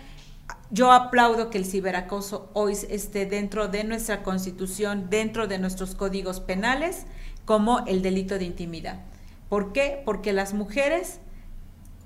Yo 0.72 0.92
aplaudo 0.92 1.50
que 1.52 1.60
el 1.60 1.66
ciberacoso 1.66 2.50
hoy 2.54 2.78
esté 2.90 3.28
dentro 3.28 3.68
de 3.68 3.84
nuestra 3.84 4.24
constitución, 4.24 5.10
dentro 5.10 5.48
de 5.48 5.60
nuestros 5.60 5.94
códigos 5.94 6.40
penales, 6.40 7.06
como 7.46 7.86
el 7.86 8.02
delito 8.02 8.40
de 8.40 8.46
intimidad. 8.46 9.02
¿Por 9.50 9.72
qué? 9.72 10.02
Porque 10.04 10.34
las 10.34 10.54
mujeres 10.54 11.20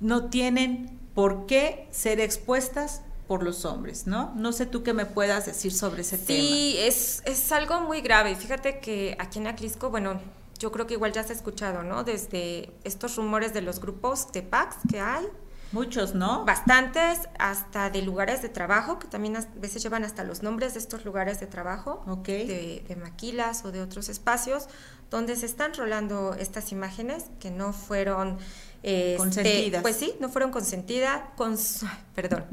no 0.02 0.30
tienen 0.30 1.00
por 1.14 1.46
qué 1.46 1.88
ser 1.92 2.20
expuestas 2.20 3.04
por 3.30 3.44
los 3.44 3.64
hombres, 3.64 4.08
¿no? 4.08 4.34
No 4.36 4.52
sé 4.52 4.66
tú 4.66 4.82
qué 4.82 4.92
me 4.92 5.06
puedas 5.06 5.46
decir 5.46 5.72
sobre 5.72 6.02
ese 6.02 6.18
tema. 6.18 6.40
Sí, 6.40 6.76
es, 6.80 7.22
es 7.26 7.52
algo 7.52 7.80
muy 7.82 8.02
grave. 8.02 8.36
Fíjate 8.36 8.80
que 8.80 9.16
aquí 9.20 9.38
en 9.38 9.46
Aclisco, 9.46 9.92
bueno, 9.92 10.20
yo 10.58 10.72
creo 10.72 10.88
que 10.88 10.96
igual 10.96 11.14
ya 11.14 11.24
se 11.24 11.34
ha 11.34 11.36
escuchado, 11.36 11.84
¿no? 11.84 12.04
Desde 12.04 12.72
estos 12.84 13.18
rumores 13.18 13.54
de 13.54 13.62
los 13.62 13.82
grupos 13.82 14.32
de 14.32 14.42
PACs 14.42 14.78
que 14.90 15.00
hay. 15.00 15.28
Muchos, 15.72 16.16
¿no? 16.16 16.44
Bastantes, 16.44 17.20
hasta 17.38 17.92
de 17.92 18.02
lugares 18.02 18.42
de 18.42 18.50
trabajo, 18.50 18.98
que 18.98 19.08
también 19.08 19.38
a 19.38 19.46
veces 19.58 19.84
llevan 19.84 20.06
hasta 20.06 20.24
los 20.24 20.42
nombres 20.42 20.74
de 20.74 20.80
estos 20.80 21.06
lugares 21.06 21.40
de 21.40 21.46
trabajo, 21.46 22.04
de, 22.26 22.84
de 22.88 22.96
maquilas 22.96 23.64
o 23.64 23.72
de 23.72 23.84
otros 23.84 24.10
espacios, 24.10 24.70
donde 25.12 25.36
se 25.36 25.46
están 25.46 25.76
rolando 25.76 26.34
estas 26.34 26.72
imágenes 26.72 27.26
que 27.40 27.52
no 27.52 27.74
fueron... 27.74 28.40
Este, 28.82 29.18
consentidas. 29.18 29.84
Pues 29.84 29.98
sí, 29.98 30.16
no 30.20 30.30
fueron 30.30 30.50
consentidas, 30.50 31.22
con, 31.38 31.56
perdón, 32.16 32.46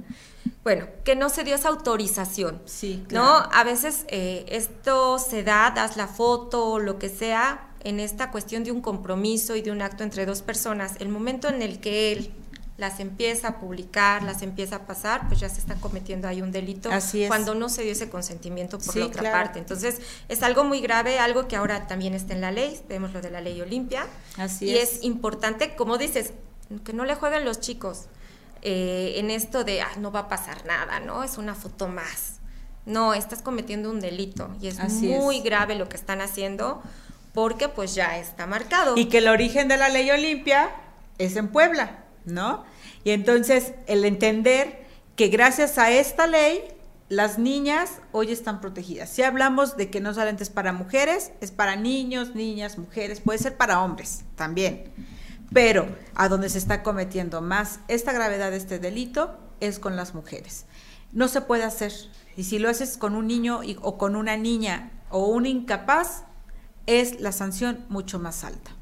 bueno, 0.66 0.88
que 1.04 1.14
no 1.14 1.28
se 1.28 1.44
dio 1.44 1.54
esa 1.54 1.68
autorización. 1.68 2.60
Sí, 2.64 3.04
¿No? 3.10 3.22
A 3.52 3.62
veces 3.62 4.04
eh, 4.08 4.44
esto 4.48 5.20
se 5.20 5.44
da, 5.44 5.70
das 5.70 5.96
la 5.96 6.08
foto, 6.08 6.80
lo 6.80 6.98
que 6.98 7.08
sea, 7.08 7.68
en 7.84 8.00
esta 8.00 8.32
cuestión 8.32 8.64
de 8.64 8.72
un 8.72 8.80
compromiso 8.80 9.54
y 9.54 9.62
de 9.62 9.70
un 9.70 9.80
acto 9.80 10.02
entre 10.02 10.26
dos 10.26 10.42
personas. 10.42 10.94
El 10.98 11.08
momento 11.08 11.46
en 11.48 11.62
el 11.62 11.78
que 11.78 12.10
él 12.10 12.32
las 12.78 12.98
empieza 12.98 13.46
a 13.46 13.60
publicar, 13.60 14.24
las 14.24 14.42
empieza 14.42 14.74
a 14.74 14.86
pasar, 14.86 15.28
pues 15.28 15.38
ya 15.38 15.48
se 15.48 15.60
está 15.60 15.76
cometiendo 15.76 16.26
ahí 16.26 16.42
un 16.42 16.50
delito 16.50 16.90
Así 16.90 17.22
es. 17.22 17.28
cuando 17.28 17.54
no 17.54 17.68
se 17.68 17.84
dio 17.84 17.92
ese 17.92 18.10
consentimiento 18.10 18.80
por 18.80 18.96
la 18.96 19.06
otra 19.06 19.30
parte. 19.30 19.60
Entonces, 19.60 20.00
es 20.28 20.42
algo 20.42 20.64
muy 20.64 20.80
grave, 20.80 21.20
algo 21.20 21.46
que 21.46 21.54
ahora 21.54 21.86
también 21.86 22.12
está 22.12 22.34
en 22.34 22.40
la 22.40 22.50
ley, 22.50 22.76
vemos 22.88 23.12
lo 23.12 23.20
de 23.20 23.30
la 23.30 23.40
ley 23.40 23.60
Olimpia. 23.60 24.08
Así 24.36 24.64
y 24.64 24.78
es 24.78 25.04
importante, 25.04 25.76
como 25.76 25.96
dices, 25.96 26.32
que 26.84 26.92
no 26.92 27.04
le 27.04 27.14
jueguen 27.14 27.44
los 27.44 27.60
chicos. 27.60 28.06
Eh, 28.68 29.20
en 29.20 29.30
esto 29.30 29.62
de, 29.62 29.80
ah, 29.80 29.92
no 29.96 30.10
va 30.10 30.20
a 30.20 30.28
pasar 30.28 30.66
nada, 30.66 30.98
¿no? 30.98 31.22
Es 31.22 31.38
una 31.38 31.54
foto 31.54 31.86
más. 31.86 32.40
No, 32.84 33.14
estás 33.14 33.40
cometiendo 33.40 33.88
un 33.88 34.00
delito 34.00 34.50
y 34.60 34.66
es 34.66 34.80
muy 34.90 35.40
grave 35.40 35.76
lo 35.76 35.88
que 35.88 35.96
están 35.96 36.20
haciendo 36.20 36.82
porque 37.32 37.68
pues 37.68 37.94
ya 37.94 38.18
está 38.18 38.44
marcado. 38.48 38.96
Y 38.96 39.04
que 39.04 39.18
el 39.18 39.28
origen 39.28 39.68
de 39.68 39.76
la 39.76 39.88
ley 39.88 40.10
Olimpia 40.10 40.72
es 41.18 41.36
en 41.36 41.46
Puebla, 41.46 41.98
¿no? 42.24 42.64
Y 43.04 43.12
entonces 43.12 43.72
el 43.86 44.04
entender 44.04 44.84
que 45.14 45.28
gracias 45.28 45.78
a 45.78 45.92
esta 45.92 46.26
ley 46.26 46.60
las 47.08 47.38
niñas 47.38 48.00
hoy 48.10 48.32
están 48.32 48.60
protegidas. 48.60 49.10
Si 49.10 49.22
hablamos 49.22 49.76
de 49.76 49.90
que 49.90 50.00
no 50.00 50.12
solamente 50.12 50.42
es 50.42 50.50
para 50.50 50.72
mujeres, 50.72 51.30
es 51.40 51.52
para 51.52 51.76
niños, 51.76 52.34
niñas, 52.34 52.78
mujeres, 52.78 53.20
puede 53.20 53.38
ser 53.38 53.56
para 53.56 53.84
hombres 53.84 54.24
también. 54.34 54.92
Pero 55.56 55.88
a 56.14 56.28
donde 56.28 56.50
se 56.50 56.58
está 56.58 56.82
cometiendo 56.82 57.40
más 57.40 57.80
esta 57.88 58.12
gravedad 58.12 58.50
de 58.50 58.58
este 58.58 58.78
delito 58.78 59.38
es 59.60 59.78
con 59.78 59.96
las 59.96 60.14
mujeres. 60.14 60.66
No 61.12 61.28
se 61.28 61.40
puede 61.40 61.64
hacer. 61.64 61.94
Y 62.36 62.44
si 62.44 62.58
lo 62.58 62.68
haces 62.68 62.98
con 62.98 63.14
un 63.14 63.26
niño 63.26 63.62
o 63.80 63.96
con 63.96 64.16
una 64.16 64.36
niña 64.36 64.90
o 65.08 65.28
un 65.28 65.46
incapaz, 65.46 66.24
es 66.84 67.20
la 67.20 67.32
sanción 67.32 67.86
mucho 67.88 68.18
más 68.18 68.44
alta. 68.44 68.72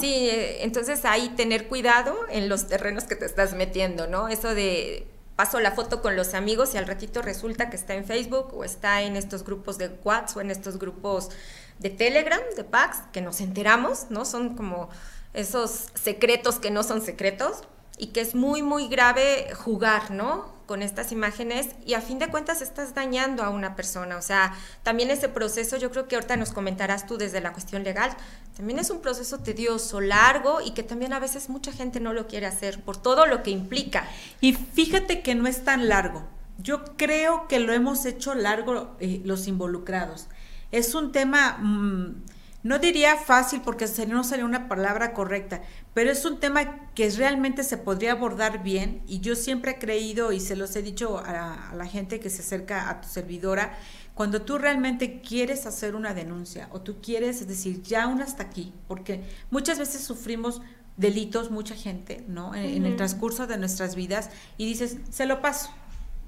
Sí, 0.00 0.12
eh, 0.12 0.64
entonces 0.64 1.04
ahí 1.04 1.28
tener 1.36 1.68
cuidado 1.68 2.16
en 2.28 2.48
los 2.48 2.66
terrenos 2.66 3.04
que 3.04 3.14
te 3.14 3.24
estás 3.24 3.54
metiendo, 3.54 4.08
¿no? 4.08 4.26
Eso 4.26 4.52
de 4.52 5.06
paso 5.36 5.60
la 5.60 5.70
foto 5.70 6.02
con 6.02 6.16
los 6.16 6.34
amigos 6.34 6.74
y 6.74 6.78
al 6.78 6.88
ratito 6.88 7.22
resulta 7.22 7.70
que 7.70 7.76
está 7.76 7.94
en 7.94 8.04
Facebook 8.04 8.52
o 8.52 8.64
está 8.64 9.02
en 9.02 9.14
estos 9.14 9.44
grupos 9.44 9.78
de 9.78 9.90
WhatsApp 10.02 10.38
o 10.38 10.40
en 10.40 10.50
estos 10.50 10.76
grupos 10.76 11.30
de 11.78 11.88
Telegram, 11.90 12.40
de 12.56 12.64
PAX, 12.64 12.98
que 13.12 13.20
nos 13.20 13.40
enteramos, 13.40 14.10
¿no? 14.10 14.24
Son 14.24 14.56
como 14.56 14.90
esos 15.32 15.88
secretos 15.94 16.58
que 16.58 16.70
no 16.70 16.82
son 16.82 17.02
secretos 17.02 17.62
y 18.00 18.08
que 18.08 18.20
es 18.20 18.34
muy, 18.34 18.62
muy 18.62 18.88
grave 18.88 19.52
jugar, 19.54 20.10
¿no? 20.10 20.58
Con 20.66 20.82
estas 20.82 21.12
imágenes 21.12 21.68
y 21.84 21.94
a 21.94 22.00
fin 22.00 22.18
de 22.18 22.28
cuentas 22.28 22.62
estás 22.62 22.94
dañando 22.94 23.42
a 23.42 23.50
una 23.50 23.76
persona. 23.76 24.16
O 24.16 24.22
sea, 24.22 24.54
también 24.82 25.10
ese 25.10 25.28
proceso, 25.28 25.76
yo 25.76 25.90
creo 25.90 26.08
que 26.08 26.14
ahorita 26.14 26.36
nos 26.36 26.52
comentarás 26.52 27.06
tú 27.06 27.18
desde 27.18 27.40
la 27.40 27.52
cuestión 27.52 27.84
legal, 27.84 28.16
también 28.56 28.78
es 28.78 28.88
un 28.90 29.00
proceso 29.00 29.38
tedioso, 29.38 30.00
largo 30.00 30.60
y 30.60 30.70
que 30.70 30.82
también 30.82 31.12
a 31.12 31.18
veces 31.18 31.50
mucha 31.50 31.72
gente 31.72 32.00
no 32.00 32.12
lo 32.12 32.26
quiere 32.26 32.46
hacer 32.46 32.80
por 32.80 32.96
todo 32.96 33.26
lo 33.26 33.42
que 33.42 33.50
implica. 33.50 34.08
Y 34.40 34.54
fíjate 34.54 35.22
que 35.22 35.34
no 35.34 35.46
es 35.46 35.64
tan 35.64 35.88
largo. 35.88 36.22
Yo 36.58 36.96
creo 36.96 37.48
que 37.48 37.58
lo 37.58 37.72
hemos 37.72 38.04
hecho 38.06 38.34
largo 38.34 38.96
eh, 39.00 39.20
los 39.24 39.46
involucrados. 39.46 40.26
Es 40.72 40.94
un 40.94 41.12
tema... 41.12 41.58
Mm, 41.58 42.22
no 42.62 42.78
diría 42.78 43.16
fácil 43.16 43.62
porque 43.62 43.86
no 44.06 44.22
sería 44.22 44.44
una 44.44 44.68
palabra 44.68 45.14
correcta, 45.14 45.62
pero 45.94 46.10
es 46.10 46.24
un 46.24 46.40
tema 46.40 46.90
que 46.94 47.08
realmente 47.10 47.64
se 47.64 47.78
podría 47.78 48.12
abordar 48.12 48.62
bien 48.62 49.02
y 49.06 49.20
yo 49.20 49.34
siempre 49.34 49.72
he 49.72 49.78
creído 49.78 50.32
y 50.32 50.40
se 50.40 50.56
los 50.56 50.76
he 50.76 50.82
dicho 50.82 51.18
a, 51.18 51.72
la 51.74 51.86
gente 51.86 52.20
que 52.20 52.28
se 52.28 52.42
acerca 52.42 52.90
a 52.90 53.00
tu 53.00 53.08
servidora, 53.08 53.78
cuando 54.14 54.42
tú 54.42 54.58
realmente 54.58 55.22
quieres 55.22 55.64
hacer 55.64 55.94
una 55.94 56.12
denuncia 56.12 56.68
o 56.72 56.82
tú 56.82 57.00
quieres, 57.00 57.40
es 57.40 57.48
decir, 57.48 57.82
ya 57.82 58.06
un 58.06 58.20
hasta 58.20 58.42
aquí, 58.42 58.74
porque 58.86 59.22
muchas 59.50 59.78
veces 59.78 60.02
sufrimos 60.02 60.60
delitos, 60.98 61.50
mucha 61.50 61.74
gente, 61.74 62.24
¿no? 62.28 62.54
En, 62.54 62.84
el 62.84 62.96
transcurso 62.96 63.46
de 63.46 63.56
nuestras 63.56 63.94
vidas 63.94 64.28
y 64.58 64.66
dices, 64.66 64.98
se 65.08 65.24
lo 65.24 65.40
paso, 65.40 65.70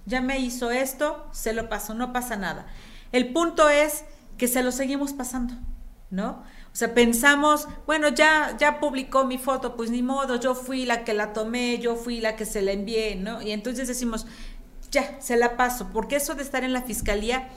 ya 0.07 0.23
me 0.23 0.39
hizo 0.39 0.71
esto, 0.71 1.29
se 1.33 1.53
lo 1.53 1.69
paso, 1.69 1.93
no 1.93 2.15
pasa 2.15 2.37
nada. 2.37 2.67
El 3.11 3.35
punto 3.35 3.69
es 3.69 4.05
que 4.39 4.49
se 4.49 4.63
lo 4.63 4.73
seguimos 4.73 5.13
pasando. 5.13 5.55
¿No? 6.13 6.45
O 6.73 6.77
sea, 6.77 6.95
pensamos, 6.95 7.67
bueno, 7.87 8.09
ya, 8.09 8.57
ya 8.59 8.79
publicó 8.79 9.25
mi 9.25 9.39
foto, 9.39 9.77
pues 9.77 9.91
ni 9.91 10.03
modo, 10.03 10.37
yo 10.39 10.55
fui 10.55 10.85
la 10.85 11.03
que 11.03 11.15
la 11.15 11.33
tomé, 11.33 11.79
yo 11.79 11.97
fui 11.97 12.21
la 12.21 12.37
que 12.37 12.45
se 12.45 12.63
la 12.63 12.71
envié, 12.71 13.17
¿no? 13.17 13.43
Y 13.43 13.51
entonces 13.51 13.89
decimos, 13.89 14.27
ya, 14.93 15.21
se 15.21 15.37
la 15.37 15.57
paso, 15.57 15.89
porque 15.93 16.17
eso 16.17 16.37
de 16.37 16.43
estar 16.45 16.63
en 16.63 16.73
la 16.73 16.83
fiscalía 16.83 17.49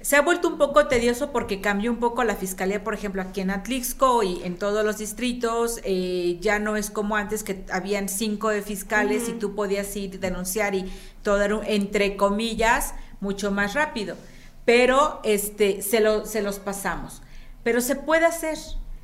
se 0.00 0.16
ha 0.16 0.22
vuelto 0.22 0.48
un 0.48 0.58
poco 0.58 0.88
tedioso 0.88 1.30
porque 1.30 1.60
cambió 1.60 1.92
un 1.92 1.98
poco 1.98 2.24
la 2.24 2.34
fiscalía, 2.34 2.82
por 2.82 2.92
ejemplo, 2.94 3.22
aquí 3.22 3.40
en 3.40 3.50
Atlixco 3.50 4.24
y 4.24 4.42
en 4.42 4.58
todos 4.58 4.84
los 4.84 4.98
distritos, 4.98 5.80
eh, 5.84 6.38
ya 6.40 6.58
no 6.58 6.76
es 6.76 6.90
como 6.90 7.14
antes 7.14 7.44
que 7.44 7.64
habían 7.70 8.08
cinco 8.08 8.48
de 8.48 8.62
fiscales 8.62 9.28
y 9.28 9.32
tú 9.34 9.54
podías 9.54 9.94
ir 9.94 10.18
denunciar 10.18 10.74
y 10.74 10.92
todo 11.22 11.40
era, 11.40 11.60
entre 11.66 12.16
comillas, 12.16 12.94
mucho 13.20 13.52
más 13.52 13.74
rápido. 13.74 14.16
Pero 14.64 15.20
este, 15.22 15.82
se, 15.82 16.00
lo, 16.00 16.26
se 16.26 16.42
los 16.42 16.58
pasamos. 16.58 17.22
Pero 17.62 17.80
se 17.80 17.96
puede 17.96 18.26
hacer, 18.26 18.58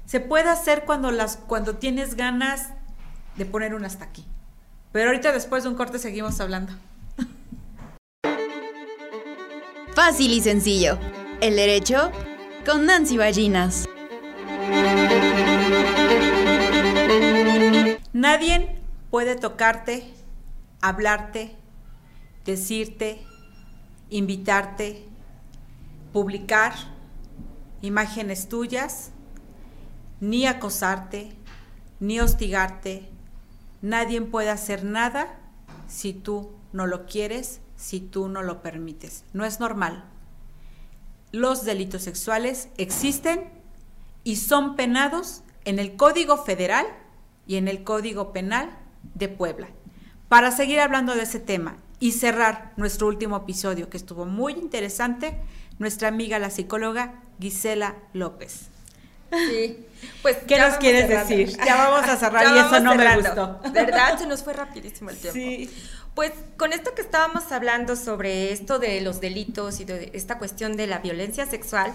se 0.04 0.20
puede 0.20 0.48
hacer 0.48 0.84
cuando, 0.84 1.10
las, 1.10 1.36
cuando 1.36 1.76
tienes 1.76 2.16
ganas 2.16 2.70
de 3.36 3.46
poner 3.46 3.74
un 3.74 3.84
hasta 3.84 4.04
aquí. 4.04 4.24
Pero 4.92 5.10
ahorita 5.10 5.32
después 5.32 5.62
de 5.62 5.68
un 5.68 5.76
corte 5.76 5.98
seguimos 5.98 6.40
hablando. 6.40 6.72
Fácil 9.94 10.32
y 10.32 10.40
sencillo. 10.40 10.98
El 11.40 11.56
derecho 11.56 12.10
con 12.66 12.86
Nancy 12.86 13.16
Ballinas. 13.16 13.88
Nadie 18.12 18.76
puede 19.10 19.36
tocarte, 19.36 20.12
hablarte, 20.80 21.54
decirte, 22.44 23.24
invitarte, 24.10 25.06
publicar 26.12 26.74
imágenes 27.82 28.48
tuyas, 28.48 29.10
ni 30.20 30.46
acosarte, 30.46 31.32
ni 32.00 32.20
hostigarte. 32.20 33.08
Nadie 33.82 34.20
puede 34.22 34.50
hacer 34.50 34.84
nada 34.84 35.38
si 35.86 36.12
tú 36.12 36.52
no 36.72 36.86
lo 36.86 37.06
quieres, 37.06 37.60
si 37.76 38.00
tú 38.00 38.28
no 38.28 38.42
lo 38.42 38.62
permites. 38.62 39.24
No 39.32 39.44
es 39.44 39.60
normal. 39.60 40.04
Los 41.30 41.64
delitos 41.64 42.02
sexuales 42.02 42.68
existen 42.76 43.50
y 44.24 44.36
son 44.36 44.76
penados 44.76 45.42
en 45.64 45.78
el 45.78 45.96
Código 45.96 46.36
Federal 46.36 46.86
y 47.46 47.56
en 47.56 47.68
el 47.68 47.84
Código 47.84 48.32
Penal 48.32 48.76
de 49.14 49.28
Puebla. 49.28 49.68
Para 50.28 50.50
seguir 50.50 50.80
hablando 50.80 51.14
de 51.14 51.22
ese 51.22 51.40
tema 51.40 51.76
y 52.00 52.12
cerrar 52.12 52.72
nuestro 52.76 53.06
último 53.06 53.36
episodio 53.36 53.88
que 53.88 53.96
estuvo 53.96 54.24
muy 54.24 54.52
interesante, 54.52 55.40
nuestra 55.78 56.08
amiga 56.08 56.38
la 56.38 56.50
psicóloga 56.50 57.22
Gisela 57.40 57.96
López. 58.12 58.68
Sí, 59.30 59.86
pues 60.22 60.38
¿qué 60.46 60.58
nos 60.58 60.76
quieres 60.76 61.08
decir? 61.08 61.56
Ya 61.64 61.76
vamos 61.76 62.08
a 62.08 62.16
cerrar 62.16 62.46
y 62.54 62.58
eso 62.58 62.80
no 62.80 62.94
me 62.94 63.16
gustó. 63.16 63.60
¿Verdad? 63.72 64.18
Se 64.18 64.26
nos 64.26 64.42
fue 64.42 64.54
rapidísimo 64.54 65.10
el 65.10 65.18
tiempo. 65.18 65.38
Sí. 65.38 65.70
Pues 66.14 66.32
con 66.56 66.72
esto 66.72 66.94
que 66.94 67.02
estábamos 67.02 67.52
hablando 67.52 67.94
sobre 67.94 68.52
esto 68.52 68.78
de 68.78 69.00
los 69.02 69.20
delitos 69.20 69.80
y 69.80 69.84
de 69.84 70.10
esta 70.14 70.38
cuestión 70.38 70.76
de 70.76 70.86
la 70.86 70.98
violencia 70.98 71.46
sexual, 71.46 71.92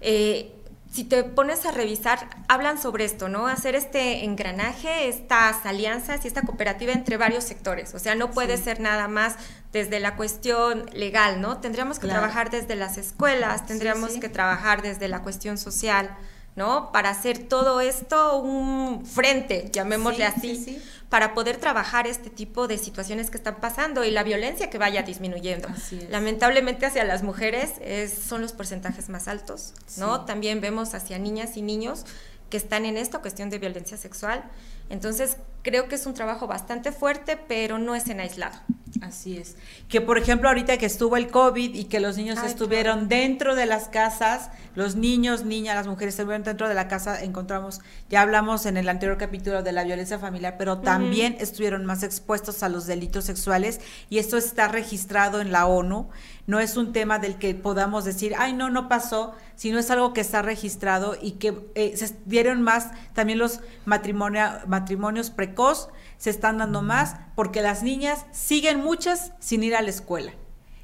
eh, 0.00 0.52
si 0.90 1.04
te 1.04 1.22
pones 1.22 1.64
a 1.66 1.70
revisar, 1.70 2.28
hablan 2.48 2.76
sobre 2.76 3.04
esto, 3.04 3.28
¿no? 3.28 3.46
Hacer 3.46 3.76
este 3.76 4.24
engranaje, 4.24 5.08
estas 5.08 5.64
alianzas 5.64 6.24
y 6.24 6.28
esta 6.28 6.42
cooperativa 6.42 6.92
entre 6.92 7.16
varios 7.16 7.44
sectores. 7.44 7.94
O 7.94 8.00
sea, 8.00 8.16
no 8.16 8.32
puede 8.32 8.56
ser 8.56 8.80
nada 8.80 9.06
más 9.06 9.36
desde 9.72 10.00
la 10.00 10.16
cuestión 10.16 10.86
legal, 10.92 11.40
¿no? 11.40 11.58
Tendríamos 11.58 12.00
que 12.00 12.08
trabajar 12.08 12.50
desde 12.50 12.74
las 12.74 12.98
escuelas, 12.98 13.66
tendríamos 13.66 14.10
que 14.14 14.28
trabajar 14.28 14.82
desde 14.82 15.06
la 15.06 15.22
cuestión 15.22 15.58
social, 15.58 16.10
¿no? 16.56 16.92
Para 16.92 17.10
hacer 17.10 17.38
todo 17.48 17.80
esto 17.80 18.38
un 18.38 19.06
frente, 19.06 19.70
llamémosle 19.72 20.24
así, 20.24 20.80
para 21.08 21.34
poder 21.34 21.56
trabajar 21.56 22.06
este 22.06 22.30
tipo 22.30 22.68
de 22.68 22.78
situaciones 22.78 23.30
que 23.30 23.36
están 23.36 23.60
pasando 23.60 24.04
y 24.04 24.10
la 24.10 24.22
violencia 24.22 24.70
que 24.70 24.78
vaya 24.78 25.02
disminuyendo. 25.02 25.68
Lamentablemente 26.08 26.86
hacia 26.86 27.04
las 27.04 27.22
mujeres 27.22 27.72
es, 27.80 28.12
son 28.12 28.40
los 28.40 28.52
porcentajes 28.52 29.08
más 29.08 29.28
altos, 29.28 29.74
¿no? 29.96 30.24
También 30.24 30.60
vemos 30.60 30.94
hacia 30.94 31.18
niñas 31.18 31.56
y 31.56 31.62
niños 31.62 32.04
que 32.50 32.56
están 32.56 32.84
en 32.84 32.96
esta 32.96 33.20
cuestión 33.20 33.48
de 33.48 33.58
violencia 33.58 33.96
sexual. 33.96 34.44
Entonces, 34.88 35.36
creo 35.62 35.88
que 35.88 35.94
es 35.94 36.06
un 36.06 36.14
trabajo 36.14 36.46
bastante 36.46 36.92
fuerte, 36.92 37.36
pero 37.36 37.78
no 37.78 37.94
es 37.94 38.08
en 38.08 38.20
aislado. 38.20 38.58
Así 39.02 39.38
es. 39.38 39.56
Que 39.88 40.00
por 40.00 40.18
ejemplo 40.18 40.48
ahorita 40.48 40.76
que 40.76 40.86
estuvo 40.86 41.16
el 41.16 41.28
COVID 41.28 41.74
y 41.74 41.84
que 41.84 42.00
los 42.00 42.16
niños 42.16 42.38
estuvieron 42.44 43.08
dentro 43.08 43.54
de 43.54 43.66
las 43.66 43.88
casas, 43.88 44.50
los 44.74 44.96
niños, 44.96 45.44
niñas, 45.44 45.76
las 45.76 45.86
mujeres 45.86 46.14
estuvieron 46.14 46.42
dentro 46.42 46.68
de 46.68 46.74
la 46.74 46.88
casa, 46.88 47.22
encontramos, 47.22 47.80
ya 48.08 48.20
hablamos 48.20 48.66
en 48.66 48.76
el 48.76 48.88
anterior 48.88 49.16
capítulo 49.16 49.62
de 49.62 49.72
la 49.72 49.84
violencia 49.84 50.18
familiar, 50.18 50.56
pero 50.58 50.78
también 50.78 51.36
estuvieron 51.40 51.86
más 51.86 52.02
expuestos 52.02 52.62
a 52.62 52.68
los 52.68 52.86
delitos 52.86 53.24
sexuales 53.24 53.80
y 54.10 54.18
esto 54.18 54.36
está 54.36 54.68
registrado 54.68 55.40
en 55.40 55.52
la 55.52 55.66
ONU. 55.66 56.08
No 56.46 56.58
es 56.58 56.76
un 56.76 56.92
tema 56.92 57.18
del 57.18 57.36
que 57.36 57.54
podamos 57.54 58.04
decir, 58.04 58.34
ay, 58.36 58.52
no, 58.52 58.70
no 58.70 58.88
pasó, 58.88 59.34
sino 59.54 59.78
es 59.78 59.90
algo 59.90 60.12
que 60.12 60.20
está 60.20 60.42
registrado 60.42 61.16
y 61.20 61.32
que 61.32 61.54
eh, 61.74 61.96
se 61.96 62.16
dieron 62.24 62.62
más 62.62 62.90
también 63.14 63.38
los 63.38 63.60
matrimonios 63.84 65.30
precoz 65.50 65.88
se 66.18 66.30
están 66.30 66.58
dando 66.58 66.82
más 66.82 67.16
porque 67.34 67.62
las 67.62 67.82
niñas 67.82 68.26
siguen 68.32 68.80
muchas 68.80 69.32
sin 69.40 69.62
ir 69.62 69.74
a 69.74 69.82
la 69.82 69.90
escuela. 69.90 70.32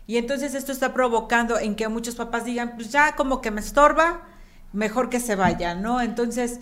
Y 0.07 0.19
entonces 0.19 0.55
esto 0.55 0.73
está 0.73 0.95
provocando 0.95 1.59
en 1.59 1.75
que 1.75 1.89
muchos 1.89 2.15
papás 2.15 2.45
digan, 2.45 2.77
pues 2.77 2.91
ya 2.91 3.17
como 3.17 3.41
que 3.41 3.51
me 3.51 3.61
estorba, 3.61 4.23
mejor 4.73 5.11
que 5.11 5.21
se 5.21 5.35
vaya, 5.35 5.75
¿no? 5.75 6.01
Entonces, 6.01 6.61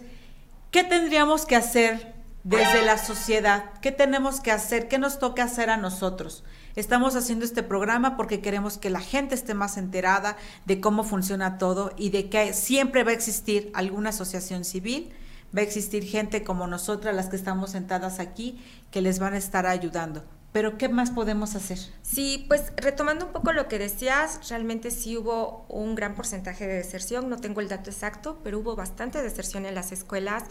¿qué 0.70 0.82
tendríamos 0.82 1.44
que 1.44 1.57
hacer 1.57 2.14
desde 2.44 2.84
la 2.84 2.98
sociedad, 2.98 3.72
¿qué 3.80 3.90
tenemos 3.90 4.40
que 4.40 4.52
hacer? 4.52 4.86
¿Qué 4.86 4.98
nos 4.98 5.18
toca 5.18 5.44
hacer 5.44 5.70
a 5.70 5.78
nosotros? 5.78 6.44
Estamos 6.76 7.16
haciendo 7.16 7.46
este 7.46 7.62
programa 7.62 8.18
porque 8.18 8.42
queremos 8.42 8.76
que 8.76 8.90
la 8.90 9.00
gente 9.00 9.34
esté 9.34 9.55
más 9.55 9.78
enterada 9.78 10.36
de 10.66 10.78
cómo 10.78 11.05
funciona 11.05 11.57
todo 11.57 11.92
y 11.96 12.11
de 12.11 12.28
que 12.28 12.52
siempre 12.52 13.02
va 13.02 13.12
a 13.12 13.14
existir 13.14 13.70
alguna 13.72 14.11
asociación 14.11 14.64
civil, 14.64 15.14
va 15.55 15.61
a 15.61 15.64
existir 15.64 16.05
gente 16.05 16.42
como 16.42 16.66
nosotras, 16.66 17.14
las 17.14 17.28
que 17.28 17.36
estamos 17.36 17.70
sentadas 17.70 18.20
aquí, 18.20 18.62
que 18.90 19.00
les 19.00 19.18
van 19.18 19.34
a 19.34 19.38
estar 19.38 19.66
ayudando. 19.66 20.24
Pero 20.55 20.78
¿qué 20.78 20.88
más 20.88 21.11
podemos 21.11 21.57
hacer? 21.57 21.78
Sí, 22.02 22.44
pues 22.46 22.72
retomando 22.76 23.26
un 23.26 23.32
poco 23.32 23.52
lo 23.52 23.66
que 23.66 23.78
decías, 23.78 24.48
realmente 24.48 24.92
sí 24.92 25.16
hubo 25.16 25.66
un 25.68 25.96
gran 25.96 26.14
porcentaje 26.14 26.68
de 26.68 26.74
deserción, 26.74 27.28
no 27.28 27.38
tengo 27.38 27.61
el 27.61 27.68
dato 27.68 27.90
exacto, 27.90 28.38
pero 28.44 28.61
hubo 28.61 28.76
bastante 28.76 29.20
deserción 29.20 29.66
en 29.66 29.74
las 29.74 29.90
escuelas 29.90 30.44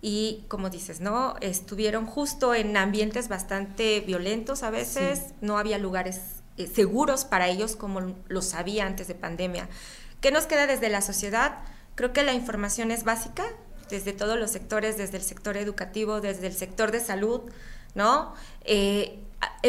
y 0.00 0.46
como 0.48 0.70
dices, 0.70 1.02
¿no? 1.02 1.36
Estuvieron 1.42 2.06
justo 2.06 2.54
en 2.54 2.74
ambientes 2.74 3.28
bastante 3.28 4.00
violentos 4.00 4.62
a 4.62 4.70
veces, 4.70 5.34
no 5.42 5.58
había 5.58 5.76
lugares 5.76 6.20
eh, 6.56 6.66
seguros 6.66 7.26
para 7.26 7.48
ellos 7.48 7.76
como 7.76 8.14
lo 8.28 8.40
sabía 8.40 8.86
antes 8.86 9.08
de 9.08 9.14
pandemia. 9.14 9.68
¿Qué 10.22 10.30
nos 10.30 10.46
queda 10.46 10.66
desde 10.66 10.88
la 10.88 11.02
sociedad? 11.02 11.58
Creo 11.96 12.14
que 12.14 12.22
la 12.22 12.32
información 12.32 12.90
es 12.90 13.04
básica 13.04 13.44
desde 13.90 14.12
todos 14.12 14.38
los 14.38 14.50
sectores, 14.50 14.96
desde 14.96 15.16
el 15.16 15.22
sector 15.22 15.56
educativo, 15.56 16.20
desde 16.20 16.46
el 16.46 16.54
sector 16.54 16.90
de 16.90 17.00
salud, 17.00 17.42
¿no? 17.94 18.34
Eh, 18.64 19.18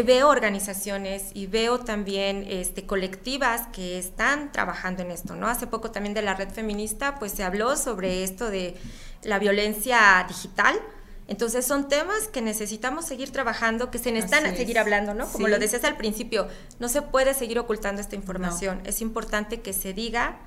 veo 0.05 0.30
organizaciones 0.30 1.32
y 1.34 1.47
veo 1.47 1.80
también 1.80 2.45
este, 2.47 2.86
colectivas 2.86 3.67
que 3.74 3.97
están 3.97 4.51
trabajando 4.51 5.01
en 5.03 5.11
esto, 5.11 5.36
¿no? 5.36 5.47
Hace 5.47 5.67
poco 5.67 5.91
también 5.91 6.13
de 6.13 6.22
la 6.22 6.34
red 6.34 6.49
feminista, 6.49 7.19
pues 7.19 7.32
se 7.32 7.43
habló 7.43 7.76
sobre 7.78 8.24
esto 8.24 8.49
de 8.49 8.76
la 9.24 9.39
violencia 9.39 10.26
digital. 10.28 10.80
Entonces 11.28 11.65
son 11.65 11.88
temas 11.88 12.28
que 12.28 12.41
necesitamos 12.41 13.05
seguir 13.05 13.32
trabajando, 13.32 13.89
que 13.89 13.99
se 13.99 14.11
necesitan 14.11 14.55
seguir 14.55 14.80
hablando, 14.80 15.13
¿no? 15.13 15.28
Como 15.32 15.47
lo 15.47 15.59
decías 15.59 15.84
al 15.86 15.95
principio, 15.95 16.47
no 16.80 16.89
se 16.89 17.01
puede 17.01 17.34
seguir 17.34 17.57
ocultando 17.57 18.01
esta 18.01 18.15
información. 18.15 18.82
Es 18.86 19.01
importante 19.01 19.61
que 19.61 19.72
se 19.72 19.93
diga 19.93 20.39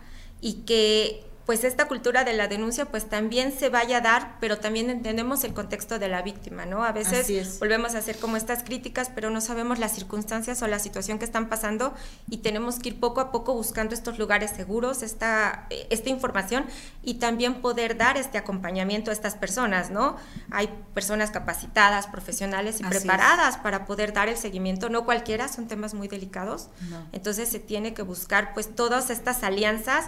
y 0.43 0.65
que 0.65 1.25
pues 1.47 1.63
esta 1.65 1.89
cultura 1.89 2.25
de 2.25 2.33
la 2.33 2.49
denuncia 2.49 2.87
pues 2.87 3.09
también 3.09 3.53
se 3.57 3.69
vaya 3.69 3.99
a 3.99 4.01
dar, 4.01 4.37
pero 4.41 4.59
también 4.59 4.89
entendemos 4.89 5.45
el 5.45 5.53
contexto 5.53 5.99
de 5.99 6.09
la 6.09 6.23
víctima, 6.23 6.65
¿no? 6.65 6.85
A 6.85 6.93
veces 6.93 7.61
volvemos 7.61 7.95
a 7.95 7.99
hacer 7.99 8.17
como 8.17 8.37
estas 8.37 8.63
críticas, 8.63 9.11
pero 9.15 9.29
no 9.29 9.43
sabemos 9.43 9.79
las 9.79 9.93
circunstancias 9.93 10.63
o 10.63 10.67
la 10.67 10.79
situación 10.79 11.19
que 11.19 11.27
están 11.27 11.51
pasando 11.51 11.95
y 12.31 12.39
tenemos 12.39 12.79
que 12.79 12.91
ir 12.91 13.01
poco 13.01 13.21
a 13.21 13.31
poco 13.31 13.53
buscando 13.53 13.95
estos 13.95 14.19
lugares 14.19 14.53
seguros, 14.53 15.03
esta, 15.03 15.67
esta 15.91 16.09
información 16.09 16.65
y 17.03 17.15
también 17.15 17.61
poder 17.61 17.99
dar 17.99 18.17
este 18.17 18.39
acompañamiento 18.39 19.11
a 19.11 19.15
estas 19.15 19.35
personas, 19.35 19.91
¿no? 19.91 20.17
Hay 20.51 20.71
personas 20.95 21.31
capacitadas, 21.31 22.07
profesionales 22.07 22.81
y 22.81 22.85
preparadas 22.85 23.59
para 23.59 23.85
poder 23.85 24.15
dar 24.15 24.29
el 24.29 24.39
seguimiento, 24.39 24.89
no 24.89 25.05
cualquiera, 25.05 25.49
son 25.49 25.69
temas 25.69 25.93
muy 25.93 26.09
delicados, 26.09 26.69
entonces 27.13 27.51
se 27.51 27.59
tiene 27.59 27.93
que 27.93 28.03
buscar 28.03 28.55
pues 28.55 28.75
todas 28.75 29.11
estas 29.11 29.43
alianzas 29.43 30.07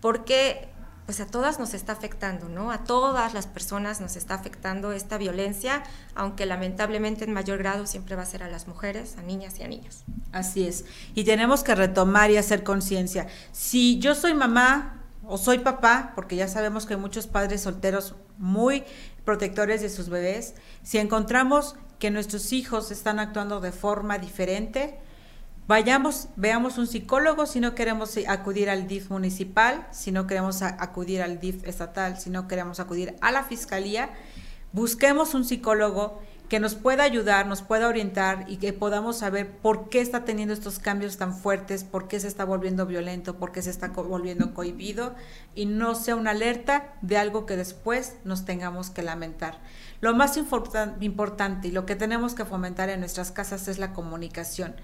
porque 0.00 0.68
pues 1.08 1.20
a 1.20 1.26
todas 1.26 1.58
nos 1.58 1.72
está 1.72 1.92
afectando, 1.92 2.50
¿no? 2.50 2.70
A 2.70 2.84
todas 2.84 3.32
las 3.32 3.46
personas 3.46 3.98
nos 3.98 4.14
está 4.14 4.34
afectando 4.34 4.92
esta 4.92 5.16
violencia, 5.16 5.82
aunque 6.14 6.44
lamentablemente 6.44 7.24
en 7.24 7.32
mayor 7.32 7.56
grado 7.56 7.86
siempre 7.86 8.14
va 8.14 8.24
a 8.24 8.26
ser 8.26 8.42
a 8.42 8.48
las 8.50 8.68
mujeres, 8.68 9.16
a 9.16 9.22
niñas 9.22 9.58
y 9.58 9.62
a 9.62 9.68
niños. 9.68 10.04
Así 10.32 10.68
es. 10.68 10.84
Y 11.14 11.24
tenemos 11.24 11.64
que 11.64 11.74
retomar 11.74 12.30
y 12.30 12.36
hacer 12.36 12.62
conciencia. 12.62 13.26
Si 13.52 13.98
yo 14.00 14.14
soy 14.14 14.34
mamá 14.34 15.02
o 15.26 15.38
soy 15.38 15.60
papá, 15.60 16.12
porque 16.14 16.36
ya 16.36 16.46
sabemos 16.46 16.84
que 16.84 16.92
hay 16.92 17.00
muchos 17.00 17.26
padres 17.26 17.62
solteros 17.62 18.14
muy 18.36 18.84
protectores 19.24 19.80
de 19.80 19.88
sus 19.88 20.10
bebés, 20.10 20.56
si 20.82 20.98
encontramos 20.98 21.74
que 21.98 22.10
nuestros 22.10 22.52
hijos 22.52 22.90
están 22.90 23.18
actuando 23.18 23.60
de 23.60 23.72
forma 23.72 24.18
diferente, 24.18 24.98
Vayamos, 25.68 26.28
veamos 26.36 26.78
un 26.78 26.86
psicólogo 26.86 27.44
si 27.44 27.60
no 27.60 27.74
queremos 27.74 28.18
acudir 28.26 28.70
al 28.70 28.88
DIF 28.88 29.10
municipal, 29.10 29.86
si 29.90 30.12
no 30.12 30.26
queremos 30.26 30.62
acudir 30.62 31.20
al 31.20 31.40
DIF 31.40 31.62
estatal, 31.68 32.18
si 32.18 32.30
no 32.30 32.48
queremos 32.48 32.80
acudir 32.80 33.16
a 33.20 33.30
la 33.32 33.44
fiscalía. 33.44 34.08
Busquemos 34.72 35.34
un 35.34 35.44
psicólogo 35.44 36.22
que 36.48 36.58
nos 36.58 36.74
pueda 36.74 37.02
ayudar, 37.02 37.46
nos 37.46 37.60
pueda 37.60 37.88
orientar 37.88 38.46
y 38.48 38.56
que 38.56 38.72
podamos 38.72 39.18
saber 39.18 39.58
por 39.58 39.90
qué 39.90 40.00
está 40.00 40.24
teniendo 40.24 40.54
estos 40.54 40.78
cambios 40.78 41.18
tan 41.18 41.34
fuertes, 41.34 41.84
por 41.84 42.08
qué 42.08 42.18
se 42.18 42.28
está 42.28 42.46
volviendo 42.46 42.86
violento, 42.86 43.36
por 43.36 43.52
qué 43.52 43.60
se 43.60 43.68
está 43.68 43.88
volviendo 43.88 44.54
cohibido 44.54 45.14
y 45.54 45.66
no 45.66 45.94
sea 45.94 46.16
una 46.16 46.30
alerta 46.30 46.94
de 47.02 47.18
algo 47.18 47.44
que 47.44 47.56
después 47.56 48.16
nos 48.24 48.46
tengamos 48.46 48.88
que 48.88 49.02
lamentar. 49.02 49.58
Lo 50.00 50.14
más 50.14 50.38
importante 50.38 51.68
y 51.68 51.72
lo 51.72 51.84
que 51.84 51.96
tenemos 51.96 52.34
que 52.34 52.46
fomentar 52.46 52.88
en 52.88 53.00
nuestras 53.00 53.30
casas 53.30 53.68
es 53.68 53.78
la 53.78 53.92
comunicación. 53.92 54.74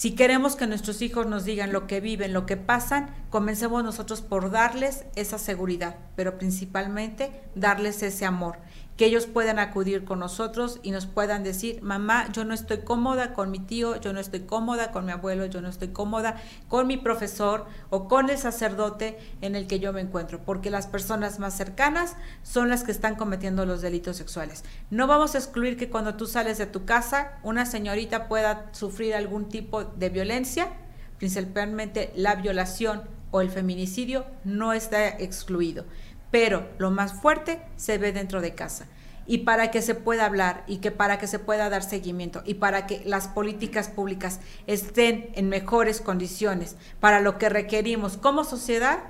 Si 0.00 0.12
queremos 0.12 0.56
que 0.56 0.66
nuestros 0.66 1.02
hijos 1.02 1.26
nos 1.26 1.44
digan 1.44 1.74
lo 1.74 1.86
que 1.86 2.00
viven, 2.00 2.32
lo 2.32 2.46
que 2.46 2.56
pasan, 2.56 3.14
comencemos 3.28 3.84
nosotros 3.84 4.22
por 4.22 4.50
darles 4.50 5.04
esa 5.14 5.36
seguridad, 5.36 5.96
pero 6.16 6.38
principalmente 6.38 7.30
darles 7.54 8.02
ese 8.02 8.24
amor 8.24 8.56
que 9.00 9.06
ellos 9.06 9.24
puedan 9.24 9.58
acudir 9.58 10.04
con 10.04 10.18
nosotros 10.18 10.78
y 10.82 10.90
nos 10.90 11.06
puedan 11.06 11.42
decir, 11.42 11.80
mamá, 11.80 12.30
yo 12.32 12.44
no 12.44 12.52
estoy 12.52 12.80
cómoda 12.80 13.32
con 13.32 13.50
mi 13.50 13.58
tío, 13.58 13.98
yo 13.98 14.12
no 14.12 14.20
estoy 14.20 14.40
cómoda 14.40 14.92
con 14.92 15.06
mi 15.06 15.12
abuelo, 15.12 15.46
yo 15.46 15.62
no 15.62 15.70
estoy 15.70 15.88
cómoda 15.88 16.36
con 16.68 16.86
mi 16.86 16.98
profesor 16.98 17.64
o 17.88 18.08
con 18.08 18.28
el 18.28 18.36
sacerdote 18.36 19.18
en 19.40 19.56
el 19.56 19.66
que 19.66 19.80
yo 19.80 19.94
me 19.94 20.02
encuentro, 20.02 20.42
porque 20.44 20.68
las 20.68 20.86
personas 20.86 21.38
más 21.38 21.56
cercanas 21.56 22.14
son 22.42 22.68
las 22.68 22.84
que 22.84 22.92
están 22.92 23.14
cometiendo 23.14 23.64
los 23.64 23.80
delitos 23.80 24.18
sexuales. 24.18 24.64
No 24.90 25.06
vamos 25.06 25.34
a 25.34 25.38
excluir 25.38 25.78
que 25.78 25.88
cuando 25.88 26.16
tú 26.16 26.26
sales 26.26 26.58
de 26.58 26.66
tu 26.66 26.84
casa, 26.84 27.38
una 27.42 27.64
señorita 27.64 28.28
pueda 28.28 28.68
sufrir 28.72 29.14
algún 29.14 29.48
tipo 29.48 29.82
de 29.82 30.10
violencia, 30.10 30.74
principalmente 31.16 32.12
la 32.16 32.34
violación 32.34 33.04
o 33.30 33.40
el 33.40 33.48
feminicidio 33.48 34.26
no 34.44 34.74
está 34.74 35.08
excluido 35.08 35.86
pero 36.30 36.68
lo 36.78 36.90
más 36.90 37.12
fuerte 37.12 37.60
se 37.76 37.98
ve 37.98 38.12
dentro 38.12 38.40
de 38.40 38.54
casa. 38.54 38.86
Y 39.26 39.38
para 39.38 39.70
que 39.70 39.80
se 39.82 39.94
pueda 39.94 40.24
hablar 40.26 40.64
y 40.66 40.78
que 40.78 40.90
para 40.90 41.18
que 41.18 41.26
se 41.26 41.38
pueda 41.38 41.68
dar 41.68 41.82
seguimiento 41.82 42.42
y 42.44 42.54
para 42.54 42.86
que 42.86 43.02
las 43.04 43.28
políticas 43.28 43.88
públicas 43.88 44.40
estén 44.66 45.30
en 45.34 45.48
mejores 45.48 46.00
condiciones 46.00 46.76
para 46.98 47.20
lo 47.20 47.38
que 47.38 47.48
requerimos 47.48 48.16
como 48.16 48.42
sociedad, 48.42 49.00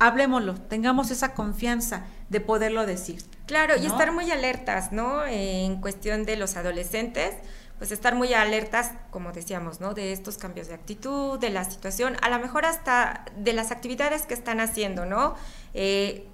hablemoslo, 0.00 0.54
tengamos 0.54 1.10
esa 1.10 1.34
confianza 1.34 2.04
de 2.30 2.40
poderlo 2.40 2.86
decir. 2.86 3.22
Claro, 3.46 3.74
y 3.76 3.86
estar 3.86 4.12
muy 4.12 4.30
alertas, 4.30 4.92
¿no? 4.92 5.24
En 5.26 5.80
cuestión 5.80 6.24
de 6.24 6.36
los 6.36 6.56
adolescentes, 6.56 7.34
pues 7.78 7.92
estar 7.92 8.14
muy 8.14 8.32
alertas, 8.32 8.92
como 9.10 9.32
decíamos, 9.32 9.80
¿no? 9.80 9.94
De 9.94 10.12
estos 10.12 10.38
cambios 10.38 10.68
de 10.68 10.74
actitud, 10.74 11.38
de 11.38 11.50
la 11.50 11.64
situación, 11.64 12.16
a 12.22 12.28
lo 12.28 12.38
mejor 12.38 12.64
hasta 12.64 13.24
de 13.36 13.52
las 13.52 13.70
actividades 13.70 14.22
que 14.26 14.34
están 14.34 14.60
haciendo, 14.60 15.06
¿no? 15.06 15.34
Eh, 15.74 16.26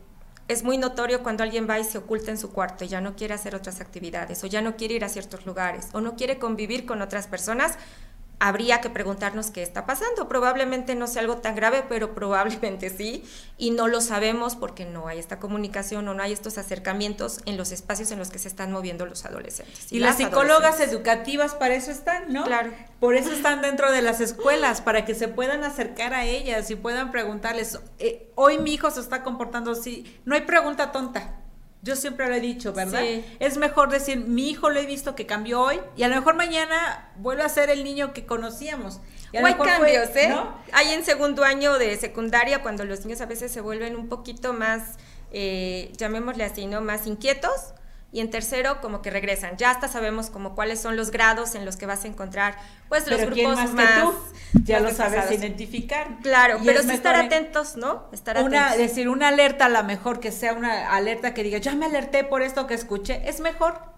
es 0.49 0.63
muy 0.63 0.79
notorio 0.79 1.23
cuando 1.23 1.43
alguien 1.43 1.69
va 1.69 1.79
y 1.79 1.85
se 1.85 1.99
oculta 1.99 2.31
en 2.31 2.39
su 2.39 2.53
cuarto 2.53 2.85
y 2.85 2.89
ya 2.89 3.01
no 3.01 3.17
quiere 3.17 3.35
hacer 3.35 3.55
otras 3.55 3.81
actividades 3.81 4.43
o 4.45 4.47
ya 4.47 4.63
no 4.63 4.77
quiere 4.77 4.95
ir 4.95 5.05
a 5.05 5.09
ciertos 5.09 5.47
lugares 5.47 5.89
o 5.93 6.01
no 6.01 6.17
quiere 6.17 6.39
convivir 6.39 6.87
con 6.87 7.03
otras 7.03 7.27
personas, 7.27 7.77
habría 8.39 8.81
que 8.81 8.91
preguntarnos 8.91 9.51
qué 9.51 9.63
está 9.63 9.87
pasando. 9.87 10.29
Probablemente 10.29 10.95
no 10.95 11.07
sea 11.07 11.23
algo 11.23 11.39
tan 11.39 11.57
grave, 11.57 11.85
pero 11.89 12.15
probablemente 12.15 12.91
sí, 12.91 13.25
y 13.57 13.71
no 13.71 13.89
lo 13.89 14.01
sabemos 14.01 14.57
porque 14.57 14.85
no 14.85 15.09
hay 15.09 15.19
esta 15.19 15.39
comunicación 15.39 16.07
o 16.09 16.15
no 16.15 16.23
hay 16.23 16.33
estos 16.33 16.59
acercamientos 16.59 17.41
en 17.47 17.57
los 17.57 17.73
espacios 17.73 18.11
en 18.11 18.19
los 18.19 18.31
que 18.31 18.39
se 18.39 18.49
están 18.49 18.73
moviendo 18.73 19.07
los 19.07 19.25
adolescentes. 19.25 19.93
Y, 19.93 20.01
las, 20.01 20.17
psicólogas 20.17 20.81
educativas 20.81 21.55
para 21.55 21.75
eso 21.75 21.91
están, 21.91 22.33
¿no? 22.33 22.45
Claro. 22.45 22.73
Por 23.01 23.15
eso 23.15 23.33
están 23.33 23.63
dentro 23.63 23.91
de 23.91 24.03
las 24.03 24.21
escuelas, 24.21 24.81
para 24.81 25.05
que 25.05 25.15
se 25.15 25.29
puedan 25.29 25.65
acercar 25.65 26.15
a 26.15 26.25
ellas 26.25 26.71
y 26.71 26.77
puedan 26.77 27.11
preguntarles, 27.11 27.79
eh, 27.99 28.31
hoy 28.35 28.59
mi 28.59 28.75
hijo 28.75 28.91
se 28.91 29.01
está 29.01 29.23
comportando 29.23 29.73
así, 29.73 30.21
no 30.25 30.35
hay 30.35 30.43
pregunta 30.43 30.93
tonta. 30.93 31.46
Yo 31.87 31.95
siempre 31.95 32.27
lo 32.27 32.35
he 32.35 32.41
dicho, 32.41 32.73
¿verdad? 32.73 33.05
Es 33.39 33.59
mejor 33.59 33.91
decir, 33.91 34.19
mi 34.19 34.51
hijo 34.51 34.71
lo 34.71 34.81
he 34.81 34.87
visto 34.87 35.15
que 35.15 35.25
cambió 35.25 35.61
hoy 35.61 35.79
y 35.97 36.03
a 36.03 36.09
lo 36.09 36.17
mejor 36.17 36.35
mañana 36.35 37.13
vuelve 37.17 37.45
a 37.45 37.49
ser 37.49 37.71
el 37.71 37.85
niño 37.85 38.13
que 38.13 38.27
conocíamos. 38.27 39.01
o 39.33 39.47
hay 39.47 39.55
cambios, 39.55 40.09
¿eh? 40.17 40.35
Hay 40.73 40.91
en 40.91 41.05
segundo 41.05 41.45
año 41.45 41.79
de 41.79 41.97
secundaria 41.97 42.61
cuando 42.61 42.85
los 42.85 43.05
niños 43.05 43.21
a 43.21 43.27
veces 43.27 43.53
se 43.53 43.61
vuelven 43.61 43.95
un 43.95 44.09
poquito 44.09 44.53
más, 44.53 44.97
eh, 45.31 45.93
llamémosle 45.97 46.43
así, 46.43 46.67
¿no? 46.67 46.81
Más 46.81 47.07
inquietos 47.07 47.73
y 48.13 48.21
en 48.21 48.31
tercero 48.31 48.81
como 48.81 49.03
que 49.03 49.11
regresan. 49.11 49.57
Ya 49.57 49.71
hasta 49.71 49.89
sabemos 49.89 50.31
como 50.31 50.55
cuáles 50.55 50.81
son 50.81 50.97
los 50.97 51.11
grados 51.11 51.55
en 51.55 51.65
los 51.65 51.77
que 51.77 51.87
vas 51.87 52.05
a 52.05 52.09
encontrar 52.09 52.57
pues 52.89 53.07
los 53.09 53.21
grupos 53.21 53.73
más, 53.73 54.09
ya 54.65 54.81
lo 54.81 54.91
sabes 54.91 55.31
identificar. 55.33 56.09
Claro, 56.23 56.59
pero 56.65 56.83
sí 56.83 56.91
estar 56.91 57.17
atentos, 57.17 57.77
¿no? 57.77 58.09
Estar 58.13 58.43
una, 58.43 58.77
decir 58.77 59.09
una 59.09 59.29
alerta 59.29 59.67
a 59.67 59.69
lo 59.69 59.83
mejor 59.85 60.21
que 60.21 60.33
sea 60.33 60.53
una 60.53 60.95
alerta 60.95 61.35
que 61.35 61.43
diga, 61.43 61.59
"Ya 61.59 61.75
me 61.75 61.87
alerté 61.87 62.25
por 62.25 62.43
esto 62.43 62.67
que 62.67 62.75
escuché", 62.75 63.29
es 63.29 63.41
mejor 63.41 63.96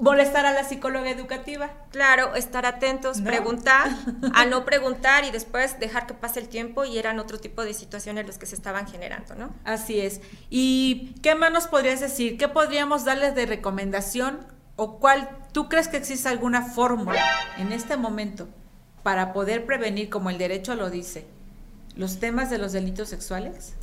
molestar 0.00 0.46
a 0.46 0.52
la 0.52 0.64
psicóloga 0.64 1.10
educativa. 1.10 1.70
Claro, 1.90 2.34
estar 2.34 2.66
atentos, 2.66 3.20
preguntar, 3.20 3.90
a 4.34 4.46
no 4.46 4.64
preguntar 4.64 5.24
y 5.24 5.30
después 5.30 5.78
dejar 5.78 6.06
que 6.06 6.14
pase 6.14 6.40
el 6.40 6.48
tiempo 6.48 6.84
y 6.84 6.98
eran 6.98 7.18
otro 7.18 7.38
tipo 7.38 7.64
de 7.64 7.74
situaciones 7.74 8.26
los 8.26 8.38
que 8.38 8.46
se 8.46 8.54
estaban 8.54 8.86
generando, 8.86 9.34
¿no? 9.34 9.50
Así 9.64 10.00
es. 10.00 10.20
¿Y 10.48 11.14
qué 11.22 11.34
más 11.34 11.52
nos 11.52 11.66
podrías 11.66 12.00
decir? 12.00 12.38
¿Qué 12.38 12.48
podríamos 12.48 13.04
darles 13.04 13.34
de 13.34 13.46
recomendación 13.46 14.46
o 14.76 14.98
cuál 14.98 15.28
tú 15.52 15.68
crees 15.68 15.88
que 15.88 15.98
existe 15.98 16.28
alguna 16.28 16.62
fórmula 16.62 17.22
en 17.58 17.72
este 17.72 17.96
momento 17.96 18.48
para 19.02 19.32
poder 19.32 19.66
prevenir, 19.66 20.08
como 20.08 20.30
el 20.30 20.38
derecho 20.38 20.74
lo 20.74 20.90
dice, 20.90 21.26
los 21.96 22.18
temas 22.18 22.50
de 22.50 22.58
los 22.58 22.72
delitos 22.72 23.08
sexuales? 23.08 23.74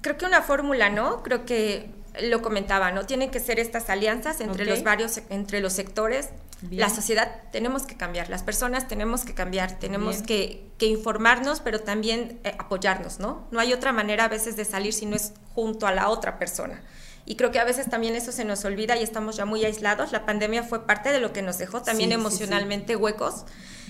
Creo 0.00 0.16
que 0.16 0.24
una 0.24 0.40
fórmula, 0.40 0.88
¿no? 0.88 1.22
Creo 1.22 1.44
que 1.44 1.90
lo 2.22 2.42
comentaba, 2.42 2.92
¿no? 2.92 3.06
Tienen 3.06 3.30
que 3.30 3.40
ser 3.40 3.58
estas 3.58 3.90
alianzas 3.90 4.40
entre 4.40 4.64
los 4.64 4.82
varios, 4.82 5.20
entre 5.30 5.60
los 5.60 5.72
sectores. 5.72 6.30
La 6.70 6.88
sociedad 6.88 7.42
tenemos 7.52 7.82
que 7.82 7.96
cambiar, 7.96 8.30
las 8.30 8.42
personas 8.42 8.88
tenemos 8.88 9.24
que 9.24 9.34
cambiar, 9.34 9.78
tenemos 9.78 10.22
que, 10.22 10.64
informarnos, 10.80 11.60
pero 11.60 11.80
también 11.80 12.40
eh, 12.44 12.54
apoyarnos, 12.58 13.18
¿no? 13.18 13.46
No 13.50 13.60
hay 13.60 13.72
otra 13.72 13.92
manera 13.92 14.24
a 14.24 14.28
veces 14.28 14.56
de 14.56 14.64
salir 14.64 14.92
si 14.92 15.06
no 15.06 15.16
es 15.16 15.34
junto 15.54 15.86
a 15.86 15.92
la 15.92 16.08
otra 16.08 16.38
persona. 16.38 16.82
Y 17.26 17.36
creo 17.36 17.50
que 17.50 17.58
a 17.58 17.64
veces 17.64 17.90
también 17.90 18.14
eso 18.14 18.32
se 18.32 18.44
nos 18.44 18.64
olvida 18.64 18.96
y 18.96 19.02
estamos 19.02 19.36
ya 19.36 19.44
muy 19.44 19.64
aislados. 19.64 20.12
La 20.12 20.24
pandemia 20.24 20.62
fue 20.62 20.86
parte 20.86 21.12
de 21.12 21.20
lo 21.20 21.32
que 21.32 21.42
nos 21.42 21.58
dejó 21.58 21.82
también 21.82 22.12
emocionalmente 22.12 22.96
huecos 22.96 23.44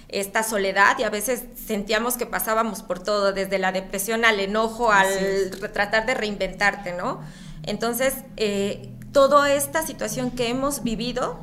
esta 0.09 0.43
soledad 0.43 0.99
y 0.99 1.03
a 1.03 1.11
veces 1.11 1.45
sentíamos 1.66 2.16
que 2.16 2.27
pasábamos 2.27 2.83
por 2.83 3.03
todo, 3.03 3.33
desde 3.33 3.59
la 3.59 3.72
depresión 3.72 4.24
al 4.24 4.39
enojo, 4.41 4.93
al 4.93 5.51
tratar 5.72 6.07
de 6.07 6.14
reinventarte, 6.14 6.93
¿no? 6.93 7.20
Entonces, 7.66 8.14
eh, 8.36 8.92
toda 9.12 9.52
esta 9.52 9.82
situación 9.86 10.30
que 10.30 10.48
hemos 10.48 10.82
vivido, 10.82 11.38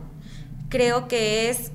creo 0.70 1.08
que 1.08 1.50
es 1.50 1.72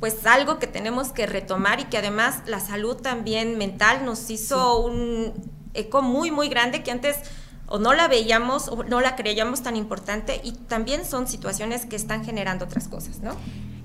pues 0.00 0.26
algo 0.26 0.58
que 0.58 0.66
tenemos 0.66 1.12
que 1.12 1.26
retomar 1.26 1.78
y 1.80 1.84
que 1.84 1.98
además 1.98 2.42
la 2.46 2.58
salud 2.58 2.96
también 2.96 3.58
mental 3.58 4.04
nos 4.06 4.30
hizo 4.30 4.80
un 4.80 5.34
eco 5.74 6.02
muy, 6.02 6.30
muy 6.30 6.48
grande 6.48 6.82
que 6.82 6.90
antes 6.90 7.18
o 7.66 7.78
no 7.78 7.92
la 7.92 8.08
veíamos 8.08 8.68
o 8.68 8.82
no 8.82 9.00
la 9.00 9.14
creíamos 9.14 9.62
tan 9.62 9.76
importante 9.76 10.40
y 10.42 10.52
también 10.52 11.04
son 11.04 11.28
situaciones 11.28 11.86
que 11.86 11.96
están 11.96 12.24
generando 12.24 12.64
otras 12.64 12.88
cosas, 12.88 13.20
¿no? 13.20 13.36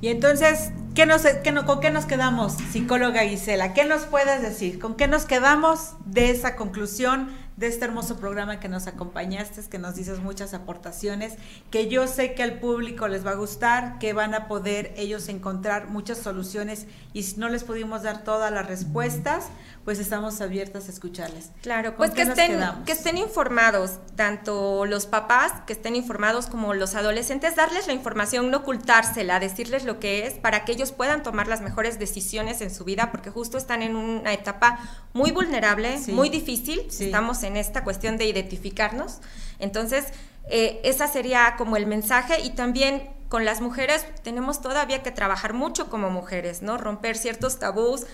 Y 0.01 0.07
entonces, 0.07 0.71
¿qué 0.93 1.05
nos, 1.05 1.21
qué 1.21 1.53
¿con 1.65 1.79
qué 1.79 1.91
nos 1.91 2.05
quedamos, 2.05 2.53
psicóloga 2.71 3.21
Gisela? 3.21 3.73
¿Qué 3.73 3.85
nos 3.85 4.03
puedes 4.03 4.41
decir? 4.41 4.79
¿Con 4.79 4.95
qué 4.95 5.07
nos 5.07 5.25
quedamos 5.25 5.93
de 6.05 6.31
esa 6.31 6.55
conclusión? 6.55 7.29
De 7.57 7.67
este 7.67 7.85
hermoso 7.85 8.17
programa 8.17 8.59
que 8.59 8.67
nos 8.67 8.87
acompañaste, 8.87 9.61
que 9.69 9.79
nos 9.79 9.95
dices 9.95 10.19
muchas 10.19 10.53
aportaciones, 10.53 11.35
que 11.71 11.87
yo 11.87 12.07
sé 12.07 12.33
que 12.33 12.43
al 12.43 12.59
público 12.59 13.07
les 13.07 13.25
va 13.25 13.31
a 13.31 13.35
gustar, 13.35 13.97
que 13.99 14.13
van 14.13 14.33
a 14.33 14.47
poder 14.47 14.93
ellos 14.97 15.29
encontrar 15.29 15.87
muchas 15.87 16.17
soluciones 16.17 16.85
y 17.13 17.23
si 17.23 17.37
no 17.37 17.47
les 17.47 17.63
pudimos 17.63 18.03
dar 18.03 18.23
todas 18.23 18.51
las 18.51 18.67
respuestas, 18.67 19.45
pues 19.85 19.99
estamos 19.99 20.41
abiertas 20.41 20.87
a 20.89 20.91
escucharles. 20.91 21.51
Claro, 21.61 21.95
pues 21.95 22.11
que 22.11 22.23
estén, 22.23 22.59
que 22.85 22.91
estén 22.91 23.17
informados, 23.17 23.99
tanto 24.15 24.85
los 24.85 25.05
papás, 25.05 25.53
que 25.67 25.73
estén 25.73 25.95
informados 25.95 26.47
como 26.47 26.73
los 26.73 26.95
adolescentes, 26.95 27.55
darles 27.55 27.87
la 27.87 27.93
información, 27.93 28.49
no 28.49 28.57
ocultársela, 28.57 29.39
decirles 29.39 29.85
lo 29.85 29.99
que 29.99 30.25
es 30.25 30.33
para 30.33 30.65
que 30.65 30.71
ellos 30.71 30.91
puedan 30.91 31.23
tomar 31.23 31.47
las 31.47 31.61
mejores 31.61 31.99
decisiones 31.99 32.61
en 32.61 32.73
su 32.73 32.83
vida, 32.83 33.11
porque 33.11 33.29
justo 33.29 33.57
están 33.57 33.83
en 33.83 33.95
una 33.95 34.33
etapa 34.33 34.79
muy 35.13 35.31
vulnerable, 35.31 35.99
muy 36.07 36.29
difícil, 36.29 36.81
estamos 36.89 37.43
en 37.45 37.57
esta 37.57 37.83
cuestión 37.83 38.17
de 38.17 38.25
identificarnos. 38.25 39.19
Entonces, 39.59 40.05
eh, 40.49 40.79
esa 40.83 41.07
sería 41.07 41.55
como 41.57 41.77
el 41.77 41.87
mensaje 41.87 42.41
y 42.41 42.51
también 42.51 43.09
con 43.29 43.45
las 43.45 43.59
mujeres 43.61 44.05
tenemos 44.23 44.61
todavía 44.61 45.01
que 45.01 45.11
trabajar 45.11 45.53
mucho 45.53 45.89
como 45.89 46.09
mujeres, 46.09 46.61
¿no? 46.61 46.77
Romper 46.77 47.17
ciertos 47.17 47.57
tabús, 47.57 48.05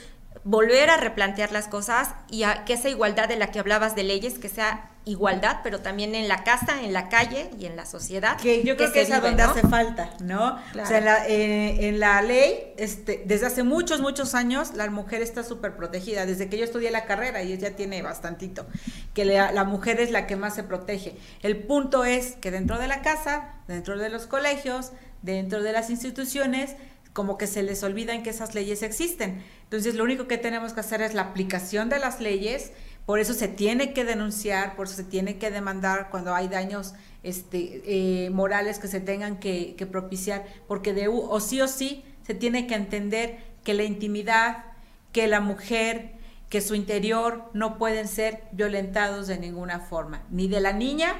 volver 0.44 0.90
a 0.90 0.98
replantear 0.98 1.52
las 1.52 1.68
cosas 1.68 2.10
y 2.30 2.44
a 2.44 2.66
que 2.66 2.74
esa 2.74 2.90
igualdad 2.90 3.28
de 3.28 3.36
la 3.36 3.52
que 3.52 3.60
hablabas 3.60 3.96
de 3.96 4.04
leyes, 4.04 4.40
que 4.40 4.50
sea 4.50 4.92
igualdad, 5.04 5.62
pero 5.64 5.80
también 5.80 6.14
en 6.14 6.28
la 6.28 6.44
casa, 6.44 6.84
en 6.84 6.94
la 6.94 7.10
calle 7.10 7.50
y 7.60 7.66
en 7.66 7.76
la 7.76 7.86
sociedad. 7.86 8.38
Que 8.38 8.64
yo 8.64 8.78
creo 8.78 8.92
que, 8.92 9.02
es 9.02 9.12
a 9.12 9.20
donde 9.20 9.42
hace 9.42 9.62
falta, 9.62 10.12
¿no? 10.20 10.60
O 10.80 10.86
sea, 10.86 11.00
en 11.00 11.06
la, 11.06 11.28
eh, 11.28 11.88
en 11.88 12.00
la, 12.00 12.22
ley, 12.22 12.74
este, 12.78 13.24
desde 13.26 13.48
hace 13.48 13.64
muchos, 13.64 14.00
muchos 14.00 14.36
años, 14.36 14.76
la 14.76 14.90
mujer 14.92 15.24
está 15.24 15.44
súper 15.44 15.76
protegida. 15.76 16.28
Desde 16.28 16.50
que 16.50 16.58
yo 16.58 16.64
estudié 16.64 16.92
la 16.92 17.06
carrera, 17.06 17.42
y 17.42 17.52
ella 17.52 17.76
tiene 17.76 18.02
bastantito, 18.04 18.68
que 19.16 19.26
la 19.26 19.64
mujer 19.64 20.00
es 20.00 20.12
la 20.12 20.28
que 20.28 20.36
más 20.36 20.54
se 20.54 20.64
protege. 20.64 21.16
El 21.42 21.58
punto 21.64 22.06
es 22.06 22.34
que 22.34 22.52
dentro 22.52 22.78
de 22.78 22.88
la 22.88 23.02
casa, 23.02 23.56
dentro 23.68 23.98
de 23.98 24.10
los 24.10 24.28
colegios, 24.28 24.92
dentro 25.24 25.64
de 25.64 25.72
las 25.72 25.90
instituciones, 25.90 26.76
como 27.14 27.38
que 27.38 27.48
se 27.48 27.64
les 27.64 27.84
olvida 27.84 28.22
que 28.24 28.30
esas 28.30 28.56
leyes 28.56 28.84
existen. 28.84 29.44
Entonces, 29.64 29.96
lo 29.96 30.04
único 30.04 30.28
que 30.28 30.38
tenemos 30.38 30.74
que 30.74 30.80
hacer 30.80 31.02
es 31.02 31.14
la 31.14 31.24
aplicación 31.24 31.90
de 31.90 32.00
las 32.00 32.20
leyes, 32.20 32.72
por 33.06 33.20
eso 33.20 33.34
se 33.34 33.48
tiene 33.48 33.94
que 33.94 34.06
denunciar, 34.06 34.76
por 34.76 34.88
eso 34.88 34.96
se 34.96 35.04
tiene 35.04 35.38
que 35.38 35.52
demandar 35.52 36.10
cuando 36.10 36.36
hay 36.36 36.48
daños 36.48 36.94
este, 37.24 37.82
eh, 37.86 38.30
morales 38.30 38.80
que 38.80 38.88
se 38.88 39.00
tengan 39.00 39.40
que, 39.40 39.76
propiciar, 39.92 40.46
porque 40.68 40.94
de 40.94 41.08
o 41.08 41.40
sí 41.40 41.62
o 41.62 41.68
sí 41.68 42.06
se 42.26 42.36
tiene 42.36 42.68
que 42.68 42.76
entender 42.76 43.40
que 43.64 43.74
la 43.74 43.84
intimidad, 43.84 44.66
que 45.12 45.28
la 45.28 45.40
mujer, 45.40 46.14
que 46.50 46.62
su 46.62 46.76
interior 46.76 47.50
no 47.54 47.78
pueden 47.78 48.08
ser 48.08 48.44
violentados 48.52 49.28
de 49.28 49.40
ninguna 49.40 49.80
forma, 49.80 50.24
ni 50.30 50.48
de 50.48 50.62
la 50.62 50.74
niña, 50.74 51.16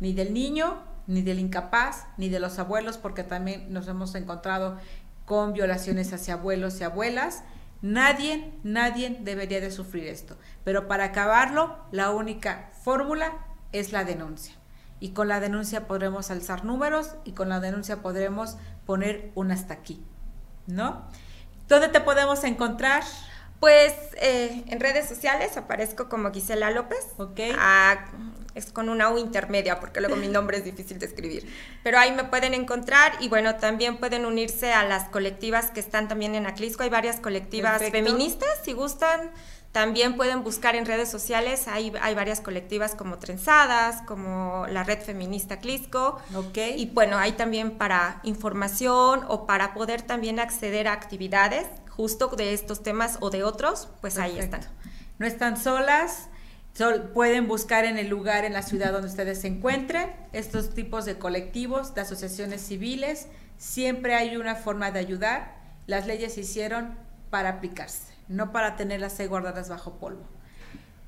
ni 0.00 0.12
del 0.12 0.32
niño, 0.32 0.82
ni 1.06 1.22
del 1.22 1.38
incapaz, 1.38 2.06
ni 2.16 2.28
de 2.28 2.40
los 2.40 2.58
abuelos, 2.58 2.98
porque 2.98 3.22
también 3.24 3.72
nos 3.72 3.88
hemos 3.88 4.14
encontrado 4.14 4.78
con 5.26 5.52
violaciones 5.52 6.12
hacia 6.14 6.34
abuelos 6.34 6.80
y 6.80 6.84
abuelas. 6.84 7.42
Nadie, 7.82 8.54
nadie 8.62 9.18
debería 9.20 9.60
de 9.60 9.70
sufrir 9.70 10.06
esto. 10.06 10.38
Pero 10.64 10.88
para 10.88 11.04
acabarlo, 11.04 11.76
la 11.90 12.10
única 12.10 12.70
fórmula 12.82 13.32
es 13.72 13.92
la 13.92 14.04
denuncia. 14.04 14.54
Y 14.98 15.10
con 15.10 15.28
la 15.28 15.40
denuncia 15.40 15.86
podremos 15.86 16.30
alzar 16.30 16.64
números 16.64 17.16
y 17.24 17.32
con 17.32 17.50
la 17.50 17.60
denuncia 17.60 18.00
podremos 18.00 18.56
poner 18.86 19.30
un 19.34 19.50
hasta 19.50 19.74
aquí. 19.74 20.02
¿No? 20.66 21.04
¿Dónde 21.68 21.88
te 21.88 22.00
podemos 22.00 22.42
encontrar? 22.44 23.02
Pues 23.60 23.94
eh, 24.20 24.64
en 24.66 24.80
redes 24.80 25.08
sociales 25.08 25.56
aparezco 25.56 26.08
como 26.08 26.30
Gisela 26.32 26.70
López. 26.70 27.06
Ok. 27.16 27.40
Ah, 27.58 28.06
es 28.54 28.72
con 28.72 28.88
una 28.88 29.10
U 29.10 29.18
intermedia, 29.18 29.80
porque 29.80 30.00
luego 30.00 30.16
mi 30.16 30.28
nombre 30.28 30.56
es 30.56 30.64
difícil 30.64 30.98
de 30.98 31.06
escribir. 31.06 31.46
Pero 31.82 31.98
ahí 31.98 32.12
me 32.12 32.24
pueden 32.24 32.54
encontrar 32.54 33.12
y 33.20 33.28
bueno, 33.28 33.56
también 33.56 33.98
pueden 33.98 34.24
unirse 34.24 34.72
a 34.72 34.82
las 34.84 35.10
colectivas 35.10 35.70
que 35.70 35.80
están 35.80 36.08
también 36.08 36.34
en 36.34 36.46
Aclisco. 36.46 36.82
Hay 36.82 36.88
varias 36.88 37.20
colectivas 37.20 37.82
feministas, 37.90 38.48
si 38.64 38.72
gustan. 38.72 39.30
También 39.72 40.16
pueden 40.16 40.42
buscar 40.42 40.74
en 40.74 40.86
redes 40.86 41.10
sociales, 41.10 41.68
hay, 41.68 41.92
hay 42.00 42.14
varias 42.14 42.40
colectivas 42.40 42.94
como 42.94 43.18
Trenzadas, 43.18 44.00
como 44.06 44.66
la 44.70 44.84
Red 44.84 45.02
Feminista 45.02 45.58
Clisco. 45.58 46.18
Okay. 46.34 46.80
Y 46.80 46.86
bueno, 46.86 47.18
hay 47.18 47.32
también 47.32 47.76
para 47.76 48.20
información 48.22 49.26
o 49.28 49.46
para 49.46 49.74
poder 49.74 50.00
también 50.00 50.40
acceder 50.40 50.88
a 50.88 50.94
actividades 50.94 51.66
justo 51.96 52.28
de 52.28 52.52
estos 52.52 52.82
temas 52.82 53.18
o 53.20 53.30
de 53.30 53.42
otros, 53.42 53.88
pues 54.00 54.18
ahí 54.18 54.38
están. 54.38 54.60
No 55.18 55.26
están 55.26 55.56
solas, 55.56 56.28
pueden 57.14 57.48
buscar 57.48 57.84
en 57.84 57.98
el 57.98 58.08
lugar, 58.08 58.44
en 58.44 58.52
la 58.52 58.62
ciudad 58.62 58.92
donde 58.92 59.08
ustedes 59.08 59.40
se 59.40 59.48
encuentren, 59.48 60.12
estos 60.32 60.74
tipos 60.74 61.04
de 61.04 61.18
colectivos, 61.18 61.94
de 61.94 62.02
asociaciones 62.02 62.60
civiles. 62.60 63.28
Siempre 63.56 64.14
hay 64.14 64.36
una 64.36 64.56
forma 64.56 64.90
de 64.90 64.98
ayudar. 64.98 65.56
Las 65.86 66.06
leyes 66.06 66.34
se 66.34 66.42
hicieron 66.42 66.94
para 67.30 67.48
aplicarse, 67.48 68.12
no 68.28 68.52
para 68.52 68.76
tenerlas 68.76 69.18
ahí 69.18 69.26
guardadas 69.26 69.68
bajo 69.68 69.98
polvo. 69.98 70.26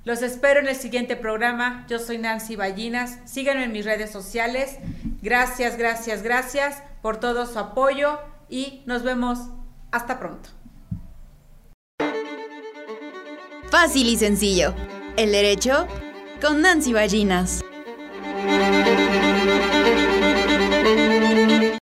Los 0.05 0.23
espero 0.23 0.61
en 0.61 0.69
el 0.69 0.77
siguiente 0.77 1.17
programa. 1.17 1.85
Yo 1.89 1.99
soy 1.99 2.17
Nancy 2.17 2.57
Ballinas. 2.57 3.19
Síganme 3.27 3.65
en 3.65 3.73
mis 3.73 3.85
redes 3.85 4.11
sociales. 4.11 4.79
Gracias, 5.21 5.77
gracias, 5.77 6.23
gracias 6.23 6.83
por 7.03 7.19
todo 7.19 7.45
su 7.45 7.59
apoyo 7.59 8.19
y 8.49 8.83
nos 8.87 9.03
vemos 9.03 9.51
hasta 9.91 10.19
pronto. 10.19 10.58
Fácil 13.71 14.09
y 14.09 14.17
sencillo. 14.17 14.75
El 15.17 15.33
derecho 15.33 15.87
con 16.41 16.63
Nancy 16.63 16.93
Ballinas. 16.93 17.63